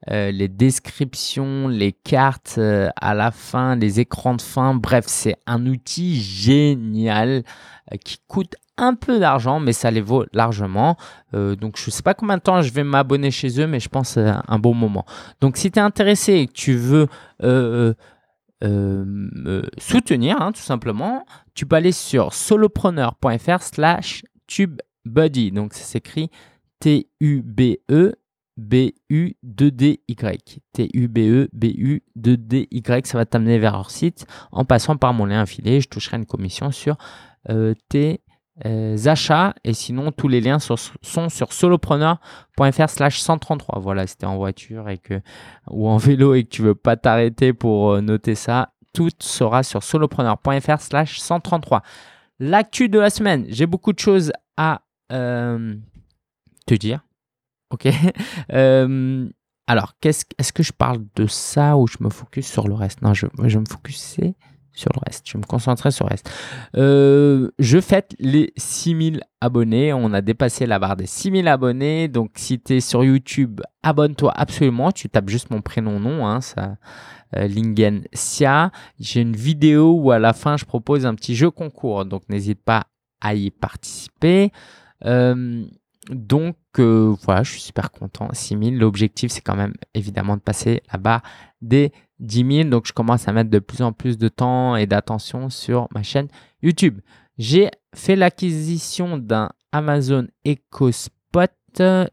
les 0.09 0.49
descriptions, 0.49 1.69
les 1.69 1.93
cartes 1.93 2.59
à 2.97 3.15
la 3.15 3.31
fin, 3.31 3.77
les 3.77 4.01
écrans 4.01 4.35
de 4.35 4.43
fin. 4.43 4.75
Bref, 4.75 5.05
c'est 5.07 5.37
un 5.47 5.67
outil 5.67 6.21
génial 6.21 7.45
euh, 7.93 7.97
qui 7.97 8.19
coûte 8.29 8.55
un 8.77 8.95
peu 8.95 9.19
d'argent, 9.19 9.61
mais 9.61 9.73
ça 9.73 9.91
les 9.91 10.01
vaut 10.01 10.25
largement. 10.33 10.97
Euh, 11.35 11.55
donc 11.55 11.77
je 11.77 11.87
ne 11.87 11.91
sais 11.91 12.03
pas 12.03 12.15
combien 12.15 12.37
de 12.37 12.43
temps 12.43 12.63
je 12.63 12.73
vais 12.73 12.85
m'abonner 12.85 13.31
chez 13.31 13.61
eux, 13.61 13.67
mais 13.67 13.81
je 13.81 13.89
pense 13.89 14.17
euh, 14.17 14.33
un 14.47 14.59
bon 14.59 14.75
moment. 14.75 15.05
Donc 15.41 15.57
si 15.57 15.71
tu 15.71 15.79
es 15.79 15.83
intéressé 15.83 16.35
et 16.35 16.47
que 16.47 16.53
tu 16.53 16.75
veux 16.75 17.07
soutenir, 19.79 20.41
hein, 20.41 20.53
tout 20.53 20.63
simplement, 20.63 21.25
tu 21.55 21.67
peux 21.67 21.77
aller 21.77 21.93
sur 21.93 22.33
solopreneur.fr 22.33 23.63
slash 23.63 24.25
tube 24.47 24.81
Buddy. 25.05 25.51
Donc 25.53 25.75
ça 25.75 25.85
s'écrit 25.85 26.31
T-U-B-E 26.81 28.15
B-U-2-D-Y. 28.61 30.61
T-U-B-E-B-U-2-D-Y. 30.73 33.07
Ça 33.07 33.19
va 33.19 33.25
t'amener 33.25 33.59
vers 33.59 33.73
leur 33.73 33.91
site 33.91 34.27
en 34.53 34.65
passant 34.65 34.97
par 34.97 35.15
mon 35.15 35.25
lien 35.25 35.41
affilié. 35.41 35.81
Je 35.81 35.89
toucherai 35.89 36.19
une 36.19 36.27
commission 36.27 36.71
sur 36.71 36.97
euh, 37.49 37.75
tes 37.89 38.21
euh, 38.67 38.97
achats. 39.07 39.55
Et 39.65 39.73
sinon, 39.73 40.13
tous 40.13 40.29
les 40.29 40.41
liens 40.41 40.59
sont, 40.59 40.77
sur 41.29 41.53
solopreneur.fr 41.53 42.89
slash 42.89 43.21
133. 43.21 43.81
Voilà, 43.81 44.07
si 44.07 44.19
tu 44.19 44.25
es 44.25 44.29
en 44.29 44.37
voiture 44.37 44.89
et 44.89 44.99
que, 44.99 45.21
ou 45.71 45.89
en 45.89 45.97
vélo 45.97 46.35
et 46.35 46.45
que 46.45 46.51
tu 46.51 46.63
veux 46.63 46.75
pas 46.75 46.97
t'arrêter 46.97 47.53
pour 47.53 47.93
euh, 47.93 48.01
noter 48.01 48.35
ça, 48.35 48.73
tout 48.93 49.11
sera 49.21 49.63
sur 49.63 49.83
solopreneur.fr 49.83 50.81
slash 50.81 51.19
133. 51.19 51.83
L'actu 52.41 52.89
de 52.89 52.99
la 52.99 53.11
semaine, 53.11 53.45
j'ai 53.49 53.67
beaucoup 53.67 53.93
de 53.93 53.99
choses 53.99 54.33
à 54.57 54.83
te 56.67 56.75
dire. 56.75 57.05
Ok? 57.71 57.89
Euh, 58.53 59.29
alors, 59.67 59.95
est-ce 60.03 60.53
que 60.53 60.65
je 60.65 60.73
parle 60.73 61.05
de 61.15 61.27
ça 61.29 61.77
ou 61.77 61.87
je 61.87 61.99
me 62.01 62.11
focus 62.11 62.49
sur 62.49 62.67
le 62.67 62.75
reste? 62.75 63.03
Non, 63.03 63.15
je, 63.15 63.27
je 63.45 63.59
me 63.61 63.65
focuser 63.65 64.35
sur 64.73 64.91
le 64.95 65.01
reste. 65.07 65.29
Je 65.29 65.39
me 65.39 65.45
concentrer 65.45 65.91
sur 65.91 66.07
le 66.07 66.11
reste. 66.11 66.31
Euh, 66.77 67.51
je 67.59 67.81
fête 67.81 68.15
les 68.19 68.53
6000 68.57 69.23
abonnés. 69.41 69.93
On 69.93 70.13
a 70.13 70.21
dépassé 70.21 70.67
la 70.67 70.79
barre 70.79 70.97
des 70.97 71.07
6000 71.07 71.47
abonnés. 71.49 72.09
Donc, 72.09 72.33
si 72.37 72.61
tu 72.61 72.77
es 72.77 72.81
sur 72.81 73.05
YouTube, 73.05 73.61
abonne-toi 73.83 74.33
absolument. 74.35 74.91
Tu 74.91 75.09
tapes 75.09 75.29
juste 75.29 75.51
mon 75.51 75.61
prénom, 75.61 76.01
nom, 76.01 76.27
hein, 76.27 76.41
ça, 76.41 76.77
euh, 77.37 77.47
Lingen 77.47 78.03
Sia. 78.13 78.73
J'ai 78.99 79.21
une 79.21 79.37
vidéo 79.37 79.93
où 80.01 80.11
à 80.11 80.19
la 80.19 80.33
fin, 80.33 80.57
je 80.57 80.65
propose 80.65 81.07
un 81.07 81.15
petit 81.15 81.35
jeu 81.37 81.51
concours. 81.51 82.05
Donc, 82.05 82.29
n'hésite 82.29 82.63
pas 82.63 82.85
à 83.21 83.35
y 83.35 83.51
participer. 83.51 84.51
Euh, 85.05 85.65
donc 86.11 86.57
euh, 86.79 87.15
voilà, 87.23 87.43
je 87.43 87.53
suis 87.53 87.61
super 87.61 87.91
content. 87.91 88.29
6000. 88.33 88.79
L'objectif, 88.79 89.31
c'est 89.31 89.41
quand 89.41 89.57
même 89.57 89.75
évidemment 89.95 90.37
de 90.37 90.43
passer 90.43 90.83
la 90.93 90.99
barre 90.99 91.23
des 91.61 91.93
10 92.19 92.57
000. 92.65 92.69
Donc 92.69 92.87
je 92.87 92.93
commence 92.93 93.29
à 93.29 93.33
mettre 93.33 93.51
de 93.51 93.59
plus 93.59 93.83
en 93.83 93.93
plus 93.93 94.19
de 94.19 94.29
temps 94.29 94.77
et 94.77 94.87
d'attention 94.87 95.51
sur 95.51 95.89
ma 95.95 96.03
chaîne 96.03 96.29
YouTube. 96.63 97.01
J'ai 97.39 97.71
fait 97.95 98.17
l'acquisition 98.17 99.19
d'un 99.19 99.51
Amazon 99.73 100.27
EcoSpot 100.47 101.47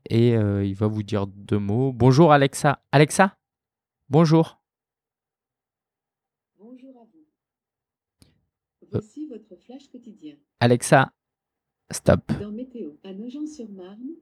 et 0.10 0.36
euh, 0.38 0.64
il 0.64 0.76
va 0.76 0.88
vous 0.88 1.04
dire 1.04 1.28
deux 1.28 1.60
mots. 1.60 1.92
Bonjour 1.92 2.32
Alexa. 2.32 2.80
Alexa 2.92 3.36
Bonjour. 4.10 4.62
Bonjour 6.58 6.96
à 7.02 7.04
vous. 7.04 7.28
Voici 8.90 9.28
votre 9.28 9.56
flash 9.62 9.90
quotidien. 9.90 10.36
Alexa, 10.62 11.12
Stop. 11.92 12.32
Dans 12.42 12.52
Météo, 12.52 12.92
à 13.04 13.14
Nogent-sur-Marne, 13.14 14.18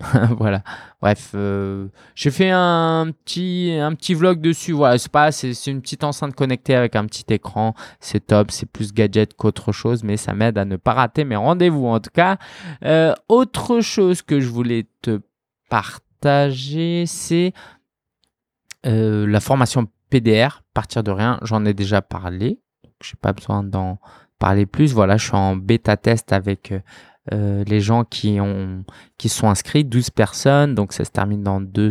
voilà. 0.38 0.62
Bref, 1.00 1.32
euh, 1.34 1.88
j'ai 2.14 2.30
fait 2.30 2.50
un 2.50 3.12
petit, 3.24 3.76
un 3.80 3.94
petit 3.94 4.14
vlog 4.14 4.40
dessus. 4.40 4.72
Voilà, 4.72 4.98
c'est 4.98 5.12
pas, 5.12 5.30
c'est, 5.32 5.52
une 5.66 5.82
petite 5.82 6.04
enceinte 6.04 6.34
connectée 6.34 6.74
avec 6.74 6.96
un 6.96 7.04
petit 7.06 7.24
écran. 7.32 7.74
C'est 8.00 8.26
top. 8.28 8.50
C'est 8.50 8.66
plus 8.66 8.92
gadget 8.92 9.34
qu'autre 9.34 9.72
chose, 9.72 10.02
mais 10.02 10.16
ça 10.16 10.32
m'aide 10.32 10.58
à 10.58 10.64
ne 10.64 10.76
pas 10.76 10.94
rater 10.94 11.24
mes 11.24 11.36
rendez-vous. 11.36 11.86
En 11.86 12.00
tout 12.00 12.10
cas, 12.12 12.38
euh, 12.84 13.14
autre 13.28 13.80
chose 13.80 14.22
que 14.22 14.40
je 14.40 14.48
voulais 14.48 14.86
te 15.02 15.20
partager, 15.68 17.04
c'est 17.06 17.52
euh, 18.86 19.26
la 19.26 19.40
formation 19.40 19.86
PDR. 20.08 20.62
Partir 20.72 21.02
de 21.02 21.10
rien, 21.10 21.38
j'en 21.42 21.64
ai 21.64 21.74
déjà 21.74 22.00
parlé. 22.00 22.60
Je 23.02 23.10
n'ai 23.12 23.18
pas 23.20 23.32
besoin 23.32 23.62
d'en 23.62 23.98
parler 24.40 24.66
plus. 24.66 24.92
Voilà, 24.92 25.16
je 25.16 25.26
suis 25.26 25.36
en 25.36 25.54
bêta 25.54 25.96
test 25.96 26.32
avec 26.32 26.72
euh, 26.72 26.80
euh, 27.32 27.62
les 27.64 27.80
gens 27.80 28.02
qui 28.02 28.40
ont 28.40 28.84
qui 29.18 29.28
sont 29.28 29.48
inscrits, 29.48 29.84
12 29.84 30.10
personnes, 30.10 30.74
donc 30.74 30.92
ça 30.92 31.04
se 31.04 31.10
termine 31.12 31.44
dans 31.44 31.60
deux, 31.60 31.90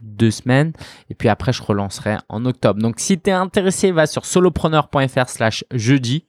deux 0.00 0.30
semaines. 0.30 0.72
Et 1.10 1.14
puis 1.14 1.28
après, 1.28 1.52
je 1.52 1.62
relancerai 1.62 2.16
en 2.30 2.46
octobre. 2.46 2.80
Donc 2.80 2.94
si 2.98 3.20
tu 3.20 3.28
es 3.28 3.34
intéressé, 3.34 3.92
va 3.92 4.06
sur 4.06 4.24
solopreneur.fr 4.24 5.28
slash 5.28 5.64
jeudi. 5.72 6.24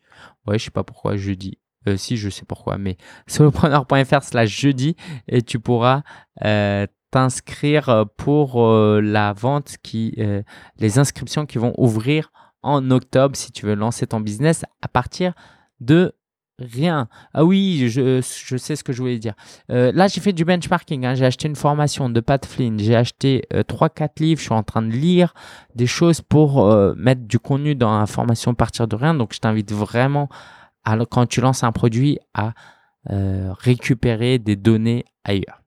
Ouais, 0.45 0.59
je 0.59 0.65
sais 0.65 0.71
pas 0.71 0.83
pourquoi 0.83 1.15
jeudi. 1.15 1.59
Euh, 1.87 1.95
si, 1.95 2.17
je 2.17 2.29
sais 2.29 2.43
pourquoi, 2.45 2.77
mais 2.77 2.97
solopreneur.fr 3.27 4.23
slash 4.23 4.49
jeudi 4.49 4.97
et 5.29 5.41
tu 5.41 5.59
pourras 5.59 6.01
t'inscrire 7.11 8.05
pour 8.17 8.61
la 9.01 9.33
vente 9.33 9.77
qui, 9.81 10.15
les 10.77 10.99
inscriptions 10.99 11.45
qui 11.45 11.57
vont 11.57 11.73
ouvrir 11.77 12.31
en 12.61 12.91
octobre 12.91 13.35
si 13.35 13.51
tu 13.51 13.65
veux 13.65 13.73
lancer 13.73 14.05
ton 14.07 14.19
business 14.19 14.63
à 14.81 14.87
partir 14.87 15.33
de 15.79 16.13
rien. 16.59 17.07
Ah 17.33 17.45
oui, 17.45 17.89
je, 17.89 18.21
je, 18.21 18.57
sais 18.57 18.75
ce 18.75 18.83
que 18.83 18.93
je 18.93 19.01
voulais 19.01 19.19
dire. 19.19 19.33
Euh, 19.71 19.91
là, 19.93 20.07
j'ai 20.07 20.21
fait 20.21 20.33
du 20.33 20.45
benchmarking. 20.45 21.05
Hein. 21.05 21.15
J'ai 21.15 21.25
acheté 21.25 21.47
une 21.47 21.55
formation 21.55 22.09
de 22.09 22.19
Pat 22.19 22.45
Flynn. 22.45 22.79
J'ai 22.79 22.95
acheté 22.95 23.45
euh, 23.53 23.63
3-4 23.63 24.21
livres. 24.21 24.39
Je 24.39 24.45
suis 24.45 24.53
en 24.53 24.63
train 24.63 24.81
de 24.81 24.91
lire 24.91 25.33
des 25.75 25.87
choses 25.87 26.21
pour 26.21 26.65
euh, 26.65 26.93
mettre 26.97 27.21
du 27.21 27.39
contenu 27.39 27.75
dans 27.75 27.99
la 27.99 28.05
formation 28.05 28.53
partir 28.53 28.87
de 28.87 28.95
rien. 28.95 29.13
Donc, 29.13 29.33
je 29.33 29.39
t'invite 29.39 29.71
vraiment, 29.71 30.29
à, 30.83 30.97
quand 31.05 31.25
tu 31.25 31.41
lances 31.41 31.63
un 31.63 31.71
produit, 31.71 32.19
à 32.33 32.53
euh, 33.09 33.53
récupérer 33.57 34.39
des 34.39 34.55
données 34.55 35.05
ailleurs. 35.23 35.61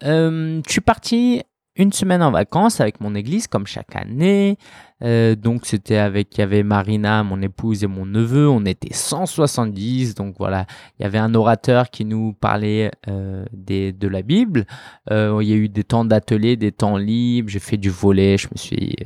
je 0.00 0.62
suis 0.68 0.80
parti 0.80 1.42
une 1.76 1.92
semaine 1.92 2.22
en 2.22 2.30
vacances 2.30 2.80
avec 2.80 3.00
mon 3.00 3.14
église, 3.14 3.46
comme 3.46 3.66
chaque 3.66 3.94
année. 3.96 4.58
Euh, 5.02 5.34
donc 5.34 5.66
c'était 5.66 5.98
avec, 5.98 6.36
il 6.36 6.40
y 6.40 6.42
avait 6.42 6.62
Marina, 6.62 7.22
mon 7.22 7.42
épouse 7.42 7.84
et 7.84 7.86
mon 7.86 8.06
neveu, 8.06 8.48
on 8.48 8.64
était 8.64 8.94
170, 8.94 10.14
donc 10.14 10.36
voilà, 10.38 10.64
il 10.98 11.02
y 11.02 11.06
avait 11.06 11.18
un 11.18 11.34
orateur 11.34 11.90
qui 11.90 12.06
nous 12.06 12.32
parlait 12.32 12.90
euh, 13.08 13.44
des, 13.52 13.92
de 13.92 14.08
la 14.08 14.22
Bible, 14.22 14.64
euh, 15.10 15.38
il 15.42 15.48
y 15.48 15.52
a 15.52 15.56
eu 15.56 15.68
des 15.68 15.84
temps 15.84 16.06
d'atelier, 16.06 16.56
des 16.56 16.72
temps 16.72 16.96
libres, 16.96 17.50
j'ai 17.50 17.58
fait 17.58 17.76
du 17.76 17.90
volet, 17.90 18.38
je 18.38 18.48
me 18.50 18.56
suis 18.56 18.96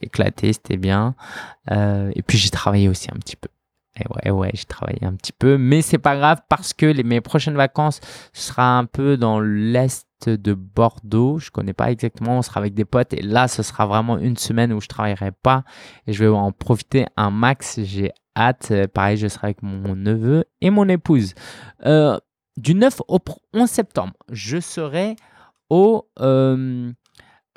éclaté, 0.00 0.52
c'était 0.52 0.76
bien, 0.76 1.16
et 1.70 2.22
puis 2.24 2.38
j'ai 2.38 2.50
travaillé 2.50 2.88
aussi 2.88 3.08
un 3.10 3.18
petit 3.18 3.36
peu. 3.36 3.48
Et 3.96 4.04
ouais, 4.08 4.30
ouais, 4.30 4.50
j'ai 4.54 4.64
travaillé 4.64 5.04
un 5.04 5.14
petit 5.14 5.32
peu, 5.32 5.56
mais 5.56 5.80
c'est 5.80 5.98
pas 5.98 6.16
grave 6.16 6.40
parce 6.48 6.72
que 6.72 7.02
mes 7.02 7.20
prochaines 7.20 7.54
vacances 7.54 8.00
sera 8.32 8.76
un 8.76 8.86
peu 8.86 9.16
dans 9.16 9.38
l'est 9.38 10.28
de 10.28 10.54
Bordeaux. 10.54 11.38
Je 11.38 11.50
connais 11.50 11.74
pas 11.74 11.92
exactement. 11.92 12.38
On 12.38 12.42
sera 12.42 12.58
avec 12.58 12.74
des 12.74 12.84
potes 12.84 13.12
et 13.12 13.22
là, 13.22 13.46
ce 13.46 13.62
sera 13.62 13.86
vraiment 13.86 14.18
une 14.18 14.36
semaine 14.36 14.72
où 14.72 14.80
je 14.80 14.88
travaillerai 14.88 15.30
pas 15.30 15.64
et 16.06 16.12
je 16.12 16.24
vais 16.24 16.30
en 16.30 16.50
profiter 16.50 17.06
un 17.16 17.30
max. 17.30 17.80
J'ai 17.82 18.10
hâte. 18.36 18.72
Pareil, 18.92 19.16
je 19.16 19.28
serai 19.28 19.48
avec 19.48 19.62
mon 19.62 19.94
neveu 19.94 20.44
et 20.60 20.70
mon 20.70 20.88
épouse. 20.88 21.34
Euh, 21.86 22.18
du 22.56 22.74
9 22.74 23.02
au 23.08 23.18
11 23.52 23.68
septembre, 23.68 24.14
je 24.30 24.58
serai 24.58 25.16
au 25.70 26.08
euh, 26.20 26.92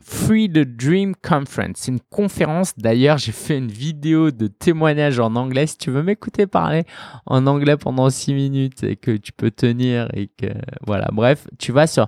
Free 0.02 0.50
the 0.50 0.60
Dream 0.60 1.16
Conference. 1.16 1.78
C'est 1.78 1.92
une 1.92 2.00
conférence. 2.00 2.74
D'ailleurs, 2.78 3.18
j'ai 3.18 3.32
fait 3.32 3.58
une 3.58 3.72
vidéo 3.72 4.32
de 4.32 4.48
témoignage 4.48 5.20
en 5.20 5.36
anglais. 5.36 5.68
Si 5.68 5.78
tu 5.78 5.92
veux 5.92 6.04
m'écouter 6.04 6.48
parler 6.48 6.84
en 7.26 7.48
anglais 7.48 7.78
pendant 7.78 8.10
6 8.10 8.34
minutes 8.34 8.84
et 8.84 8.96
que 8.96 9.18
tu 9.18 9.32
peux 9.32 9.52
tenir 9.52 10.08
et 10.14 10.28
que 10.28 10.48
voilà. 10.86 11.08
Bref, 11.12 11.48
tu 11.58 11.72
vas 11.72 11.88
sur 11.88 12.08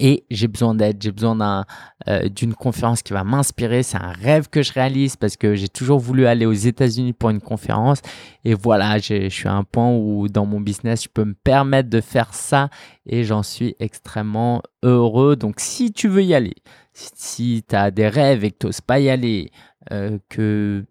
Et 0.00 0.24
j'ai 0.30 0.48
besoin 0.48 0.74
d'aide, 0.74 1.00
j'ai 1.00 1.12
besoin 1.12 1.64
euh, 2.08 2.28
d'une 2.28 2.54
conférence 2.54 3.02
qui 3.02 3.12
va 3.12 3.22
m'inspirer. 3.22 3.82
C'est 3.82 3.98
un 3.98 4.12
rêve 4.12 4.48
que 4.48 4.62
je 4.62 4.72
réalise 4.72 5.16
parce 5.16 5.36
que 5.36 5.54
j'ai 5.54 5.68
toujours 5.68 6.00
voulu 6.00 6.26
aller 6.26 6.44
aux 6.44 6.52
États-Unis 6.52 7.12
pour 7.12 7.30
une 7.30 7.40
conférence. 7.40 8.00
Et 8.44 8.54
voilà, 8.54 8.98
je 8.98 9.28
suis 9.28 9.48
à 9.48 9.54
un 9.54 9.64
point 9.64 9.90
où 9.90 10.28
dans 10.28 10.46
mon 10.46 10.60
business, 10.60 11.04
je 11.04 11.08
peux 11.08 11.24
me 11.24 11.34
permettre 11.34 11.88
de 11.88 12.00
faire 12.00 12.34
ça 12.34 12.68
et 13.06 13.22
j'en 13.24 13.42
suis 13.42 13.76
extrêmement 13.78 14.62
heureux. 14.82 15.36
Donc 15.36 15.60
si 15.60 15.92
tu 15.92 16.08
veux 16.08 16.24
y 16.24 16.34
aller, 16.34 16.54
si, 16.92 17.64
tu 17.68 17.76
as 17.76 17.90
des 17.90 18.08
rêves 18.08 18.44
et 18.44 18.50
que 18.50 18.58
tu 18.58 18.66
n'oses 18.66 18.80
pas 18.80 18.98
y 18.98 19.08
aller, 19.08 19.50
euh, 19.92 20.18
que 20.28 20.84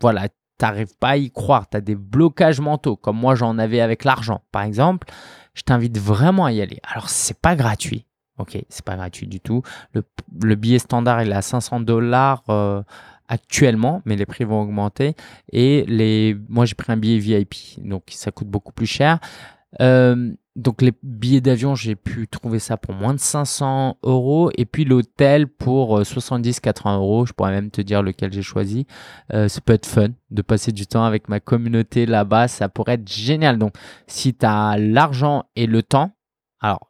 voilà, 0.00 0.28
tu 0.28 0.34
n'arrives 0.60 0.96
pas 0.98 1.10
à 1.10 1.16
y 1.16 1.30
croire, 1.30 1.68
tu 1.68 1.76
as 1.76 1.80
des 1.80 1.94
blocages 1.94 2.60
mentaux, 2.60 2.96
comme 2.96 3.16
moi 3.16 3.34
j'en 3.34 3.58
avais 3.58 3.80
avec 3.80 4.04
l'argent 4.04 4.42
par 4.52 4.62
exemple, 4.62 5.08
je 5.56 5.62
t'invite 5.62 5.98
vraiment 5.98 6.44
à 6.44 6.52
y 6.52 6.60
aller. 6.60 6.78
Alors, 6.84 7.08
c'est 7.08 7.40
pas 7.40 7.56
gratuit. 7.56 8.04
Ok, 8.38 8.58
c'est 8.68 8.84
pas 8.84 8.96
gratuit 8.96 9.26
du 9.26 9.40
tout. 9.40 9.62
Le, 9.94 10.54
billet 10.54 10.78
standard, 10.78 11.22
il 11.22 11.30
est 11.30 11.34
à 11.34 11.42
500 11.42 11.80
dollars 11.80 12.44
euh, 12.50 12.82
actuellement, 13.28 14.02
mais 14.04 14.14
les 14.14 14.26
prix 14.26 14.44
vont 14.44 14.60
augmenter. 14.60 15.16
Et 15.50 15.84
les, 15.88 16.36
moi, 16.48 16.66
j'ai 16.66 16.74
pris 16.74 16.92
un 16.92 16.98
billet 16.98 17.18
VIP, 17.18 17.54
donc 17.78 18.04
ça 18.10 18.30
coûte 18.30 18.48
beaucoup 18.48 18.72
plus 18.72 18.86
cher. 18.86 19.18
Euh, 19.80 20.32
donc 20.56 20.80
les 20.80 20.92
billets 21.02 21.42
d'avion, 21.42 21.74
j'ai 21.74 21.96
pu 21.96 22.26
trouver 22.28 22.58
ça 22.58 22.78
pour 22.78 22.94
moins 22.94 23.12
de 23.12 23.20
500 23.20 23.98
euros. 24.02 24.50
Et 24.56 24.64
puis 24.64 24.86
l'hôtel 24.86 25.48
pour 25.48 26.00
70-80 26.00 26.88
euh, 26.88 26.96
euros. 26.96 27.26
Je 27.26 27.34
pourrais 27.34 27.50
même 27.50 27.70
te 27.70 27.82
dire 27.82 28.02
lequel 28.02 28.32
j'ai 28.32 28.42
choisi. 28.42 28.86
Euh, 29.34 29.48
ça 29.48 29.60
peut 29.60 29.74
être 29.74 29.86
fun 29.86 30.08
de 30.30 30.42
passer 30.42 30.72
du 30.72 30.86
temps 30.86 31.04
avec 31.04 31.28
ma 31.28 31.40
communauté 31.40 32.06
là-bas. 32.06 32.48
Ça 32.48 32.70
pourrait 32.70 32.94
être 32.94 33.08
génial. 33.08 33.58
Donc 33.58 33.74
si 34.06 34.34
tu 34.34 34.46
as 34.46 34.78
l'argent 34.78 35.44
et 35.56 35.66
le 35.66 35.82
temps, 35.82 36.12
alors 36.60 36.88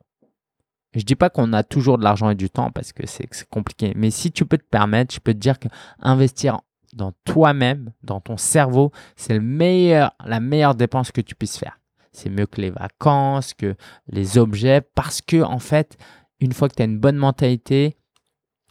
je 0.94 1.02
dis 1.02 1.16
pas 1.16 1.28
qu'on 1.28 1.52
a 1.52 1.64
toujours 1.64 1.98
de 1.98 2.04
l'argent 2.04 2.30
et 2.30 2.36
du 2.36 2.48
temps 2.48 2.70
parce 2.70 2.92
que 2.92 3.04
c'est 3.06 3.28
compliqué. 3.50 3.92
Mais 3.96 4.10
si 4.10 4.30
tu 4.30 4.46
peux 4.46 4.58
te 4.58 4.64
permettre, 4.64 5.12
je 5.12 5.20
peux 5.20 5.34
te 5.34 5.38
dire 5.38 5.58
qu'investir 5.58 6.60
dans 6.92 7.12
toi-même, 7.24 7.92
dans 8.04 8.20
ton 8.20 8.36
cerveau, 8.36 8.92
c'est 9.16 9.34
le 9.34 9.40
meilleur, 9.40 10.12
la 10.24 10.38
meilleure 10.38 10.76
dépense 10.76 11.10
que 11.10 11.20
tu 11.20 11.34
puisses 11.34 11.58
faire 11.58 11.78
c'est 12.16 12.30
mieux 12.30 12.46
que 12.46 12.60
les 12.60 12.70
vacances, 12.70 13.54
que 13.54 13.74
les 14.08 14.38
objets, 14.38 14.80
parce 14.80 15.20
que 15.22 15.42
en 15.42 15.58
fait, 15.58 15.96
une 16.40 16.52
fois 16.52 16.68
que 16.68 16.74
tu 16.74 16.82
as 16.82 16.86
une 16.86 16.98
bonne 16.98 17.16
mentalité, 17.16 17.96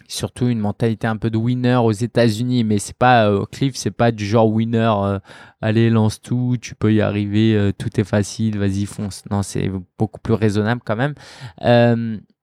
surtout 0.08 0.48
une 0.48 0.60
mentalité 0.60 1.08
un 1.08 1.18
peu 1.18 1.30
de 1.30 1.38
winner 1.38 1.76
aux 1.76 1.92
États-Unis, 1.92 2.64
mais 2.64 2.80
c'est 2.80 2.98
pas 2.98 3.30
euh, 3.30 3.46
Cliff, 3.46 3.76
c'est 3.76 3.92
pas 3.92 4.12
du 4.12 4.26
genre 4.26 4.50
winner. 4.50 4.94
Euh, 4.98 5.20
allez, 5.62 5.90
lance 5.90 6.22
tout, 6.22 6.58
tu 6.62 6.76
peux 6.76 6.94
y 6.94 7.02
arriver, 7.02 7.56
euh, 7.56 7.72
tout 7.72 8.00
est 8.00 8.04
facile, 8.04 8.58
vas-y 8.60 8.86
fonce. 8.86 9.24
Non, 9.32 9.44
c'est 9.44 9.72
beaucoup 9.98 10.20
plus 10.20 10.34
raisonnable 10.34 10.82
quand 10.86 10.96
même. 10.96 11.16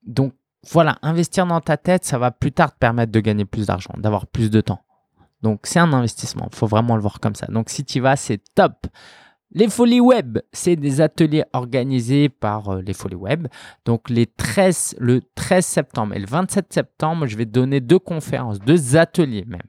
donc 0.06 0.34
voilà, 0.70 0.98
investir 1.02 1.44
dans 1.44 1.60
ta 1.60 1.76
tête, 1.76 2.04
ça 2.04 2.18
va 2.18 2.30
plus 2.30 2.52
tard 2.52 2.72
te 2.72 2.78
permettre 2.78 3.10
de 3.10 3.18
gagner 3.18 3.44
plus 3.44 3.66
d'argent, 3.66 3.94
d'avoir 3.96 4.28
plus 4.28 4.48
de 4.48 4.60
temps. 4.60 4.78
Donc 5.42 5.62
c'est 5.64 5.80
un 5.80 5.92
investissement, 5.92 6.48
faut 6.52 6.68
vraiment 6.68 6.94
le 6.94 7.02
voir 7.02 7.18
comme 7.18 7.34
ça. 7.34 7.46
Donc 7.46 7.68
si 7.68 7.84
tu 7.84 7.98
vas, 7.98 8.14
c'est 8.14 8.40
top. 8.54 8.86
Les 9.54 9.68
Folies 9.68 10.00
Web, 10.00 10.38
c'est 10.52 10.76
des 10.76 11.02
ateliers 11.02 11.44
organisés 11.52 12.30
par 12.30 12.70
euh, 12.70 12.80
les 12.80 12.94
Folies 12.94 13.16
Web. 13.16 13.48
Donc 13.84 14.08
les 14.08 14.24
13, 14.26 14.96
le 14.98 15.20
13 15.34 15.66
septembre 15.66 16.14
et 16.14 16.18
le 16.18 16.26
27 16.26 16.72
septembre, 16.72 17.26
je 17.26 17.36
vais 17.36 17.44
donner 17.44 17.80
deux 17.80 17.98
conférences, 17.98 18.60
deux 18.60 18.96
ateliers 18.96 19.44
même. 19.46 19.60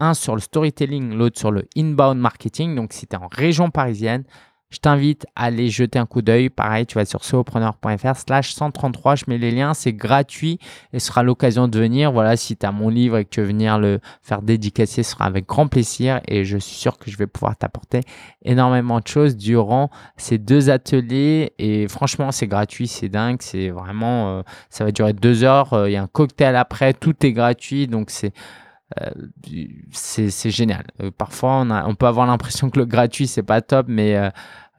Un 0.00 0.12
sur 0.12 0.34
le 0.34 0.40
storytelling, 0.40 1.14
l'autre 1.14 1.38
sur 1.38 1.50
le 1.50 1.64
inbound 1.76 2.20
marketing. 2.20 2.74
Donc 2.74 2.92
si 2.92 3.06
en 3.14 3.28
région 3.28 3.70
parisienne, 3.70 4.24
je 4.72 4.78
t'invite 4.78 5.26
à 5.36 5.44
aller 5.44 5.68
jeter 5.68 5.98
un 5.98 6.06
coup 6.06 6.22
d'œil. 6.22 6.48
Pareil, 6.48 6.86
tu 6.86 6.94
vas 6.94 7.04
sur 7.04 7.24
solopreneur.fr 7.24 8.16
slash 8.16 8.54
133. 8.54 9.16
Je 9.16 9.24
mets 9.28 9.36
les 9.36 9.50
liens, 9.50 9.74
c'est 9.74 9.92
gratuit 9.92 10.58
et 10.94 10.98
ce 10.98 11.08
sera 11.08 11.22
l'occasion 11.22 11.68
de 11.68 11.78
venir. 11.78 12.10
Voilà, 12.10 12.36
si 12.36 12.56
tu 12.56 12.64
as 12.64 12.72
mon 12.72 12.88
livre 12.88 13.18
et 13.18 13.24
que 13.26 13.30
tu 13.30 13.40
veux 13.40 13.46
venir 13.46 13.78
le 13.78 14.00
faire 14.22 14.40
dédicacer, 14.40 15.02
ce 15.02 15.10
sera 15.12 15.26
avec 15.26 15.46
grand 15.46 15.68
plaisir 15.68 16.20
et 16.26 16.44
je 16.44 16.56
suis 16.56 16.74
sûr 16.74 16.96
que 16.96 17.10
je 17.10 17.18
vais 17.18 17.26
pouvoir 17.26 17.54
t'apporter 17.54 18.00
énormément 18.44 18.98
de 18.98 19.06
choses 19.06 19.36
durant 19.36 19.90
ces 20.16 20.38
deux 20.38 20.70
ateliers. 20.70 21.52
Et 21.58 21.86
franchement, 21.88 22.32
c'est 22.32 22.46
gratuit, 22.46 22.88
c'est 22.88 23.10
dingue. 23.10 23.38
C'est 23.40 23.68
vraiment, 23.68 24.38
euh, 24.38 24.42
ça 24.70 24.84
va 24.84 24.90
durer 24.90 25.12
deux 25.12 25.44
heures. 25.44 25.74
Euh, 25.74 25.90
il 25.90 25.92
y 25.92 25.96
a 25.96 26.02
un 26.02 26.08
cocktail 26.08 26.56
après, 26.56 26.94
tout 26.94 27.26
est 27.26 27.32
gratuit. 27.32 27.88
Donc, 27.88 28.08
c'est 28.08 28.32
c'est 29.92 30.50
génial. 30.50 30.84
parfois, 31.18 31.66
on, 31.86 31.94
peut 31.94 32.06
avoir 32.06 32.26
l'impression 32.26 32.70
que 32.70 32.78
le 32.78 32.86
gratuit, 32.86 33.26
c'est 33.26 33.42
pas 33.42 33.60
top, 33.60 33.86
mais 33.88 34.30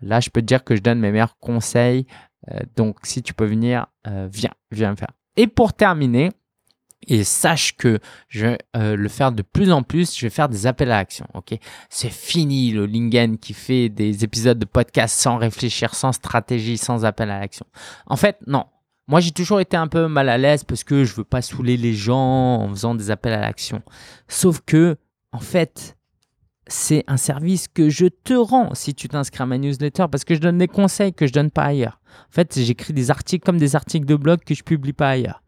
Là, 0.04 0.20
je 0.20 0.30
peux 0.30 0.42
te 0.42 0.46
dire 0.46 0.64
que 0.64 0.76
je 0.76 0.82
donne 0.82 1.00
mes 1.00 1.12
meilleurs 1.12 1.38
conseils. 1.40 2.06
Euh, 2.52 2.60
donc, 2.76 2.98
si 3.04 3.24
tu 3.24 3.34
peux 3.34 3.46
venir, 3.46 3.88
euh, 4.08 4.28
viens, 4.32 4.54
viens 4.72 4.92
me 4.92 4.96
faire. 4.96 5.12
Et 5.38 5.48
pour 5.48 5.74
terminer, 5.74 6.30
et 7.08 7.24
sache 7.24 7.76
que 7.76 8.00
je 8.30 8.48
vais 8.48 8.58
euh, 8.78 8.96
le 8.96 9.10
faire 9.10 9.32
de 9.32 9.42
plus 9.42 9.72
en 9.72 9.84
plus, 9.84 10.18
je 10.18 10.26
vais 10.26 10.30
faire 10.30 10.50
des 10.50 10.68
appels 10.68 10.92
à 10.92 10.98
l'action. 10.98 11.28
C'est 11.90 12.10
fini 12.12 12.72
le 12.72 12.86
Lingen 12.86 13.38
qui 13.38 13.54
fait 13.54 13.90
des 13.90 14.24
épisodes 14.24 14.60
de 14.60 14.66
podcast 14.66 15.20
sans 15.20 15.38
réfléchir, 15.38 15.96
sans 15.96 16.12
stratégie, 16.12 16.78
sans 16.78 17.04
appel 17.04 17.30
à 17.30 17.40
l'action. 17.40 17.66
En 18.06 18.16
fait, 18.16 18.38
non. 18.48 18.66
Moi, 19.08 19.20
j'ai 19.20 19.32
toujours 19.32 19.60
été 19.60 19.76
un 19.76 19.88
peu 19.88 20.08
mal 20.08 20.30
à 20.30 20.38
l'aise 20.38 20.64
parce 20.64 20.84
que 20.84 21.04
je 21.04 21.14
veux 21.14 21.26
pas 21.26 21.42
saouler 21.42 21.76
les 21.76 21.94
gens 21.94 22.62
en 22.62 22.70
faisant 22.70 22.96
des 22.96 23.12
appels 23.12 23.34
à 23.34 23.42
l'action. 23.42 23.82
Sauf 24.28 24.62
que, 24.66 24.96
en 25.34 25.40
fait, 25.40 25.98
c'est 26.68 27.04
un 27.08 27.18
service 27.18 27.68
que 27.68 27.90
je 27.90 28.06
te 28.06 28.34
rends 28.34 28.74
si 28.74 28.94
tu 28.96 29.10
t'inscris 29.10 29.44
à 29.44 29.46
ma 29.46 29.58
newsletter 29.58 30.06
parce 30.10 30.24
que 30.24 30.36
je 30.36 30.40
donne 30.40 30.58
des 30.58 30.68
conseils 30.68 31.14
que 31.14 31.28
je 31.28 31.34
donne 31.34 31.52
pas 31.52 31.66
ailleurs. 31.66 32.00
En 32.30 32.32
fait, 32.32 32.58
j'écris 32.58 32.94
des 32.94 33.12
articles 33.12 33.46
comme 33.46 33.58
des 33.58 33.76
articles 33.76 34.06
de 34.06 34.16
blog 34.16 34.40
que 34.46 34.54
je 34.56 34.64
publie 34.64 34.94
pas 34.94 35.10
ailleurs. 35.10 35.44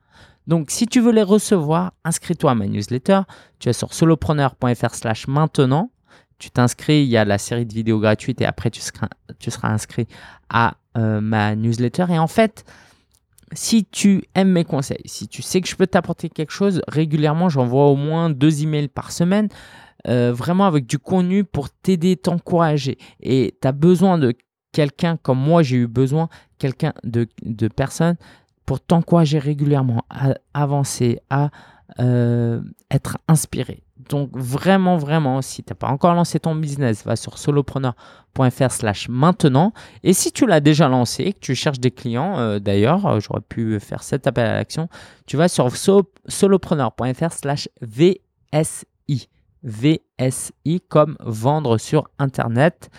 Donc, 0.47 0.70
si 0.70 0.86
tu 0.86 0.99
veux 0.99 1.12
les 1.12 1.24
recevoir, 1.24 1.93
inscris-toi 2.03 2.51
à 2.51 2.56
ma 2.56 2.68
newsletter. 2.68 3.22
Tu 3.60 3.70
es 3.70 3.74
sur 3.74 3.93
solopreneur.fr/slash 3.93 5.28
maintenant. 5.28 5.91
Tu 6.38 6.51
t'inscris, 6.51 7.03
il 7.03 7.10
y 7.10 7.18
a 7.18 7.26
la 7.26 7.38
série 7.38 7.66
de 7.66 7.74
vidéos 7.74 7.99
gratuites 7.99 8.41
et 8.41 8.45
après 8.45 8.70
tu 8.70 8.82
seras, 8.82 9.70
inscrit 9.70 10.08
à 10.49 10.76
euh, 10.97 11.22
ma 11.22 11.56
newsletter. 11.56 12.06
Et 12.10 12.20
en 12.20 12.28
fait, 12.28 12.66
si 13.56 13.86
tu 13.86 14.24
aimes 14.36 14.51
mes 14.51 14.66
conseils, 14.66 15.01
si 15.06 15.28
tu 15.28 15.41
sais 15.41 15.62
que 15.62 15.68
je 15.68 15.76
peux 15.76 15.88
t'apporter 15.88 16.30
quelque 16.30 16.51
chose, 16.51 16.82
régulièrement, 16.88 17.49
j'envoie 17.49 17.88
au 17.88 17.95
moins 17.95 18.30
deux 18.30 18.64
emails 18.64 18.88
par 18.88 19.12
semaine. 19.12 19.49
Euh, 20.08 20.32
vraiment 20.32 20.66
avec 20.66 20.86
du 20.86 20.99
contenu 20.99 21.43
pour 21.43 21.72
t'aider, 21.72 22.16
t'encourager. 22.16 22.99
Et 23.22 23.58
tu 23.60 23.68
as 23.68 23.72
besoin 23.72 24.20
de 24.20 24.34
quelqu'un 24.72 25.18
comme 25.18 25.39
moi, 25.39 25.64
j'ai 25.64 25.78
eu 25.78 25.88
besoin, 25.88 26.30
quelqu'un 26.60 26.93
de, 27.03 27.28
de 27.41 27.70
pour 28.66 28.80
t'encourager 28.82 29.39
régulièrement 29.39 30.03
à 30.10 30.36
avancer, 30.53 31.20
à 31.30 31.49
euh, 31.99 32.62
être 32.91 33.18
inspiré. 33.28 33.85
Donc 33.98 34.30
vraiment, 34.34 34.98
vraiment, 34.98 35.41
si 35.41 35.64
tu 35.64 35.72
n'as 35.72 35.76
pas 35.76 35.88
encore 35.88 36.14
lancé 36.14 36.39
ton 36.39 36.54
business, 36.56 37.06
va 37.06 37.16
sur 37.16 37.38
solopreneur.fr 37.38 38.72
slash 38.72 39.08
maintenant. 39.08 39.72
Et 40.04 40.14
si 40.14 40.32
tu 40.32 40.46
l'as 40.46 40.60
déjà 40.60 40.89
lancé, 40.89 41.32
que 41.32 41.39
tu 41.39 41.56
cherches 41.56 41.80
des 41.80 41.91
clients, 41.91 42.38
euh, 42.38 42.60
d'ailleurs, 42.60 43.20
j'aurais 43.22 43.41
pu 43.41 43.80
faire 43.80 44.04
cet 44.04 44.28
appel 44.28 44.48
à 44.48 44.54
l'action, 44.54 44.89
tu 45.26 45.38
vas 45.38 45.48
sur 45.48 45.70
solopreneur.fr 46.28 47.32
slash 47.32 47.70
VSI. 47.82 49.30
VSI 49.64 50.82
comme 50.89 51.18
vendre 51.22 51.78
sur 51.78 52.10
Internet. 52.20 52.89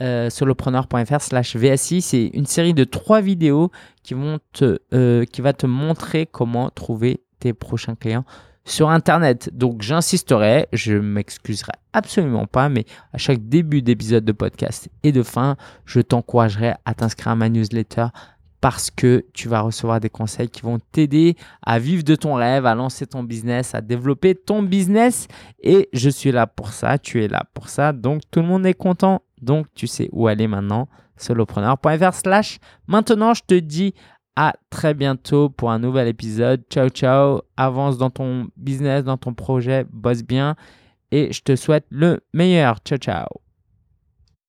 Euh, 0.00 0.28
solopreneur.fr 0.28 1.20
slash 1.20 1.56
VSI, 1.56 2.02
c'est 2.02 2.26
une 2.34 2.46
série 2.46 2.74
de 2.74 2.82
trois 2.82 3.20
vidéos 3.20 3.70
qui, 4.02 4.14
vont 4.14 4.40
euh, 4.92 5.24
qui 5.24 5.40
va 5.40 5.52
te 5.52 5.66
montrer 5.66 6.26
comment 6.26 6.68
trouver 6.70 7.22
tes 7.38 7.52
prochains 7.52 7.94
clients 7.94 8.24
sur 8.64 8.90
Internet. 8.90 9.50
Donc 9.52 9.82
j'insisterai, 9.82 10.68
je 10.72 10.94
m'excuserai 10.94 11.72
absolument 11.92 12.46
pas, 12.46 12.68
mais 12.68 12.84
à 13.12 13.18
chaque 13.18 13.48
début 13.48 13.82
d'épisode 13.82 14.24
de 14.24 14.32
podcast 14.32 14.88
et 15.02 15.12
de 15.12 15.22
fin, 15.22 15.56
je 15.84 16.00
t'encouragerai 16.00 16.74
à 16.84 16.94
t'inscrire 16.94 17.32
à 17.32 17.36
ma 17.36 17.48
newsletter 17.48 18.06
parce 18.60 18.90
que 18.90 19.26
tu 19.34 19.48
vas 19.48 19.60
recevoir 19.60 20.00
des 20.00 20.08
conseils 20.08 20.48
qui 20.48 20.62
vont 20.62 20.78
t'aider 20.90 21.36
à 21.62 21.78
vivre 21.78 22.02
de 22.02 22.14
ton 22.14 22.34
rêve, 22.34 22.64
à 22.64 22.74
lancer 22.74 23.06
ton 23.06 23.22
business, 23.22 23.74
à 23.74 23.82
développer 23.82 24.34
ton 24.34 24.62
business. 24.62 25.28
Et 25.62 25.90
je 25.92 26.08
suis 26.08 26.32
là 26.32 26.46
pour 26.46 26.68
ça, 26.70 26.96
tu 26.96 27.22
es 27.22 27.28
là 27.28 27.44
pour 27.52 27.68
ça. 27.68 27.92
Donc 27.92 28.22
tout 28.30 28.40
le 28.40 28.46
monde 28.46 28.64
est 28.64 28.72
content. 28.72 29.20
Donc 29.42 29.66
tu 29.74 29.86
sais 29.86 30.08
où 30.12 30.28
aller 30.28 30.48
maintenant. 30.48 30.88
solopreneur.fr 31.18 32.14
slash. 32.14 32.58
Maintenant, 32.86 33.34
je 33.34 33.42
te 33.46 33.54
dis 33.54 33.94
à 34.36 34.54
très 34.70 34.94
bientôt 34.94 35.48
pour 35.48 35.70
un 35.70 35.78
nouvel 35.78 36.08
épisode. 36.08 36.62
Ciao, 36.70 36.88
ciao. 36.88 37.42
Avance 37.56 37.98
dans 37.98 38.10
ton 38.10 38.48
business, 38.56 39.04
dans 39.04 39.16
ton 39.16 39.34
projet. 39.34 39.86
Bosse 39.92 40.22
bien. 40.22 40.56
Et 41.10 41.32
je 41.32 41.42
te 41.42 41.56
souhaite 41.56 41.86
le 41.90 42.20
meilleur. 42.32 42.78
Ciao, 42.84 42.98
ciao. 42.98 43.43